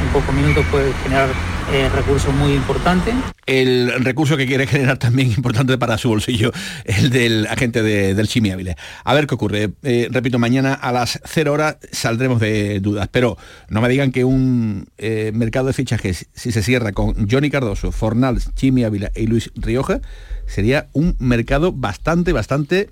en 0.00 0.08
pocos 0.12 0.34
minutos 0.34 0.64
puede 0.70 0.92
generar 1.02 1.28
eh, 1.72 1.88
recursos 1.94 2.32
muy 2.34 2.52
importantes. 2.52 3.14
El 3.46 3.92
recurso 4.04 4.36
que 4.36 4.46
quiere 4.46 4.66
generar 4.66 4.98
también 4.98 5.28
importante 5.36 5.76
para 5.78 5.98
su 5.98 6.08
bolsillo, 6.08 6.52
el 6.84 7.10
del 7.10 7.46
agente 7.48 7.82
de- 7.82 8.14
del 8.14 8.28
Chimi 8.28 8.50
Ávila. 8.50 8.76
A 9.04 9.14
ver 9.14 9.26
qué 9.26 9.34
ocurre. 9.34 9.70
Eh, 9.82 10.08
repito, 10.10 10.38
mañana 10.38 10.74
a 10.74 10.92
las 10.92 11.20
0 11.24 11.52
horas 11.52 11.76
saldremos 11.92 12.40
de 12.40 12.80
dudas, 12.80 13.08
pero 13.10 13.36
no 13.68 13.80
me 13.80 13.88
digan 13.88 14.12
que 14.12 14.24
un 14.24 14.88
eh, 14.98 15.32
mercado 15.34 15.66
de 15.66 15.72
fichajes, 15.72 16.26
si 16.34 16.52
se 16.52 16.62
cierra 16.62 16.92
con 16.92 17.28
Johnny 17.28 17.50
Cardoso, 17.50 17.90
Fornals, 17.92 18.54
Chimi 18.54 18.84
Ávila 18.84 19.10
y 19.14 19.26
Luis 19.26 19.50
Rioja, 19.56 20.00
sería 20.46 20.88
un 20.92 21.16
mercado 21.18 21.72
bastante, 21.72 22.32
bastante 22.32 22.90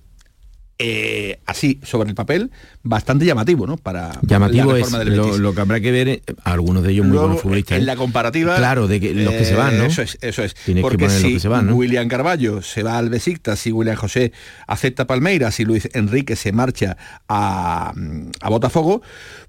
eh, 0.79 1.39
así 1.47 1.79
sobre 1.85 2.09
el 2.09 2.15
papel 2.15 2.51
bastante 2.83 3.25
llamativo, 3.25 3.67
¿no? 3.67 3.77
Para 3.77 4.19
Llamativo 4.23 4.73
la 4.73 4.79
es 4.81 4.91
del 4.91 5.17
lo, 5.17 5.27
Betis. 5.27 5.39
lo 5.41 5.55
que 5.55 5.61
habrá 5.61 5.81
que 5.81 5.93
ver, 5.93 6.09
eh, 6.09 6.23
algunos 6.43 6.83
de 6.83 6.91
ellos 6.93 7.05
muy 7.07 7.13
Luego, 7.13 7.27
buenos 7.29 7.43
futbolistas. 7.43 7.77
en 7.77 7.83
¿eh? 7.83 7.87
la 7.87 7.97
comparativa 7.97 8.57
Claro, 8.57 8.89
de 8.89 9.01
que, 9.01 9.15
los 9.15 9.33
que 9.35 9.45
se 9.45 9.55
van, 9.55 9.79
¿no? 9.79 9.85
Eso 9.85 10.03
es, 10.03 10.19
eso 10.21 10.43
es. 10.43 10.55
Tienes 10.55 10.83
que 10.83 10.89
Porque 10.89 11.05
los 11.05 11.13
si 11.15 11.35
que 11.35 11.41
se 11.41 11.49
van, 11.49 11.67
¿no? 11.69 11.75
William 11.77 12.09
Carballo 12.09 12.61
se 12.63 12.83
va 12.83 12.99
al 12.99 13.09
Besiktas, 13.09 13.59
si 13.61 13.71
William 13.73 13.97
José 13.97 14.33
acepta 14.67 15.07
Palmeiras, 15.07 15.55
si 15.55 15.65
Luis 15.65 15.89
Enrique 15.95 16.35
se 16.37 16.53
marcha 16.53 16.97
a, 17.29 17.93
a 18.41 18.49
Botafogo, 18.51 19.01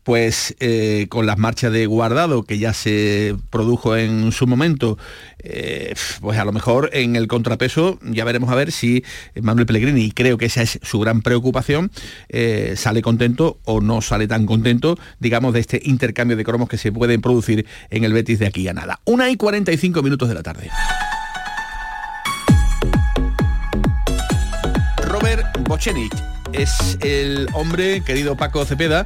pues 0.03 0.55
eh, 0.59 1.07
con 1.09 1.25
las 1.25 1.37
marchas 1.39 1.73
de 1.73 1.87
Guardado 1.87 2.43
que 2.43 2.59
ya 2.59 2.73
se 2.73 3.35
produjo 3.49 3.97
en 3.97 4.31
su 4.31 4.45
momento, 4.45 4.97
eh, 5.45 5.93
pues 6.21 6.37
a 6.39 6.45
lo 6.45 6.51
mejor 6.51 6.89
en 6.93 7.15
el 7.15 7.27
contrapeso 7.27 7.99
ya 8.01 8.25
veremos 8.25 8.49
a 8.49 8.55
ver 8.55 8.71
si 8.71 9.03
Manuel 9.39 9.65
Pellegrini, 9.65 10.01
y 10.01 10.11
creo 10.11 10.37
que 10.37 10.45
esa 10.45 10.61
es 10.61 10.79
su 10.81 10.99
gran 10.99 11.21
preocupación, 11.21 11.91
eh, 12.29 12.73
sale 12.75 13.01
contento 13.01 13.59
o 13.63 13.79
no 13.79 14.01
sale 14.01 14.27
tan 14.27 14.45
contento, 14.45 14.97
digamos, 15.19 15.53
de 15.53 15.59
este 15.59 15.81
intercambio 15.83 16.35
de 16.35 16.43
cromos 16.43 16.67
que 16.67 16.77
se 16.77 16.91
pueden 16.91 17.21
producir 17.21 17.65
en 17.89 18.03
el 18.03 18.13
Betis 18.13 18.39
de 18.39 18.47
aquí 18.47 18.67
a 18.67 18.73
nada. 18.73 18.99
Una 19.05 19.29
y 19.29 19.37
45 19.37 20.01
minutos 20.01 20.27
de 20.27 20.35
la 20.35 20.43
tarde. 20.43 20.69
Robert 25.03 25.45
Bocenic 25.67 26.13
es 26.53 26.97
el 27.01 27.47
hombre, 27.53 28.01
querido 28.01 28.35
Paco 28.35 28.65
Cepeda, 28.65 29.05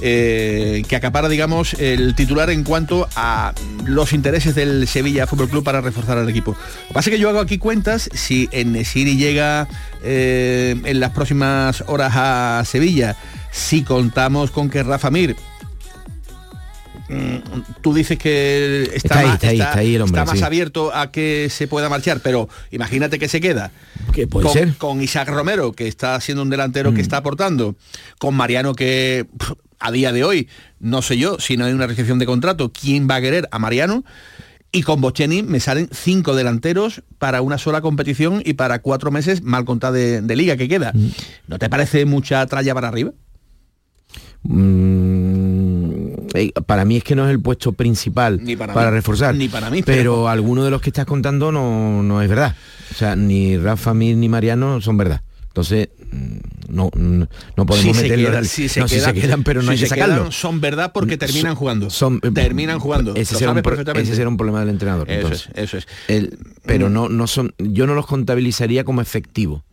eh, 0.00 0.82
que 0.88 0.96
acapara, 0.96 1.28
digamos, 1.28 1.74
el 1.74 2.14
titular 2.14 2.50
en 2.50 2.64
cuanto 2.64 3.08
a 3.16 3.54
los 3.86 4.12
intereses 4.12 4.54
del 4.54 4.86
Sevilla 4.86 5.26
Fútbol 5.26 5.48
Club 5.48 5.64
para 5.64 5.80
reforzar 5.80 6.18
al 6.18 6.28
equipo. 6.28 6.52
Lo 6.52 6.88
que 6.88 6.94
pasa 6.94 7.10
es 7.10 7.16
que 7.16 7.20
yo 7.20 7.28
hago 7.28 7.40
aquí 7.40 7.58
cuentas, 7.58 8.08
si 8.12 8.48
Enesiri 8.52 9.16
llega 9.16 9.68
eh, 10.02 10.76
en 10.84 11.00
las 11.00 11.12
próximas 11.12 11.82
horas 11.86 12.12
a 12.14 12.62
Sevilla, 12.66 13.16
si 13.50 13.82
contamos 13.82 14.50
con 14.50 14.68
que 14.68 14.82
Rafa 14.82 15.10
Mir 15.10 15.34
mm, 17.08 17.36
tú 17.80 17.94
dices 17.94 18.18
que 18.18 18.90
está, 18.94 18.96
Está 18.96 19.18
ahí, 19.20 19.26
más, 19.26 19.34
está 19.34 19.48
ahí, 19.48 19.60
está 19.60 19.78
ahí 19.78 19.94
el 19.94 20.02
hombre, 20.02 20.20
está 20.20 20.30
más 20.30 20.38
sí. 20.38 20.44
abierto 20.44 20.94
a 20.94 21.10
que 21.10 21.48
se 21.50 21.66
pueda 21.68 21.88
marchar, 21.88 22.20
pero 22.22 22.50
imagínate 22.70 23.18
que 23.18 23.28
se 23.28 23.40
queda 23.40 23.70
Que 24.12 24.26
puede 24.26 24.44
con, 24.44 24.52
ser. 24.52 24.74
con 24.76 25.02
Isaac 25.02 25.28
Romero, 25.28 25.72
que 25.72 25.88
está 25.88 26.20
siendo 26.20 26.42
un 26.42 26.50
delantero 26.50 26.92
que 26.92 27.00
está 27.00 27.16
aportando, 27.16 27.76
con 28.18 28.34
Mariano 28.34 28.74
que 28.74 29.26
pff, 29.38 29.52
a 29.78 29.92
día 29.92 30.12
de 30.12 30.24
hoy, 30.24 30.48
no 30.80 31.02
sé 31.02 31.18
yo, 31.18 31.38
si 31.38 31.56
no 31.56 31.64
hay 31.64 31.72
una 31.72 31.86
recepción 31.86 32.18
de 32.18 32.26
contrato, 32.26 32.72
¿quién 32.72 33.08
va 33.10 33.16
a 33.16 33.20
querer 33.20 33.48
a 33.50 33.58
Mariano? 33.58 34.04
Y 34.72 34.82
con 34.82 35.00
Bocheni 35.00 35.42
me 35.42 35.60
salen 35.60 35.88
cinco 35.92 36.34
delanteros 36.34 37.02
para 37.18 37.40
una 37.40 37.56
sola 37.56 37.80
competición 37.80 38.42
y 38.44 38.54
para 38.54 38.80
cuatro 38.80 39.10
meses 39.10 39.42
mal 39.42 39.64
contada 39.64 39.92
de, 39.92 40.20
de 40.20 40.36
liga 40.36 40.56
que 40.56 40.68
queda. 40.68 40.92
¿No 41.46 41.58
te 41.58 41.68
parece 41.70 42.04
mucha 42.04 42.44
tralla 42.46 42.74
para 42.74 42.88
arriba? 42.88 43.12
Mm, 44.42 46.26
eh, 46.34 46.52
para 46.66 46.84
mí 46.84 46.96
es 46.96 47.04
que 47.04 47.14
no 47.14 47.24
es 47.24 47.30
el 47.30 47.40
puesto 47.40 47.72
principal 47.72 48.40
Ni 48.42 48.56
para 48.56 48.74
mí, 48.74 48.90
reforzar. 48.90 49.34
ni 49.34 49.48
para 49.48 49.70
mí, 49.70 49.82
Pero, 49.82 50.12
pero- 50.14 50.28
alguno 50.28 50.64
de 50.64 50.70
los 50.70 50.80
que 50.80 50.90
estás 50.90 51.06
contando 51.06 51.52
no, 51.52 52.02
no 52.02 52.22
es 52.22 52.28
verdad. 52.28 52.54
O 52.90 52.94
sea, 52.94 53.16
ni 53.16 53.56
Rafa 53.56 53.94
Mir 53.94 54.16
ni 54.16 54.28
Mariano 54.28 54.80
son 54.80 54.96
verdad. 54.96 55.22
Entonces, 55.48 55.88
mm, 56.05 56.05
no, 56.68 56.90
no 56.94 57.66
podemos 57.66 57.96
se 57.96 58.02
meterlo. 58.02 58.28
quedan, 58.30 58.44
si 58.44 58.68
se 58.68 58.80
no, 58.80 58.86
quedan, 58.86 59.14
se 59.14 59.20
quedan, 59.20 59.42
pero 59.44 59.60
no 59.62 59.66
si 59.68 59.72
hay 59.72 59.78
que 59.78 59.84
se 59.86 59.88
sacarlo. 59.90 60.16
quedan, 60.16 60.32
son 60.32 60.60
verdad 60.60 60.92
porque 60.92 61.16
terminan 61.16 61.52
Son- 61.52 61.56
jugando. 61.56 61.90
son- 61.90 62.20
terminan 62.20 62.78
jugando. 62.78 63.14
Ese 63.14 63.34
será, 63.36 63.52
un, 63.52 64.36
problema 64.36 64.60
del 64.60 64.70
entrenador. 64.70 65.10
Eso 65.10 65.20
entonces. 65.20 65.48
es, 65.54 65.64
eso 65.64 65.78
es. 65.78 65.86
El- 66.08 66.38
pero 66.64 66.88
no, 66.88 67.08
no 67.08 67.26
son, 67.26 67.54
yo 67.58 67.86
no 67.86 67.94
los 67.94 68.06
contabilizaría 68.06 68.84
como 68.84 69.00
efectivo. 69.00 69.64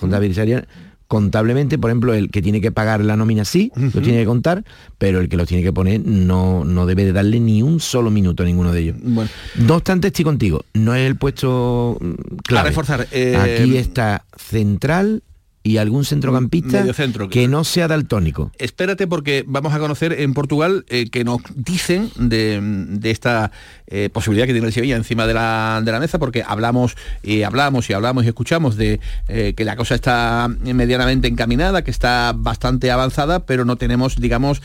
Contabilizaría 0.00 0.66
contablemente, 1.06 1.76
por 1.76 1.90
ejemplo, 1.90 2.14
el 2.14 2.30
que 2.30 2.40
tiene 2.40 2.60
que 2.60 2.70
pagar 2.70 3.04
la 3.04 3.16
nómina 3.16 3.44
sí, 3.44 3.72
lo 3.74 4.00
tiene 4.00 4.20
que 4.20 4.26
contar, 4.26 4.64
pero 4.96 5.18
el 5.18 5.28
que 5.28 5.36
lo 5.36 5.44
tiene 5.44 5.60
que 5.64 5.72
poner 5.72 6.00
no, 6.04 6.64
no 6.64 6.86
debe 6.86 7.04
de 7.04 7.12
darle 7.12 7.40
ni 7.40 7.62
un 7.64 7.80
solo 7.80 8.12
minuto 8.12 8.44
a 8.44 8.46
ninguno 8.46 8.72
de 8.72 8.80
ellos. 8.80 8.96
Bueno. 9.02 9.28
No 9.56 9.74
obstante, 9.74 10.06
estoy 10.06 10.24
contigo, 10.24 10.64
no 10.72 10.94
es 10.94 11.04
el 11.08 11.16
puesto 11.16 11.98
mm, 12.00 12.12
clave. 12.44 12.68
reforzar, 12.68 13.08
eh, 13.10 13.36
Aquí 13.36 13.76
está 13.76 14.24
central 14.36 15.24
y 15.62 15.76
algún 15.76 16.06
centrocampista 16.06 16.80
Mediocentro. 16.80 17.28
que 17.28 17.46
no 17.46 17.64
sea 17.64 17.86
daltónico. 17.86 18.50
Espérate 18.58 19.06
porque 19.06 19.44
vamos 19.46 19.74
a 19.74 19.78
conocer 19.78 20.14
en 20.20 20.32
Portugal 20.32 20.86
eh, 20.88 21.10
que 21.10 21.22
nos 21.22 21.42
dicen 21.54 22.10
de, 22.16 22.58
de 22.62 23.10
esta 23.10 23.52
eh, 23.86 24.08
posibilidad 24.10 24.46
que 24.46 24.52
tiene 24.52 24.66
el 24.68 24.72
Sevilla 24.72 24.96
encima 24.96 25.26
de 25.26 25.34
la, 25.34 25.82
de 25.84 25.92
la 25.92 26.00
mesa 26.00 26.18
porque 26.18 26.42
hablamos 26.46 26.96
y 27.22 27.42
hablamos 27.42 27.90
y 27.90 27.92
hablamos 27.92 28.24
y 28.24 28.28
escuchamos 28.28 28.76
de 28.76 29.00
eh, 29.28 29.52
que 29.54 29.64
la 29.66 29.76
cosa 29.76 29.94
está 29.94 30.48
medianamente 30.48 31.28
encaminada, 31.28 31.84
que 31.84 31.90
está 31.90 32.32
bastante 32.34 32.90
avanzada, 32.90 33.44
pero 33.44 33.66
no 33.66 33.76
tenemos, 33.76 34.16
digamos, 34.16 34.62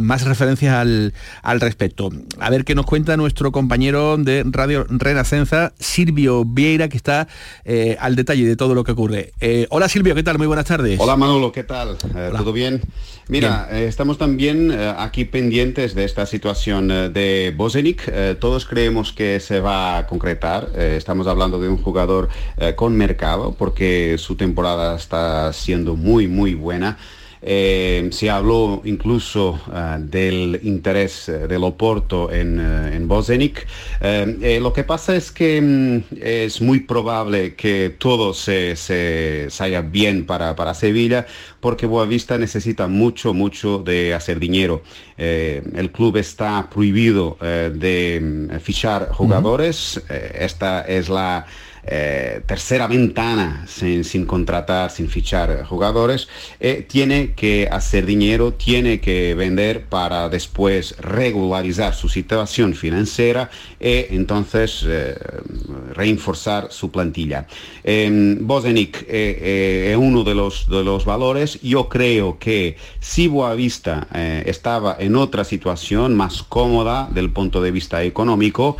más 0.00 0.24
referencias 0.24 0.74
al, 0.74 1.12
al 1.42 1.60
respecto. 1.60 2.10
A 2.38 2.48
ver 2.48 2.64
qué 2.64 2.74
nos 2.74 2.86
cuenta 2.86 3.16
nuestro 3.16 3.52
compañero 3.52 4.16
de 4.16 4.44
Radio 4.46 4.86
Renacenza, 4.88 5.72
Silvio 5.78 6.44
Vieira, 6.46 6.88
que 6.88 6.96
está 6.96 7.28
al 8.00 8.16
detalle 8.16 8.46
de 8.46 8.56
todo 8.56 8.74
lo 8.74 8.84
que 8.84 8.92
ocurre. 8.92 9.32
Hola 9.70 9.88
Silvio, 9.88 9.97
¿qué 10.02 10.22
tal? 10.22 10.38
Muy 10.38 10.46
buenas 10.46 10.66
tardes. 10.66 10.98
Hola 11.00 11.16
Manolo, 11.16 11.50
¿qué 11.50 11.64
tal? 11.64 11.96
Eh, 12.14 12.30
¿Todo 12.36 12.52
bien? 12.52 12.80
Mira, 13.26 13.68
eh, 13.72 13.86
estamos 13.88 14.16
también 14.16 14.70
eh, 14.70 14.94
aquí 14.96 15.24
pendientes 15.24 15.94
de 15.94 16.04
esta 16.04 16.24
situación 16.24 16.90
eh, 16.90 17.08
de 17.08 17.52
Bozenic. 17.56 18.04
Eh, 18.06 18.36
todos 18.38 18.64
creemos 18.64 19.12
que 19.12 19.40
se 19.40 19.60
va 19.60 19.98
a 19.98 20.06
concretar. 20.06 20.70
Estamos 20.78 21.26
hablando 21.26 21.60
de 21.60 21.68
un 21.68 21.78
jugador 21.78 22.28
con 22.76 22.96
mercado 22.96 23.54
porque 23.58 24.16
su 24.18 24.36
temporada 24.36 24.96
está 24.96 25.52
siendo 25.52 25.96
muy, 25.96 26.28
muy 26.28 26.54
buena. 26.54 26.96
Eh, 27.40 28.08
se 28.10 28.30
habló 28.30 28.82
incluso 28.84 29.60
eh, 29.72 29.96
del 30.00 30.60
interés 30.64 31.28
eh, 31.28 31.46
del 31.46 31.62
Oporto 31.64 32.32
en, 32.32 32.58
eh, 32.58 32.96
en 32.96 33.06
Bozenic. 33.06 33.66
Eh, 34.00 34.38
eh, 34.42 34.60
lo 34.60 34.72
que 34.72 34.84
pasa 34.84 35.14
es 35.14 35.30
que 35.30 35.60
mm, 35.60 36.16
es 36.20 36.60
muy 36.60 36.80
probable 36.80 37.54
que 37.54 37.94
todo 37.98 38.34
se, 38.34 38.74
se 38.76 39.46
salga 39.50 39.82
bien 39.82 40.26
para, 40.26 40.56
para 40.56 40.74
Sevilla 40.74 41.26
porque 41.60 41.86
Boavista 41.86 42.38
necesita 42.38 42.86
mucho, 42.88 43.34
mucho 43.34 43.78
de 43.78 44.14
hacer 44.14 44.38
dinero. 44.38 44.82
El 45.16 45.90
club 45.90 46.16
está 46.18 46.68
prohibido 46.72 47.36
de 47.40 48.20
mm, 48.22 48.60
fichar 48.60 49.10
jugadores. 49.10 50.00
Esta 50.08 50.82
es 50.82 51.08
la 51.08 51.46
eh, 51.90 52.42
tercera 52.46 52.86
ventana 52.86 53.66
sin, 53.66 54.26
contratar, 54.26 54.90
sin 54.90 55.08
fichar 55.08 55.64
jugadores, 55.64 56.28
eh, 56.60 56.86
tiene 56.88 57.32
que 57.34 57.68
hacer 57.70 58.06
dinero, 58.06 58.52
tiene 58.52 59.00
que 59.00 59.34
vender 59.34 59.84
para 59.86 60.28
después 60.28 60.96
regularizar 60.98 61.94
su 61.94 62.08
situación 62.08 62.74
financiera 62.74 63.50
y 63.80 64.14
entonces 64.14 64.84
eh, 64.86 65.16
reforzar 65.94 66.68
su 66.70 66.90
plantilla. 66.90 67.46
Bozenic 68.40 69.02
eh, 69.02 69.06
eh, 69.08 69.90
es 69.92 69.96
uno 69.96 70.24
de 70.24 70.34
los, 70.34 70.68
de 70.68 70.82
los 70.84 71.04
valores. 71.04 71.60
Yo 71.62 71.88
creo 71.88 72.38
que 72.38 72.76
si 73.00 73.28
Boavista 73.28 74.06
estaba 74.44 74.96
en 74.98 75.16
otra 75.16 75.44
situación 75.44 76.16
más 76.16 76.42
cómoda 76.42 77.08
del 77.12 77.30
punto 77.30 77.62
de 77.62 77.70
vista 77.70 78.02
económico, 78.02 78.76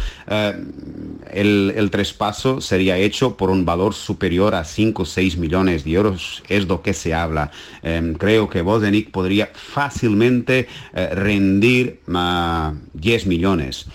el, 1.33 1.73
el 1.77 1.91
traspaso 1.91 2.61
sería 2.61 2.98
hecho 2.99 3.37
por 3.37 3.51
un 3.51 3.65
valor 3.65 3.95
superior 3.95 4.55
a 4.55 4.65
5 4.65 5.03
o 5.03 5.07
6 5.07 5.37
millones 5.37 5.85
de 5.85 5.93
euros, 5.93 6.43
es 6.49 6.67
lo 6.67 6.83
que 6.83 6.95
se 6.95 7.15
habla. 7.15 7.51
Eh, 7.83 8.15
creo 8.19 8.49
que 8.49 8.63
Bozenic 8.63 9.11
podría 9.11 9.51
fácilmente 9.55 10.69
eh, 10.95 11.09
rendir 11.15 12.01
ah, 12.15 12.75
10 12.95 13.27
millones. 13.27 13.87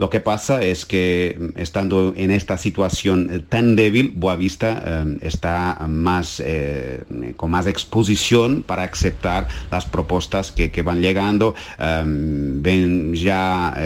Lo 0.00 0.08
que 0.08 0.20
pasa 0.20 0.62
es 0.62 0.86
que 0.86 1.52
estando 1.56 2.14
en 2.16 2.30
esta 2.30 2.56
situación 2.56 3.28
eh, 3.30 3.40
tan 3.46 3.76
débil, 3.76 4.14
Boavista 4.16 4.82
eh, 4.82 5.18
está 5.20 5.76
más, 5.90 6.42
eh, 6.42 7.02
con 7.36 7.50
más 7.50 7.66
exposición 7.66 8.62
para 8.62 8.84
aceptar 8.84 9.48
las 9.70 9.84
propuestas 9.84 10.52
que, 10.52 10.80
van 10.80 11.02
llegando. 11.02 11.54
Ven, 11.78 13.14
ya, 13.14 13.76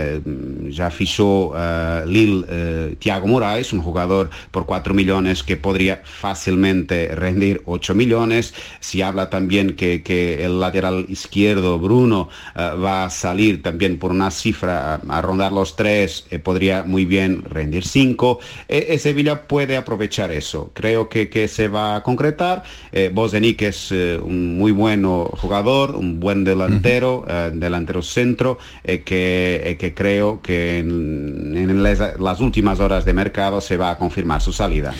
ya 0.68 0.90
fichó 0.92 1.52
eh, 1.56 2.96
Thiago 3.00 3.26
Moraes, 3.26 3.72
un 3.72 3.82
jugador 3.82 4.30
por 4.52 4.66
4 4.66 4.94
millones 4.94 5.42
que 5.42 5.56
podría 5.56 6.02
fácilmente 6.04 7.08
rendir 7.16 7.62
8 7.64 7.92
millones. 7.96 8.54
Se 8.78 9.02
habla 9.02 9.30
también 9.30 9.74
que, 9.74 10.04
que 10.04 10.44
el 10.44 10.60
lateral 10.60 11.06
izquierdo, 11.08 11.80
Bruno, 11.80 12.28
va 12.56 13.06
a 13.06 13.10
salir 13.10 13.64
también 13.64 13.98
por 13.98 14.12
una 14.12 14.30
cifra 14.30 14.94
a, 14.94 15.18
a 15.18 15.20
rondar 15.20 15.50
los 15.50 15.74
3 15.74 16.03
3 16.04 16.26
eh, 16.30 16.38
podría 16.38 16.82
muy 16.84 17.04
bien 17.04 17.42
rendir 17.44 17.84
5. 17.86 18.38
Eh, 18.68 18.86
eh, 18.90 18.98
Sevilla 18.98 19.42
puede 19.42 19.76
aprovechar 19.76 20.30
eso. 20.30 20.70
Creo 20.74 21.08
que, 21.08 21.28
que 21.28 21.48
se 21.48 21.68
va 21.68 21.96
a 21.96 22.02
concretar. 22.02 22.62
Eh, 22.92 23.10
Bozenic 23.12 23.62
es 23.62 23.90
eh, 23.90 24.18
un 24.22 24.58
muy 24.58 24.72
bueno 24.72 25.30
jugador, 25.36 25.96
un 25.96 26.20
buen 26.20 26.44
delantero, 26.44 27.24
delantero 27.52 28.02
centro, 28.02 28.58
que, 28.82 29.76
que 29.78 29.94
creo 29.94 30.40
que 30.42 30.78
en, 30.78 31.56
en 31.56 31.82
las, 31.82 32.18
las 32.18 32.40
últimas 32.40 32.80
horas 32.80 33.04
de 33.04 33.12
mercado 33.12 33.60
se 33.60 33.76
va 33.76 33.90
a 33.90 33.98
confirmar 33.98 34.40
su 34.40 34.52
salida. 34.52 34.92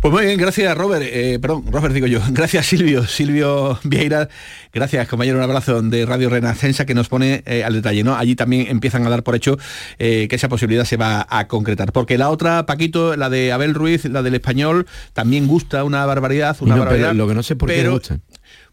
Pues 0.00 0.12
muy 0.12 0.26
bien, 0.26 0.38
gracias 0.38 0.76
Robert, 0.76 1.04
perdón, 1.40 1.64
Robert 1.70 1.94
digo 1.94 2.06
yo, 2.06 2.20
gracias 2.30 2.66
Silvio, 2.66 3.06
Silvio 3.06 3.78
Vieira, 3.84 4.28
gracias 4.72 5.08
compañero, 5.08 5.38
un 5.38 5.44
abrazo 5.44 5.82
de 5.82 6.06
Radio 6.06 6.30
Renacensa 6.30 6.84
que 6.86 6.94
nos 6.94 7.08
pone 7.08 7.42
eh, 7.46 7.64
al 7.64 7.74
detalle, 7.74 8.04
¿no? 8.04 8.16
Allí 8.16 8.34
también 8.36 8.66
empiezan 8.68 9.06
a 9.06 9.10
dar 9.10 9.22
por 9.22 9.34
hecho 9.34 9.58
eh, 9.98 10.26
que 10.28 10.36
esa 10.36 10.48
posibilidad 10.48 10.84
se 10.84 10.96
va 10.96 11.26
a 11.28 11.46
concretar, 11.48 11.92
porque 11.92 12.18
la 12.18 12.30
otra, 12.30 12.66
Paquito, 12.66 13.16
la 13.16 13.30
de 13.30 13.52
Abel 13.52 13.74
Ruiz, 13.74 14.04
la 14.06 14.22
del 14.22 14.34
español, 14.34 14.86
también 15.12 15.46
gusta 15.46 15.84
una 15.84 16.04
barbaridad, 16.06 16.56
una 16.60 16.76
no, 16.76 16.82
pero 16.82 16.90
barbaridad. 16.90 17.14
lo 17.14 17.28
que 17.28 17.34
no 17.34 17.42
sé 17.42 17.56
por 17.56 17.68
qué 17.68 17.76
pero- 17.76 17.92
gusta. 17.92 18.18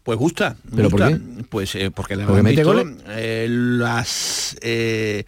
Pues 0.04 0.18
gusta. 0.18 0.56
¿Pero 0.74 0.88
por 0.88 1.06
qué? 1.06 1.18
Pues 1.50 1.74
eh, 1.74 1.90
porque 1.90 2.16
le 2.16 2.24
¿Porque 2.24 2.42
mete 2.42 2.64
goles? 2.64 2.86
eh, 3.08 3.46
las 3.50 4.56
eh, 4.62 5.24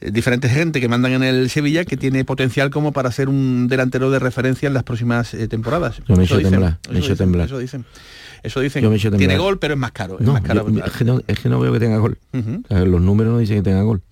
diferentes 0.00 0.50
gente 0.50 0.80
que 0.80 0.88
mandan 0.88 1.12
en 1.12 1.22
el 1.22 1.50
Sevilla 1.50 1.84
que 1.84 1.98
tiene 1.98 2.24
potencial 2.24 2.70
como 2.70 2.92
para 2.92 3.12
ser 3.12 3.28
un 3.28 3.68
delantero 3.68 4.10
de 4.10 4.18
referencia 4.20 4.66
en 4.66 4.72
las 4.72 4.82
próximas 4.82 5.36
temporadas. 5.50 6.00
Yo 6.08 6.16
me 6.16 6.24
echo 6.24 6.38
dicen, 6.38 6.52
temblar, 6.52 6.78
me 6.88 6.98
echo 7.00 7.08
dicen, 7.08 7.16
temblar. 7.18 7.46
Eso 7.48 7.58
dicen. 7.58 7.84
Eso 8.44 8.60
dicen. 8.60 8.84
Tiene 9.16 9.38
gol, 9.38 9.58
pero 9.58 9.74
es 9.74 9.80
más 9.80 9.90
caro. 9.92 10.18
Es 10.20 10.26
más 10.26 10.42
caro. 10.42 10.70
yo- 10.70 10.84
es, 10.84 10.92
que 10.92 11.04
no, 11.04 11.20
es 11.26 11.38
que 11.40 11.48
no 11.48 11.58
veo 11.58 11.72
que 11.72 11.80
tenga 11.80 11.96
gol. 11.98 12.18
Ujú. 12.32 12.62
O 12.64 12.68
sea, 12.68 12.84
los 12.84 13.00
números 13.00 13.32
no 13.32 13.38
dicen 13.38 13.56
que 13.56 13.62
tenga 13.62 13.82
gol. 13.82 14.02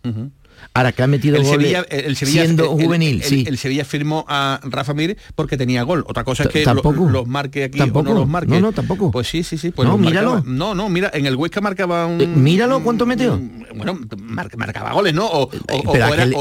Ahora 0.74 0.92
que 0.92 1.02
ha 1.02 1.06
metido 1.08 1.36
el 1.36 1.42
goles 1.42 1.60
Sevilla, 1.72 1.80
el, 1.90 2.14
Sevilla 2.16 2.44
siendo 2.44 2.76
el- 2.78 2.84
juvenil, 2.84 3.16
el, 3.16 3.22
sí. 3.24 3.44
el 3.48 3.58
Sevilla 3.58 3.84
firmó 3.84 4.24
a 4.28 4.60
Rafa 4.62 4.94
Mir 4.94 5.18
porque 5.34 5.56
tenía 5.56 5.82
gol. 5.82 6.04
Otra 6.06 6.22
cosa 6.24 6.44
es 6.44 6.48
que 6.50 6.62
tampoco. 6.62 7.04
lo- 7.04 7.10
los 7.10 7.26
marque 7.26 7.64
aquí 7.64 7.78
Tampoco. 7.78 8.10
o 8.10 8.14
no 8.14 8.20
los 8.20 8.28
marque. 8.28 8.48
No, 8.52 8.60
no, 8.60 8.72
tampoco. 8.72 9.10
Pues 9.10 9.26
sí, 9.28 9.42
sí, 9.42 9.58
sí. 9.58 9.70
Pues 9.72 9.86
No, 9.88 9.98
míralo. 9.98 10.34
marcaba. 10.34 10.54
No, 10.54 10.74
no, 10.76 10.88
mira, 10.88 11.10
en 11.12 11.26
el 11.26 11.34
Huesca 11.36 11.60
marcaba 11.60 12.06
un. 12.06 12.20
Eh, 12.20 12.26
míralo 12.28 12.80
cuánto 12.82 13.04
metió. 13.06 13.38
Bueno, 13.74 13.98
mar- 14.22 14.56
marcaba 14.56 14.92
goles, 14.92 15.12
¿no? 15.12 15.26
O, 15.26 15.42
o- 15.50 15.94
¿a 15.94 15.96
era, 16.08 16.22
el 16.22 16.32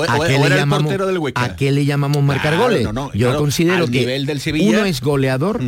portero 0.70 1.08
del 1.08 1.18
Huesca. 1.18 1.44
¿A 1.44 1.56
qué 1.56 1.72
le 1.72 1.84
llamamos 1.86 2.24
marcar 2.24 2.54
Claro, 2.54 2.64
goles? 2.66 2.84
no, 2.84 2.94
no, 2.94 3.12
Yo 3.14 3.28
claro, 3.28 3.40
considero 3.40 3.86
que 3.88 4.00
nivel 4.02 4.26
del 4.28 4.40
Sevilla- 4.40 4.70
uno 4.70 4.86
es 4.86 5.02
goleador. 5.02 5.60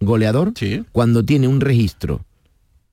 Goleador, 0.00 0.52
cuando 0.92 1.24
tiene 1.24 1.48
un 1.48 1.60
registro 1.60 2.24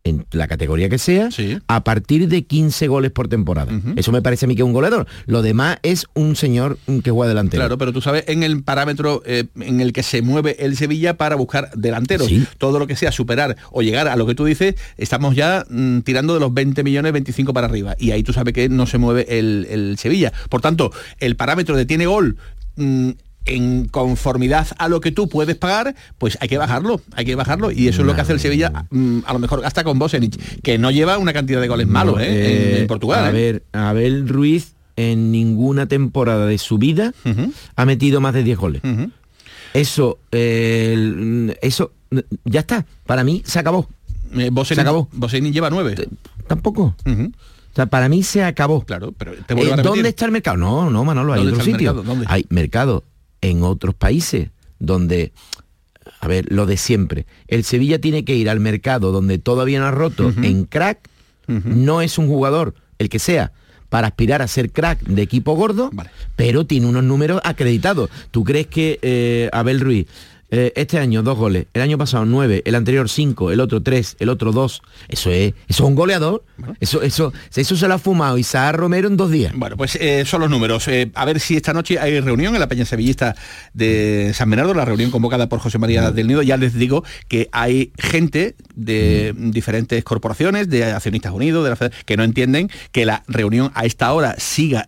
en 0.05 0.25
la 0.31 0.47
categoría 0.47 0.89
que 0.89 0.97
sea, 0.97 1.29
a 1.67 1.83
partir 1.83 2.27
de 2.27 2.43
15 2.43 2.87
goles 2.87 3.11
por 3.11 3.29
temporada. 3.29 3.71
Eso 3.95 4.11
me 4.11 4.21
parece 4.21 4.45
a 4.45 4.47
mí 4.47 4.55
que 4.55 4.61
es 4.61 4.65
un 4.65 4.73
goleador. 4.73 5.07
Lo 5.25 5.41
demás 5.41 5.77
es 5.81 6.07
un 6.13 6.35
señor 6.35 6.77
que 7.03 7.11
juega 7.11 7.29
delantero. 7.29 7.61
Claro, 7.61 7.77
pero 7.77 7.93
tú 7.93 8.01
sabes 8.01 8.25
en 8.27 8.43
el 8.43 8.63
parámetro 8.63 9.23
eh, 9.25 9.45
en 9.61 9.79
el 9.79 9.93
que 9.93 10.03
se 10.03 10.21
mueve 10.21 10.57
el 10.59 10.75
Sevilla 10.75 11.15
para 11.15 11.35
buscar 11.35 11.71
delanteros. 11.75 12.27
Sí. 12.27 12.45
Todo 12.57 12.79
lo 12.79 12.87
que 12.87 12.97
sea 12.97 13.13
superar 13.13 13.55
o 13.71 13.81
llegar 13.81 14.09
a 14.09 14.17
lo 14.17 14.25
que 14.25 14.35
tú 14.35 14.43
dices, 14.43 14.75
estamos 14.97 15.35
ya 15.35 15.65
mm, 15.69 15.99
tirando 15.99 16.33
de 16.33 16.41
los 16.41 16.53
20 16.53 16.83
millones, 16.83 17.13
25 17.13 17.53
para 17.53 17.67
arriba. 17.67 17.95
Y 17.97 18.11
ahí 18.11 18.23
tú 18.23 18.33
sabes 18.33 18.53
que 18.53 18.67
no 18.67 18.85
se 18.85 18.97
mueve 18.97 19.39
el, 19.39 19.67
el 19.69 19.97
Sevilla. 19.97 20.33
Por 20.49 20.59
tanto, 20.59 20.91
el 21.19 21.37
parámetro 21.37 21.77
de 21.77 21.85
tiene 21.85 22.07
gol. 22.07 22.35
mm, 22.75 23.11
en 23.45 23.85
conformidad 23.89 24.67
a 24.77 24.87
lo 24.87 25.01
que 25.01 25.11
tú 25.11 25.27
puedes 25.27 25.55
pagar, 25.55 25.95
pues 26.17 26.37
hay 26.41 26.47
que 26.47 26.57
bajarlo, 26.57 27.01
hay 27.13 27.25
que 27.25 27.35
bajarlo. 27.35 27.71
Y 27.71 27.87
eso 27.87 28.01
es 28.01 28.07
lo 28.07 28.15
que 28.15 28.21
hace 28.21 28.33
el 28.33 28.39
Sevilla, 28.39 28.85
mm, 28.89 29.19
a 29.25 29.33
lo 29.33 29.39
mejor 29.39 29.65
hasta 29.65 29.83
con 29.83 29.99
Bosenic, 29.99 30.61
que 30.61 30.77
no 30.77 30.91
lleva 30.91 31.17
una 31.17 31.33
cantidad 31.33 31.59
de 31.61 31.67
goles 31.67 31.87
malos 31.87 32.19
¿eh? 32.21 32.27
en- 32.27 32.35
Eh, 32.75 32.79
en, 32.81 32.87
Portugal. 32.87 33.25
A 33.25 33.29
¿eh? 33.29 33.33
ver, 33.33 33.63
Abel 33.73 34.27
Ruiz 34.29 34.73
en 34.95 35.31
ninguna 35.31 35.87
temporada 35.87 36.45
de 36.45 36.57
su 36.57 36.77
vida 36.77 37.13
ha 37.75 37.85
metido 37.85 38.21
más 38.21 38.33
de 38.33 38.43
10 38.43 38.57
goles. 38.57 38.81
Eso, 39.73 40.19
eh, 40.31 41.57
eso, 41.61 41.91
ya 42.45 42.59
está. 42.61 42.85
Para 43.05 43.23
mí 43.23 43.41
se 43.45 43.59
acabó. 43.59 43.89
Bosenic- 44.31 44.75
se 44.75 44.81
acabó. 44.81 45.09
Bosenic 45.11 45.53
lleva 45.53 45.69
nueve. 45.69 45.95
Tampoco. 46.47 46.95
Ujú. 47.05 47.31
O 47.71 47.75
sea, 47.75 47.87
para 47.87 48.07
mí 48.07 48.21
se 48.21 48.43
acabó. 48.43 48.83
Claro, 48.85 49.13
pero 49.17 49.33
te 49.33 49.53
Eh, 49.55 49.73
a. 49.73 49.77
¿Dónde 49.77 50.09
está 50.09 50.25
el 50.25 50.31
mercado? 50.31 50.57
No, 50.57 50.89
no, 50.91 51.03
Manolo, 51.03 51.33
hay 51.33 51.39
¿Dónde 51.39 51.53
otro 51.53 51.65
sitio. 51.65 51.93
mercado? 51.95 52.03
¿Dónde? 52.03 52.25
Hay 52.29 52.45
mercado 52.49 53.03
en 53.43 53.61
otros 53.61 53.93
países 53.93 54.49
donde, 54.79 55.33
a 56.19 56.27
ver, 56.27 56.45
lo 56.51 56.65
de 56.65 56.77
siempre. 56.77 57.27
El 57.47 57.63
Sevilla 57.63 57.99
tiene 57.99 58.25
que 58.25 58.35
ir 58.35 58.49
al 58.49 58.59
mercado 58.59 59.11
donde 59.11 59.37
todavía 59.37 59.79
no 59.79 59.85
ha 59.85 59.91
roto 59.91 60.33
en 60.41 60.65
crack. 60.65 61.09
No 61.47 62.01
es 62.01 62.17
un 62.17 62.27
jugador, 62.27 62.73
el 62.99 63.09
que 63.09 63.19
sea, 63.19 63.51
para 63.89 64.07
aspirar 64.07 64.41
a 64.41 64.47
ser 64.47 64.71
crack 64.71 65.01
de 65.01 65.21
equipo 65.21 65.55
gordo, 65.55 65.91
pero 66.37 66.65
tiene 66.65 66.87
unos 66.87 67.03
números 67.03 67.41
acreditados. 67.43 68.09
¿Tú 68.31 68.43
crees 68.45 68.67
que 68.67 68.97
eh, 69.01 69.49
Abel 69.51 69.81
Ruiz 69.81 70.07
eh, 70.55 70.71
este 70.75 70.99
año 70.99 71.23
dos 71.23 71.35
goles, 71.35 71.65
el 71.73 71.81
año 71.81 71.97
pasado 71.97 72.25
nueve, 72.25 72.61
el 72.65 72.75
anterior 72.75 73.09
cinco, 73.09 73.51
el 73.51 73.59
otro 73.59 73.81
tres, 73.81 74.15
el 74.19 74.29
otro 74.29 74.51
dos. 74.51 74.83
Eso 75.09 75.31
es, 75.31 75.55
eso 75.67 75.83
es 75.83 75.89
un 75.89 75.95
goleador. 75.95 76.43
Eso, 76.79 77.01
eso, 77.01 77.33
eso 77.55 77.75
se 77.75 77.87
lo 77.87 77.95
ha 77.95 77.97
fumado 77.97 78.37
Isaac 78.37 78.75
Romero 78.75 79.07
en 79.07 79.17
dos 79.17 79.31
días. 79.31 79.51
Bueno, 79.55 79.75
pues 79.75 79.95
eh, 79.95 80.23
son 80.25 80.41
los 80.41 80.49
números. 80.51 80.87
Eh, 80.87 81.09
a 81.15 81.25
ver 81.25 81.39
si 81.39 81.55
esta 81.55 81.73
noche 81.73 81.97
hay 81.97 82.19
reunión 82.19 82.53
en 82.53 82.59
la 82.59 82.67
Peña 82.67 82.85
Sevillista 82.85 83.35
de 83.73 84.31
San 84.35 84.47
Bernardo, 84.51 84.75
la 84.75 84.85
reunión 84.85 85.09
convocada 85.09 85.49
por 85.49 85.57
José 85.57 85.79
María 85.79 86.11
del 86.11 86.27
Nido. 86.27 86.43
Ya 86.43 86.57
les 86.57 86.75
digo 86.75 87.03
que 87.27 87.49
hay 87.51 87.91
gente 87.97 88.55
de 88.75 89.33
diferentes 89.35 90.03
corporaciones, 90.03 90.69
de 90.69 90.85
Accionistas 90.85 91.33
Unidos, 91.33 91.63
de 91.63 91.69
la 91.71 91.75
Fed- 91.75 91.93
que 92.05 92.15
no 92.15 92.23
entienden 92.23 92.69
que 92.91 93.07
la 93.07 93.23
reunión 93.27 93.71
a 93.73 93.85
esta 93.85 94.13
hora 94.13 94.35
siga 94.37 94.87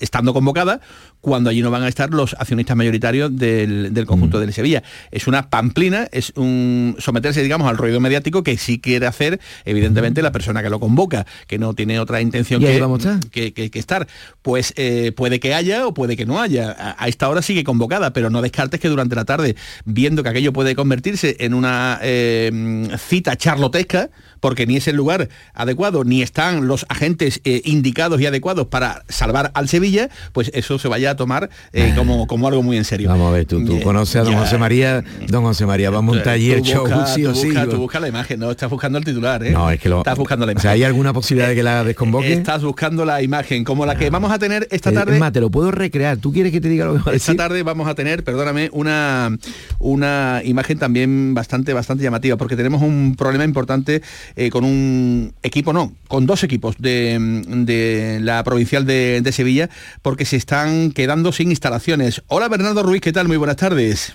estando 0.00 0.32
convocada 0.32 0.80
cuando 1.20 1.50
allí 1.50 1.62
no 1.62 1.70
van 1.70 1.82
a 1.82 1.88
estar 1.88 2.10
los 2.10 2.34
accionistas 2.34 2.76
mayoritarios 2.76 3.36
del, 3.36 3.92
del 3.92 4.06
conjunto 4.06 4.40
del 4.40 4.52
Sevilla. 4.52 4.82
Es 5.10 5.26
una 5.26 5.50
pamplina, 5.50 6.08
es 6.12 6.32
un 6.36 6.96
someterse, 6.98 7.42
digamos, 7.42 7.68
al 7.68 7.76
ruido 7.76 8.00
mediático 8.00 8.42
que 8.42 8.56
sí 8.56 8.78
quiere 8.80 9.06
hacer, 9.06 9.40
evidentemente, 9.64 10.22
la 10.22 10.32
persona 10.32 10.62
que 10.62 10.70
lo 10.70 10.80
convoca, 10.80 11.26
que 11.46 11.58
no 11.58 11.74
tiene 11.74 12.00
otra 12.00 12.20
intención 12.20 12.62
¿Y 12.62 12.66
ahí 12.66 12.74
que, 12.74 12.80
vamos 12.80 13.04
a 13.06 13.14
estar? 13.14 13.30
que, 13.30 13.52
que- 13.52 13.70
que 13.70 13.78
estar. 13.78 14.06
Pues 14.42 14.72
eh, 14.76 15.12
puede 15.14 15.40
que 15.40 15.54
haya 15.54 15.86
o 15.86 15.94
puede 15.94 16.16
que 16.16 16.26
no 16.26 16.40
haya. 16.40 16.70
A, 16.70 16.96
a 17.04 17.08
esta 17.08 17.28
hora 17.28 17.42
sigue 17.42 17.64
convocada, 17.64 18.12
pero 18.12 18.30
no 18.30 18.40
descartes 18.42 18.80
que 18.80 18.88
durante 18.88 19.14
la 19.14 19.24
tarde, 19.24 19.56
viendo 19.84 20.22
que 20.22 20.28
aquello 20.30 20.52
puede 20.52 20.74
convertirse 20.74 21.36
en 21.40 21.54
una 21.54 21.98
eh, 22.02 22.88
cita 22.98 23.36
charlotesca, 23.36 24.10
porque 24.40 24.66
ni 24.66 24.76
es 24.76 24.88
el 24.88 24.96
lugar 24.96 25.28
adecuado, 25.54 26.04
ni 26.04 26.22
están 26.22 26.66
los 26.66 26.86
agentes 26.88 27.40
eh, 27.44 27.62
indicados 27.64 28.20
y 28.20 28.26
adecuados 28.26 28.66
para 28.66 29.04
salvar 29.08 29.50
al 29.54 29.68
Sevilla, 29.68 30.08
pues 30.32 30.50
eso 30.54 30.78
se 30.78 30.88
vaya 30.88 31.10
a 31.12 31.16
tomar 31.16 31.50
eh, 31.72 31.92
como, 31.96 32.26
como 32.26 32.48
algo 32.48 32.62
muy 32.62 32.76
en 32.76 32.84
serio. 32.84 33.08
Vamos 33.10 33.28
a 33.28 33.32
ver, 33.32 33.44
tú, 33.46 33.64
tú 33.64 33.80
conoces 33.82 34.16
a 34.16 34.24
don 34.24 34.32
ya. 34.32 34.40
José 34.40 34.58
María, 34.58 35.04
don 35.28 35.44
José 35.44 35.66
María, 35.66 35.90
vamos 35.90 36.14
a 36.16 36.18
un 36.18 36.24
taller 36.24 36.62
show, 36.62 36.86
sí 37.14 37.24
o 37.26 37.32
tú 37.32 37.38
sí. 37.40 37.50
tú 37.70 37.76
busca 37.76 38.00
la 38.00 38.08
imagen, 38.08 38.40
no 38.40 38.50
estás 38.50 38.70
buscando 38.70 38.98
el 38.98 39.04
titular, 39.04 39.42
¿eh? 39.44 39.50
No, 39.52 39.70
es 39.70 39.78
que 39.80 39.88
lo... 39.88 39.98
Estás 39.98 40.16
buscando 40.18 40.46
la 40.46 40.50
O 40.50 40.52
imagen. 40.52 40.62
sea, 40.62 40.70
¿hay 40.72 40.84
alguna 40.84 41.12
posibilidad 41.12 41.48
de 41.48 41.54
que 41.54 41.62
la 41.62 41.84
desconvoque? 41.84 42.32
Estás 42.32 42.62
buscando 42.62 43.04
la 43.04 43.22
imagen, 43.22 43.64
como 43.64 43.86
la 43.86 43.96
que 43.96 44.10
vamos 44.10 44.32
a 44.32 44.38
tener 44.38 44.66
esta 44.70 44.90
Eh, 44.90 44.94
tarde. 44.94 45.14
Es 45.14 45.20
más, 45.20 45.32
te 45.32 45.40
lo 45.40 45.50
puedo 45.50 45.70
recrear. 45.70 46.16
¿Tú 46.16 46.32
quieres 46.32 46.52
que 46.52 46.60
te 46.60 46.68
diga 46.68 46.86
lo 46.86 46.94
que 46.94 46.98
va 47.02 47.12
a 47.12 47.14
Esta 47.14 47.34
tarde 47.34 47.62
vamos 47.62 47.88
a 47.88 47.94
tener, 47.94 48.24
perdóname, 48.24 48.70
una, 48.72 49.36
una 49.78 50.40
imagen 50.44 50.78
también 50.78 51.34
bastante, 51.34 51.72
bastante 51.72 52.02
llamativa, 52.04 52.36
porque 52.36 52.56
tenemos 52.56 52.82
un 52.82 53.14
problema 53.16 53.44
importante 53.44 54.02
eh, 54.36 54.50
con 54.50 54.64
un 54.64 55.32
equipo, 55.42 55.72
no, 55.72 55.92
con 56.08 56.26
dos 56.26 56.44
equipos 56.44 56.76
de, 56.78 57.18
de 57.46 58.18
la 58.20 58.42
provincial 58.44 58.86
de, 58.86 59.20
de 59.22 59.32
Sevilla, 59.32 59.70
porque 60.02 60.24
se 60.24 60.36
están 60.36 60.92
quedando 60.92 61.32
sin 61.32 61.50
instalaciones. 61.50 62.22
Hola 62.28 62.48
Bernardo 62.48 62.82
Ruiz, 62.82 63.00
¿qué 63.00 63.12
tal? 63.12 63.28
Muy 63.28 63.36
buenas 63.36 63.56
tardes. 63.56 64.14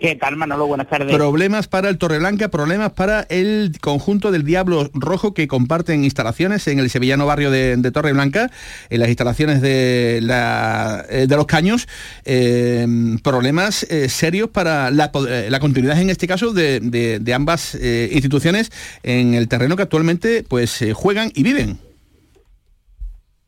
¿Qué 0.00 0.16
tal, 0.16 0.34
Manolo? 0.36 0.66
Buenas 0.66 0.88
tardes. 0.88 1.14
Problemas 1.14 1.68
para 1.68 1.90
el 1.90 1.98
Torreblanca, 1.98 2.48
problemas 2.48 2.92
para 2.92 3.26
el 3.28 3.72
conjunto 3.82 4.32
del 4.32 4.44
Diablo 4.44 4.90
Rojo 4.94 5.34
que 5.34 5.46
comparten 5.46 6.04
instalaciones 6.04 6.66
en 6.68 6.78
el 6.78 6.88
sevillano 6.88 7.26
barrio 7.26 7.50
de, 7.50 7.76
de 7.76 7.90
Torreblanca, 7.90 8.50
en 8.88 8.98
las 9.00 9.10
instalaciones 9.10 9.60
de, 9.60 10.20
la- 10.22 11.04
eh, 11.10 11.26
de 11.28 11.36
los 11.36 11.44
caños. 11.44 11.86
eh, 12.24 12.86
problemas 13.22 13.82
eh, 13.90 14.08
serios 14.08 14.48
para 14.48 14.90
la, 14.90 15.10
continuidad, 15.12 16.00
en 16.00 16.08
este 16.08 16.26
caso, 16.26 16.54
de, 16.54 16.80
de- 16.80 17.18
de 17.18 17.34
ambas 17.34 17.74
eh, 17.74 18.08
instituciones 18.12 18.72
en 19.02 19.34
el 19.34 19.48
terreno 19.48 19.76
que 19.76 19.82
actualmente 19.82 20.44
pues 20.48 20.82
juegan 20.94 21.30
y 21.34 21.42
viven. 21.42 21.78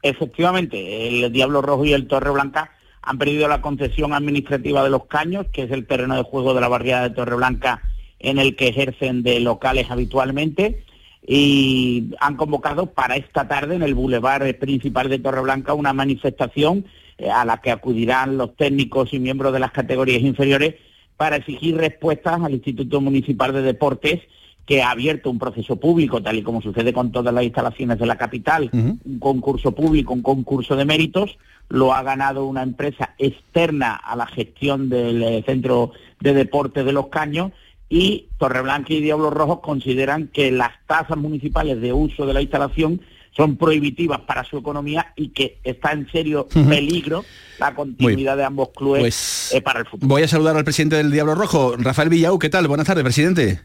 Efectivamente, 0.02 1.08
el 1.24 1.32
Diablo 1.32 1.62
Rojo 1.62 1.86
y 1.86 1.94
el 1.94 2.06
Torre 2.08 2.30
Blanca 2.30 2.72
han 3.02 3.18
perdido 3.18 3.48
la 3.48 3.60
concesión 3.60 4.14
administrativa 4.14 4.82
de 4.84 4.90
los 4.90 5.06
caños, 5.06 5.46
que 5.52 5.64
es 5.64 5.70
el 5.70 5.86
terreno 5.86 6.16
de 6.16 6.22
juego 6.22 6.54
de 6.54 6.60
la 6.60 6.68
barriada 6.68 7.08
de 7.08 7.14
Torre 7.14 7.36
Blanca 7.36 7.82
en 8.20 8.38
el 8.38 8.54
que 8.54 8.68
ejercen 8.68 9.22
de 9.22 9.40
locales 9.40 9.90
habitualmente 9.90 10.84
y 11.26 12.10
han 12.20 12.36
convocado 12.36 12.86
para 12.86 13.16
esta 13.16 13.46
tarde 13.46 13.76
en 13.76 13.82
el 13.82 13.94
bulevar 13.94 14.56
principal 14.58 15.08
de 15.08 15.18
Torreblanca 15.18 15.74
una 15.74 15.92
manifestación 15.92 16.86
eh, 17.18 17.30
a 17.30 17.44
la 17.44 17.58
que 17.58 17.70
acudirán 17.70 18.36
los 18.38 18.56
técnicos 18.56 19.12
y 19.12 19.18
miembros 19.18 19.52
de 19.52 19.60
las 19.60 19.72
categorías 19.72 20.22
inferiores 20.22 20.76
para 21.16 21.36
exigir 21.36 21.76
respuestas 21.76 22.40
al 22.42 22.54
Instituto 22.54 23.00
Municipal 23.00 23.52
de 23.52 23.62
Deportes 23.62 24.20
que 24.66 24.82
ha 24.82 24.90
abierto 24.90 25.30
un 25.30 25.38
proceso 25.38 25.76
público, 25.76 26.22
tal 26.22 26.36
y 26.36 26.42
como 26.42 26.62
sucede 26.62 26.92
con 26.92 27.10
todas 27.10 27.34
las 27.34 27.44
instalaciones 27.44 27.98
de 27.98 28.06
la 28.06 28.16
capital, 28.16 28.70
un 28.72 29.18
concurso 29.18 29.72
público, 29.72 30.12
un 30.12 30.22
concurso 30.22 30.76
de 30.76 30.84
méritos, 30.84 31.36
lo 31.68 31.92
ha 31.94 32.02
ganado 32.02 32.46
una 32.46 32.62
empresa 32.62 33.14
externa 33.18 33.94
a 33.94 34.14
la 34.14 34.26
gestión 34.26 34.88
del 34.88 35.22
eh, 35.22 35.42
Centro 35.46 35.92
de 36.20 36.34
Deporte 36.34 36.84
de 36.84 36.92
los 36.92 37.08
Caños 37.08 37.52
y 37.88 38.28
Torreblanca 38.38 38.92
y 38.92 39.00
Diablos 39.00 39.32
Rojos 39.32 39.60
consideran 39.60 40.28
que 40.28 40.50
las 40.50 40.70
tasas 40.86 41.16
municipales 41.16 41.80
de 41.80 41.92
uso 41.92 42.26
de 42.26 42.34
la 42.34 42.42
instalación 42.42 43.00
son 43.36 43.56
prohibitivas 43.56 44.20
para 44.20 44.44
su 44.44 44.58
economía 44.58 45.12
y 45.16 45.28
que 45.28 45.58
está 45.64 45.92
en 45.92 46.06
serio 46.10 46.46
peligro 46.68 47.24
la 47.58 47.74
continuidad 47.74 48.36
de 48.36 48.44
ambos 48.44 48.70
clubes 48.76 49.00
Pues, 49.00 49.52
eh, 49.54 49.62
para 49.62 49.80
el 49.80 49.86
futuro. 49.86 50.08
Voy 50.08 50.22
a 50.22 50.28
saludar 50.28 50.56
al 50.56 50.64
presidente 50.64 50.96
del 50.96 51.10
Diablo 51.10 51.34
Rojo, 51.34 51.74
Rafael 51.78 52.10
Villau. 52.10 52.38
¿Qué 52.38 52.50
tal? 52.50 52.68
Buenas 52.68 52.86
tardes, 52.86 53.02
presidente. 53.02 53.60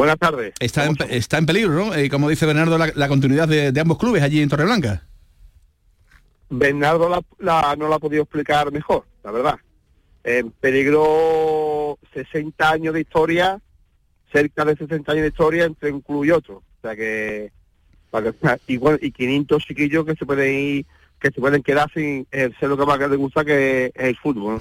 Buenas 0.00 0.18
tardes. 0.18 0.54
Está 0.60 0.86
en, 0.86 0.96
está 1.10 1.36
en 1.36 1.44
peligro, 1.44 1.72
¿no? 1.74 1.94
Eh, 1.94 2.08
como 2.08 2.30
dice 2.30 2.46
Bernardo, 2.46 2.78
la, 2.78 2.90
la 2.94 3.06
continuidad 3.08 3.46
de, 3.46 3.70
de 3.70 3.80
ambos 3.80 3.98
clubes 3.98 4.22
allí 4.22 4.40
en 4.40 4.48
Torreblanca. 4.48 5.02
Bernardo 6.48 7.08
la, 7.10 7.22
la- 7.38 7.76
no 7.76 7.86
la 7.86 7.96
ha 7.96 7.98
podido 7.98 8.22
explicar 8.22 8.72
mejor, 8.72 9.04
la 9.22 9.30
verdad. 9.30 9.56
En 10.24 10.50
peligro 10.52 11.98
60 12.14 12.70
años 12.70 12.94
de 12.94 13.00
historia, 13.02 13.60
cerca 14.32 14.64
de 14.64 14.74
60 14.76 15.12
años 15.12 15.22
de 15.22 15.28
historia 15.28 15.64
entre 15.64 15.92
un 15.92 16.00
club 16.00 16.24
y 16.24 16.30
otro. 16.30 16.56
O 16.56 16.80
sea 16.80 16.96
que, 16.96 17.52
para 18.10 18.32
que- 18.32 18.58
y, 18.68 18.76
bueno, 18.78 18.98
y 19.02 19.10
500 19.12 19.62
chiquillos 19.66 20.06
que 20.06 20.16
se 20.16 20.24
pueden 20.24 20.54
ir, 20.54 20.86
que 21.20 21.30
se 21.30 21.40
pueden 21.40 21.62
quedar 21.62 21.90
sin 21.92 22.26
ser 22.30 22.68
lo 22.68 22.76
que 22.76 22.86
más 22.86 22.98
les 22.98 23.18
gusta 23.18 23.44
que 23.44 23.86
es 23.86 23.92
el 23.94 24.16
fútbol. 24.16 24.60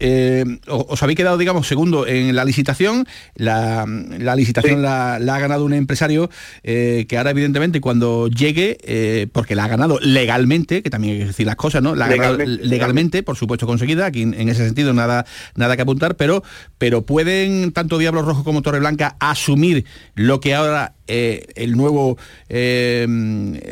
Eh, 0.00 0.44
os 0.68 1.02
habéis 1.02 1.16
quedado, 1.16 1.38
digamos, 1.38 1.66
segundo 1.66 2.06
en 2.06 2.34
la 2.34 2.44
licitación. 2.44 3.06
La, 3.34 3.84
la 3.86 4.36
licitación 4.36 4.82
la, 4.82 5.18
la 5.20 5.36
ha 5.36 5.38
ganado 5.38 5.64
un 5.64 5.72
empresario 5.72 6.30
eh, 6.62 7.06
que 7.08 7.18
ahora, 7.18 7.30
evidentemente, 7.30 7.80
cuando 7.80 8.28
llegue, 8.28 8.78
eh, 8.82 9.28
porque 9.32 9.54
la 9.54 9.64
ha 9.64 9.68
ganado 9.68 9.98
legalmente, 10.00 10.82
que 10.82 10.90
también 10.90 11.14
hay 11.14 11.20
que 11.20 11.26
decir 11.26 11.46
las 11.46 11.56
cosas, 11.56 11.82
¿no? 11.82 11.94
La 11.94 12.06
ha 12.06 12.08
ganado 12.08 12.38
Legalmente, 12.38 12.66
legalmente, 12.66 13.22
por 13.22 13.36
supuesto, 13.36 13.66
conseguida. 13.66 14.06
Aquí 14.06 14.22
en, 14.22 14.34
en 14.34 14.48
ese 14.48 14.64
sentido 14.64 14.92
nada, 14.92 15.24
nada 15.54 15.76
que 15.76 15.82
apuntar, 15.82 16.16
pero, 16.16 16.42
pero 16.78 17.02
pueden 17.02 17.72
tanto 17.72 17.98
Diablos 17.98 18.24
Rojo 18.24 18.44
como 18.44 18.62
Torreblanca 18.62 19.16
asumir 19.20 19.84
lo 20.14 20.40
que 20.40 20.54
ahora 20.54 20.94
eh, 21.06 21.46
el 21.54 21.76
nuevo 21.76 22.16
eh, 22.48 23.06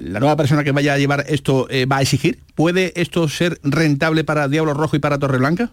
la 0.02 0.20
nueva 0.20 0.36
persona 0.36 0.64
que 0.64 0.72
vaya 0.72 0.94
a 0.94 0.98
llevar 0.98 1.24
esto 1.28 1.66
eh, 1.70 1.86
va 1.86 1.98
a 1.98 2.02
exigir. 2.02 2.38
¿Puede 2.54 2.92
esto 3.00 3.28
ser 3.28 3.58
rentable 3.62 4.24
para 4.24 4.48
Diablos 4.48 4.76
Rojo 4.76 4.96
y 4.96 4.98
para 5.00 5.18
Torreblanca? 5.18 5.70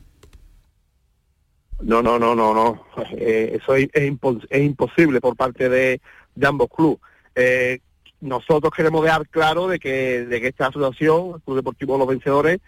No, 1.82 2.02
no, 2.02 2.20
no, 2.20 2.36
no, 2.36 2.54
no. 2.54 2.84
Eh, 3.12 3.58
eso 3.62 3.76
es, 3.76 3.88
es 3.94 4.12
impos- 4.12 4.46
es 4.50 4.62
imposible 4.66 5.22
por 5.22 5.36
parte 5.38 5.70
de, 5.70 6.02
de 6.36 6.48
ambos 6.48 6.68
clubes. 6.76 7.00
Eh, 7.36 7.80
nosotros 8.22 8.74
queremos 8.76 9.02
dejar 9.04 9.28
claro 9.30 9.68
de 9.70 9.80
que, 9.80 10.26
de 10.26 10.42
que 10.42 10.48
esta 10.48 10.68
asociación, 10.68 11.36
el 11.36 11.42
Club 11.42 11.56
Deportivo 11.56 11.98
Los 11.98 12.08
Vencedores, 12.08 12.60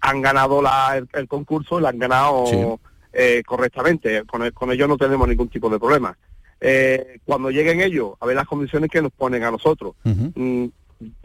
han 0.00 0.20
ganado 0.20 0.60
la- 0.60 0.96
el, 0.96 1.08
el 1.12 1.28
concurso 1.28 1.78
y 1.78 1.82
la 1.82 1.90
han 1.90 1.98
ganado 2.00 2.78
correctamente. 3.46 4.24
Con, 4.24 4.42
el- 4.42 4.52
con 4.52 4.72
ellos 4.72 4.88
no 4.88 4.96
tenemos 4.96 5.28
ningún 5.28 5.48
tipo 5.48 5.70
de 5.70 5.78
problema. 5.78 6.16
Eh, 6.60 7.18
cuando 7.24 7.50
lleguen 7.50 7.80
ellos, 7.80 8.12
a 8.20 8.26
ver 8.26 8.36
las 8.36 8.46
condiciones 8.46 8.90
que 8.90 9.00
nos 9.02 9.12
ponen 9.12 9.42
a 9.44 9.50
nosotros. 9.50 9.94
Mm, 10.04 10.66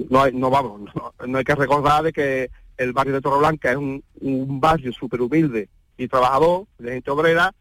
no, 0.09 0.23
hay- 0.23 0.33
no 0.33 0.49
vamos, 0.49 0.81
no, 0.95 1.13
no 1.27 1.38
hay 1.38 1.43
que 1.43 1.55
recordar 1.55 2.03
de 2.03 2.13
que 2.13 2.49
el 2.77 2.93
barrio 2.93 3.13
de 3.15 3.21
Torreblanca 3.21 3.71
es 3.71 3.77
un, 3.77 4.03
un 4.21 4.59
barrio 4.61 4.93
súper 4.93 5.21
humilde 5.21 5.67
y 5.97 6.07
trabajador, 6.07 6.65
de 6.77 6.93
gente 6.93 7.11
obrera, 7.11 7.53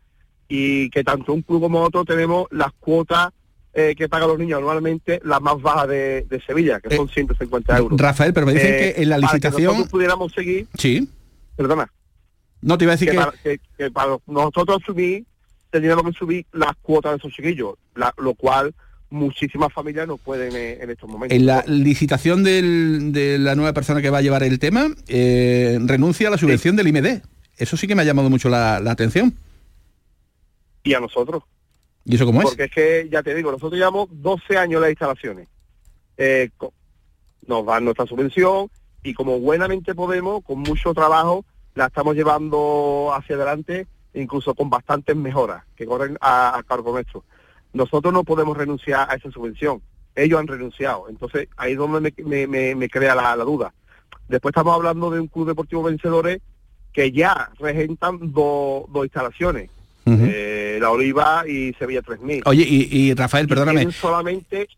y 0.48 0.90
que 0.90 1.02
tanto 1.02 1.32
un 1.32 1.42
club 1.42 1.62
como 1.62 1.80
otro 1.82 2.04
tenemos 2.04 2.46
las 2.50 2.72
cuotas 2.78 3.30
eh, 3.72 3.94
que 3.96 4.08
pagan 4.08 4.28
los 4.28 4.38
niños 4.38 4.58
anualmente, 4.58 5.20
las 5.24 5.40
más 5.40 5.60
bajas 5.60 5.88
de, 5.88 6.22
de 6.28 6.40
Sevilla, 6.42 6.78
que 6.78 6.94
son 6.94 7.08
150 7.08 7.76
euros. 7.78 8.00
Rafael, 8.00 8.32
pero 8.32 8.46
me 8.46 8.54
dicen 8.54 8.72
Eh, 8.74 8.78
que 8.94 9.02
en 9.02 9.08
la 9.08 9.16
para 9.16 9.32
licitación... 9.32 9.64
nosotros 9.64 9.88
pudiéramos 9.90 10.32
seguir, 10.32 10.68
Sí. 10.78 11.08
perdona, 11.56 11.90
No 12.60 12.78
te 12.78 12.84
iba 12.84 12.92
a 12.92 12.96
decir 12.96 13.10
que... 13.10 13.16
para, 13.16 13.32
que- 13.42 13.60
que 13.76 13.90
para 13.90 14.16
nosotros 14.28 14.80
subir, 14.86 15.24
tendríamos 15.74 16.04
que 16.04 16.12
subir 16.12 16.46
las 16.52 16.72
cuotas 16.82 17.12
de 17.12 17.16
esos 17.18 17.32
chiquillos, 17.32 17.74
la- 17.96 18.14
lo 18.18 18.34
cual 18.34 18.72
muchísimas 19.10 19.72
familias 19.72 20.06
no 20.06 20.16
pueden 20.16 20.54
eh, 20.54 20.78
en 20.80 20.90
estos 20.90 21.08
momentos. 21.10 21.36
En 21.36 21.46
la 21.46 21.64
licitación 21.66 22.44
del- 22.44 23.12
de 23.12 23.38
la 23.38 23.54
nueva 23.56 23.72
persona 23.72 24.00
que 24.00 24.08
va 24.10 24.18
a 24.18 24.22
llevar 24.22 24.44
el 24.44 24.58
tema, 24.60 24.86
eh, 25.08 25.78
renuncia 25.84 26.28
a 26.28 26.30
la 26.30 26.38
subvención 26.38 26.76
del 26.76 26.88
IMD. 26.88 27.22
Eso 27.56 27.76
sí 27.76 27.86
que 27.88 27.94
me 27.96 28.02
ha 28.02 28.04
llamado 28.04 28.30
mucho 28.30 28.48
la, 28.48 28.78
la 28.78 28.92
atención. 28.92 29.34
Y 30.84 30.94
a 30.94 31.00
nosotros. 31.00 31.42
¿Y 32.04 32.14
eso 32.14 32.26
cómo 32.26 32.40
es? 32.42 32.46
Porque 32.48 32.64
es 32.64 32.70
que, 32.70 33.08
ya 33.10 33.22
te 33.22 33.34
digo, 33.34 33.50
nosotros 33.50 33.74
llevamos 33.78 34.08
12 34.12 34.56
años 34.56 34.80
las 34.80 34.90
instalaciones. 34.90 35.48
Eh, 36.16 36.50
nos 37.46 37.66
dan 37.66 37.84
nuestra 37.84 38.06
subvención 38.06 38.70
y 39.02 39.12
como 39.14 39.40
buenamente 39.40 39.94
podemos, 39.94 40.44
con 40.44 40.60
mucho 40.60 40.94
trabajo, 40.94 41.44
la 41.74 41.86
estamos 41.86 42.14
llevando 42.14 43.12
hacia 43.14 43.36
adelante, 43.36 43.86
incluso 44.14 44.54
con 44.54 44.70
bastantes 44.70 45.14
mejoras 45.16 45.64
que 45.76 45.86
corren 45.86 46.16
a, 46.20 46.56
a 46.58 46.62
cargo 46.62 46.92
nuestro. 46.92 47.24
Nosotros 47.72 48.12
no 48.14 48.24
podemos 48.24 48.56
renunciar 48.56 49.10
a 49.10 49.14
esa 49.16 49.30
subvención. 49.30 49.80
Ellos 50.14 50.38
han 50.38 50.46
renunciado. 50.46 51.06
Entonces, 51.08 51.48
ahí 51.56 51.72
es 51.72 51.78
donde 51.78 52.00
me, 52.00 52.24
me- 52.24 52.46
me- 52.46 52.74
me 52.76 52.88
crea 52.88 53.14
la, 53.14 53.34
la 53.34 53.44
duda. 53.44 53.74
Después 54.28 54.52
estamos 54.52 54.74
hablando 54.74 55.10
de 55.10 55.20
un 55.20 55.26
club 55.26 55.48
deportivo 55.48 55.82
vencedores 55.82 56.40
que 56.92 57.10
ya 57.10 57.50
regentan 57.58 58.32
dos 58.32 58.86
instalaciones. 59.02 59.70
Eh, 60.06 60.78
La 60.80 60.90
Oliva 60.90 61.44
y 61.48 61.72
Sevilla 61.78 62.02
3000. 62.02 62.42
Oye, 62.46 62.62
y, 62.68 62.88
y 62.96 63.14
Rafael, 63.14 63.48
perdóname, 63.48 63.78
Tienen 63.80 63.92
solamente 63.92 64.68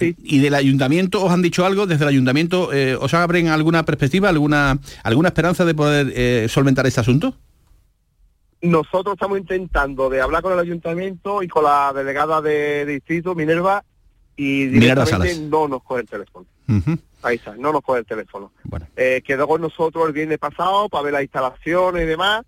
¿y 0.00 0.38
del 0.38 0.54
ayuntamiento 0.54 1.22
os 1.24 1.30
han 1.30 1.42
dicho 1.42 1.64
algo? 1.66 1.86
¿Desde 1.86 2.04
el 2.04 2.08
ayuntamiento 2.08 2.72
eh, 2.72 2.96
os 2.96 3.14
abren 3.14 3.48
alguna 3.48 3.84
perspectiva, 3.84 4.28
alguna, 4.28 4.78
alguna 5.02 5.28
esperanza 5.28 5.64
de 5.64 5.74
poder 5.74 6.12
eh, 6.16 6.46
solventar 6.48 6.86
este 6.86 7.00
asunto? 7.00 7.36
Nosotros 8.64 9.14
estamos 9.14 9.38
intentando 9.38 10.08
de 10.10 10.20
hablar 10.20 10.42
con 10.42 10.52
el 10.52 10.58
ayuntamiento 10.58 11.42
y 11.42 11.48
con 11.48 11.64
la 11.64 11.92
delegada 11.94 12.40
de 12.40 12.84
distrito, 12.86 13.34
Minerva, 13.34 13.84
y 14.36 14.66
directamente 14.66 15.38
no 15.40 15.68
nos 15.68 15.82
coge 15.82 16.02
el 16.02 16.08
teléfono. 16.08 16.46
Ahí 17.22 17.36
está, 17.36 17.54
no 17.56 17.72
nos 17.72 17.82
coge 17.82 18.00
el 18.00 18.06
teléfono. 18.06 18.52
Eh, 18.96 19.22
quedó 19.24 19.46
con 19.46 19.60
nosotros 19.60 20.06
el 20.06 20.12
viernes 20.12 20.38
pasado 20.38 20.88
para 20.88 21.04
ver 21.04 21.12
las 21.12 21.22
instalaciones 21.22 22.02
y 22.02 22.06
demás, 22.06 22.44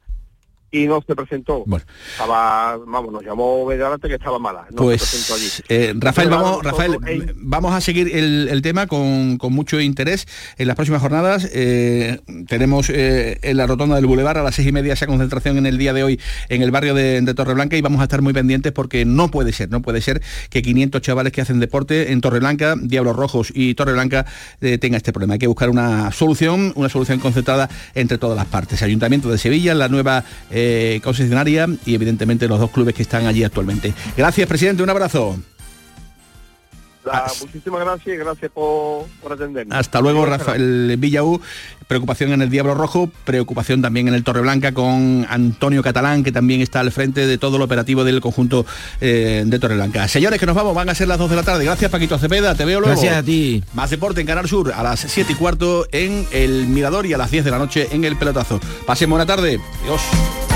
y 0.71 0.87
no 0.87 1.03
se 1.07 1.15
presentó. 1.15 1.65
Estaba, 2.13 2.77
vamos, 2.87 3.13
nos 3.13 3.25
llamó 3.25 3.63
hora 3.63 3.97
que 3.99 4.15
estaba 4.15 4.39
mala. 4.39 4.67
No 4.71 4.91
se 4.91 4.99
presentó 4.99 5.35
allí. 5.35 5.49
Pues 5.49 5.63
eh, 5.69 5.95
Rafael, 5.97 6.29
vamos, 6.29 6.63
Rafael, 6.63 6.99
vamos 7.37 7.73
a 7.73 7.81
seguir 7.81 8.15
el, 8.15 8.49
el 8.51 8.63
tema 8.63 8.87
con, 8.87 9.39
con 9.39 9.53
mucho 9.53 9.81
interés 9.81 10.27
en 10.59 10.67
las 10.67 10.77
próximas 10.77 11.01
jornadas. 11.01 11.49
Eh, 11.53 12.21
tenemos 12.49 12.91
eh, 12.91 13.39
en 13.43 13.57
la 13.57 13.67
rotonda 13.67 13.97
del 13.97 14.07
Boulevard 14.07 14.39
a 14.39 14.43
las 14.43 14.55
seis 14.55 14.69
y 14.69 14.73
media 14.73 14.93
esa 14.93 15.07
concentración 15.07 15.59
en 15.59 15.67
el 15.67 15.79
día 15.79 15.93
de 15.93 16.03
hoy 16.03 16.21
en 16.49 16.63
el 16.63 16.71
barrio 16.71 16.95
de, 16.95 17.21
de 17.21 17.35
Torreblanca 17.35 17.77
y 17.77 17.81
vamos 17.81 18.01
a 18.01 18.05
estar 18.05 18.23
muy 18.23 18.33
pendientes 18.33 18.73
porque 18.73 19.05
no 19.05 19.31
puede 19.31 19.53
ser, 19.53 19.71
no 19.71 19.83
puede 19.83 20.01
ser 20.01 20.23
que 20.51 20.63
500 20.63 21.01
chavales 21.01 21.33
que 21.33 21.41
hacen 21.41 21.61
deporte 21.61 22.13
en 22.13 22.21
Torreblanca, 22.21 22.75
Diablos 22.81 23.17
Rojos 23.17 23.53
y 23.55 23.75
Torreblanca 23.75 24.27
tenga 24.81 24.97
este 24.97 25.13
problema. 25.13 25.35
Hay 25.35 25.39
que 25.39 25.47
buscar 25.47 25.71
una 25.71 26.11
solución, 26.13 26.73
una 26.75 26.89
solución 26.89 27.19
concentrada 27.19 27.69
entre 27.95 28.19
todas 28.19 28.37
las 28.37 28.47
partes. 28.47 28.83
Ayuntamiento 28.83 29.31
de 29.31 29.39
Sevilla, 29.39 29.75
la 29.75 29.89
nueva 29.89 30.25
eh, 30.59 31.01
concesionaria 31.05 31.69
y 31.85 31.95
evidentemente 31.95 32.49
los 32.49 32.59
dos 32.59 32.71
clubes 32.71 32.95
que 32.95 33.03
están 33.03 33.27
allí 33.27 33.45
actualmente. 33.45 33.93
Gracias, 34.17 34.49
presidente, 34.49 34.83
un 34.83 34.89
abrazo. 34.89 35.37
La- 37.07 37.33
muchísimas 37.41 37.81
gracias 37.81 38.15
y 38.15 38.19
gracias 38.19 38.51
por, 38.53 39.07
por 39.23 39.33
atendernos. 39.33 39.77
Hasta 39.77 40.01
luego, 40.01 40.23
gracias. 40.23 40.47
Rafael 40.47 40.97
Villaú. 40.99 41.41
Preocupación 41.89 42.33
en 42.33 42.43
el 42.43 42.51
Diablo 42.51 42.75
Rojo, 42.75 43.09
preocupación 43.25 43.81
también 43.81 44.09
en 44.09 44.15
el 44.15 44.25
Torreblanca 44.25 44.73
con 44.73 45.25
Antonio 45.31 45.85
Catalán, 45.85 46.25
que 46.25 46.33
también 46.33 46.61
está 46.61 46.81
al 46.81 46.91
frente 46.91 47.29
de 47.29 47.39
todo 47.39 47.59
el 47.59 47.63
operativo 47.63 48.03
del 48.03 48.21
conjunto 48.21 48.67
eh, 49.01 49.45
de 49.47 49.59
Torreblanca. 49.61 50.09
Señores, 50.09 50.41
que 50.41 50.47
nos 50.47 50.57
vamos, 50.57 50.75
van 50.75 50.89
a 50.89 50.97
ser 50.97 51.07
las 51.07 51.17
2 51.19 51.31
de 51.31 51.37
la 51.37 51.45
tarde. 51.45 51.65
Gracias, 51.65 51.89
Paquito 51.89 52.19
Cepeda, 52.19 52.57
te 52.57 52.65
veo 52.65 52.81
luego. 52.81 52.93
Gracias 53.01 53.17
a 53.17 53.23
ti. 53.23 53.63
Más 53.75 53.89
deporte 53.91 54.21
en 54.21 54.27
Canal 54.27 54.49
Sur 54.49 54.73
a 54.73 54.83
las 54.83 54.99
7 54.99 55.33
y 55.33 55.37
cuarto 55.37 55.87
en 55.93 56.27
el 56.33 56.67
Mirador 56.67 57.07
y 57.07 57.13
a 57.13 57.19
las 57.19 57.31
10 57.31 57.45
de 57.45 57.51
la 57.53 57.59
noche 57.59 57.87
en 57.93 58.03
el 58.05 58.17
Pelotazo. 58.17 58.59
Pasen 58.85 59.09
buena 59.09 59.25
tarde. 59.25 59.61
Adiós. 59.85 60.56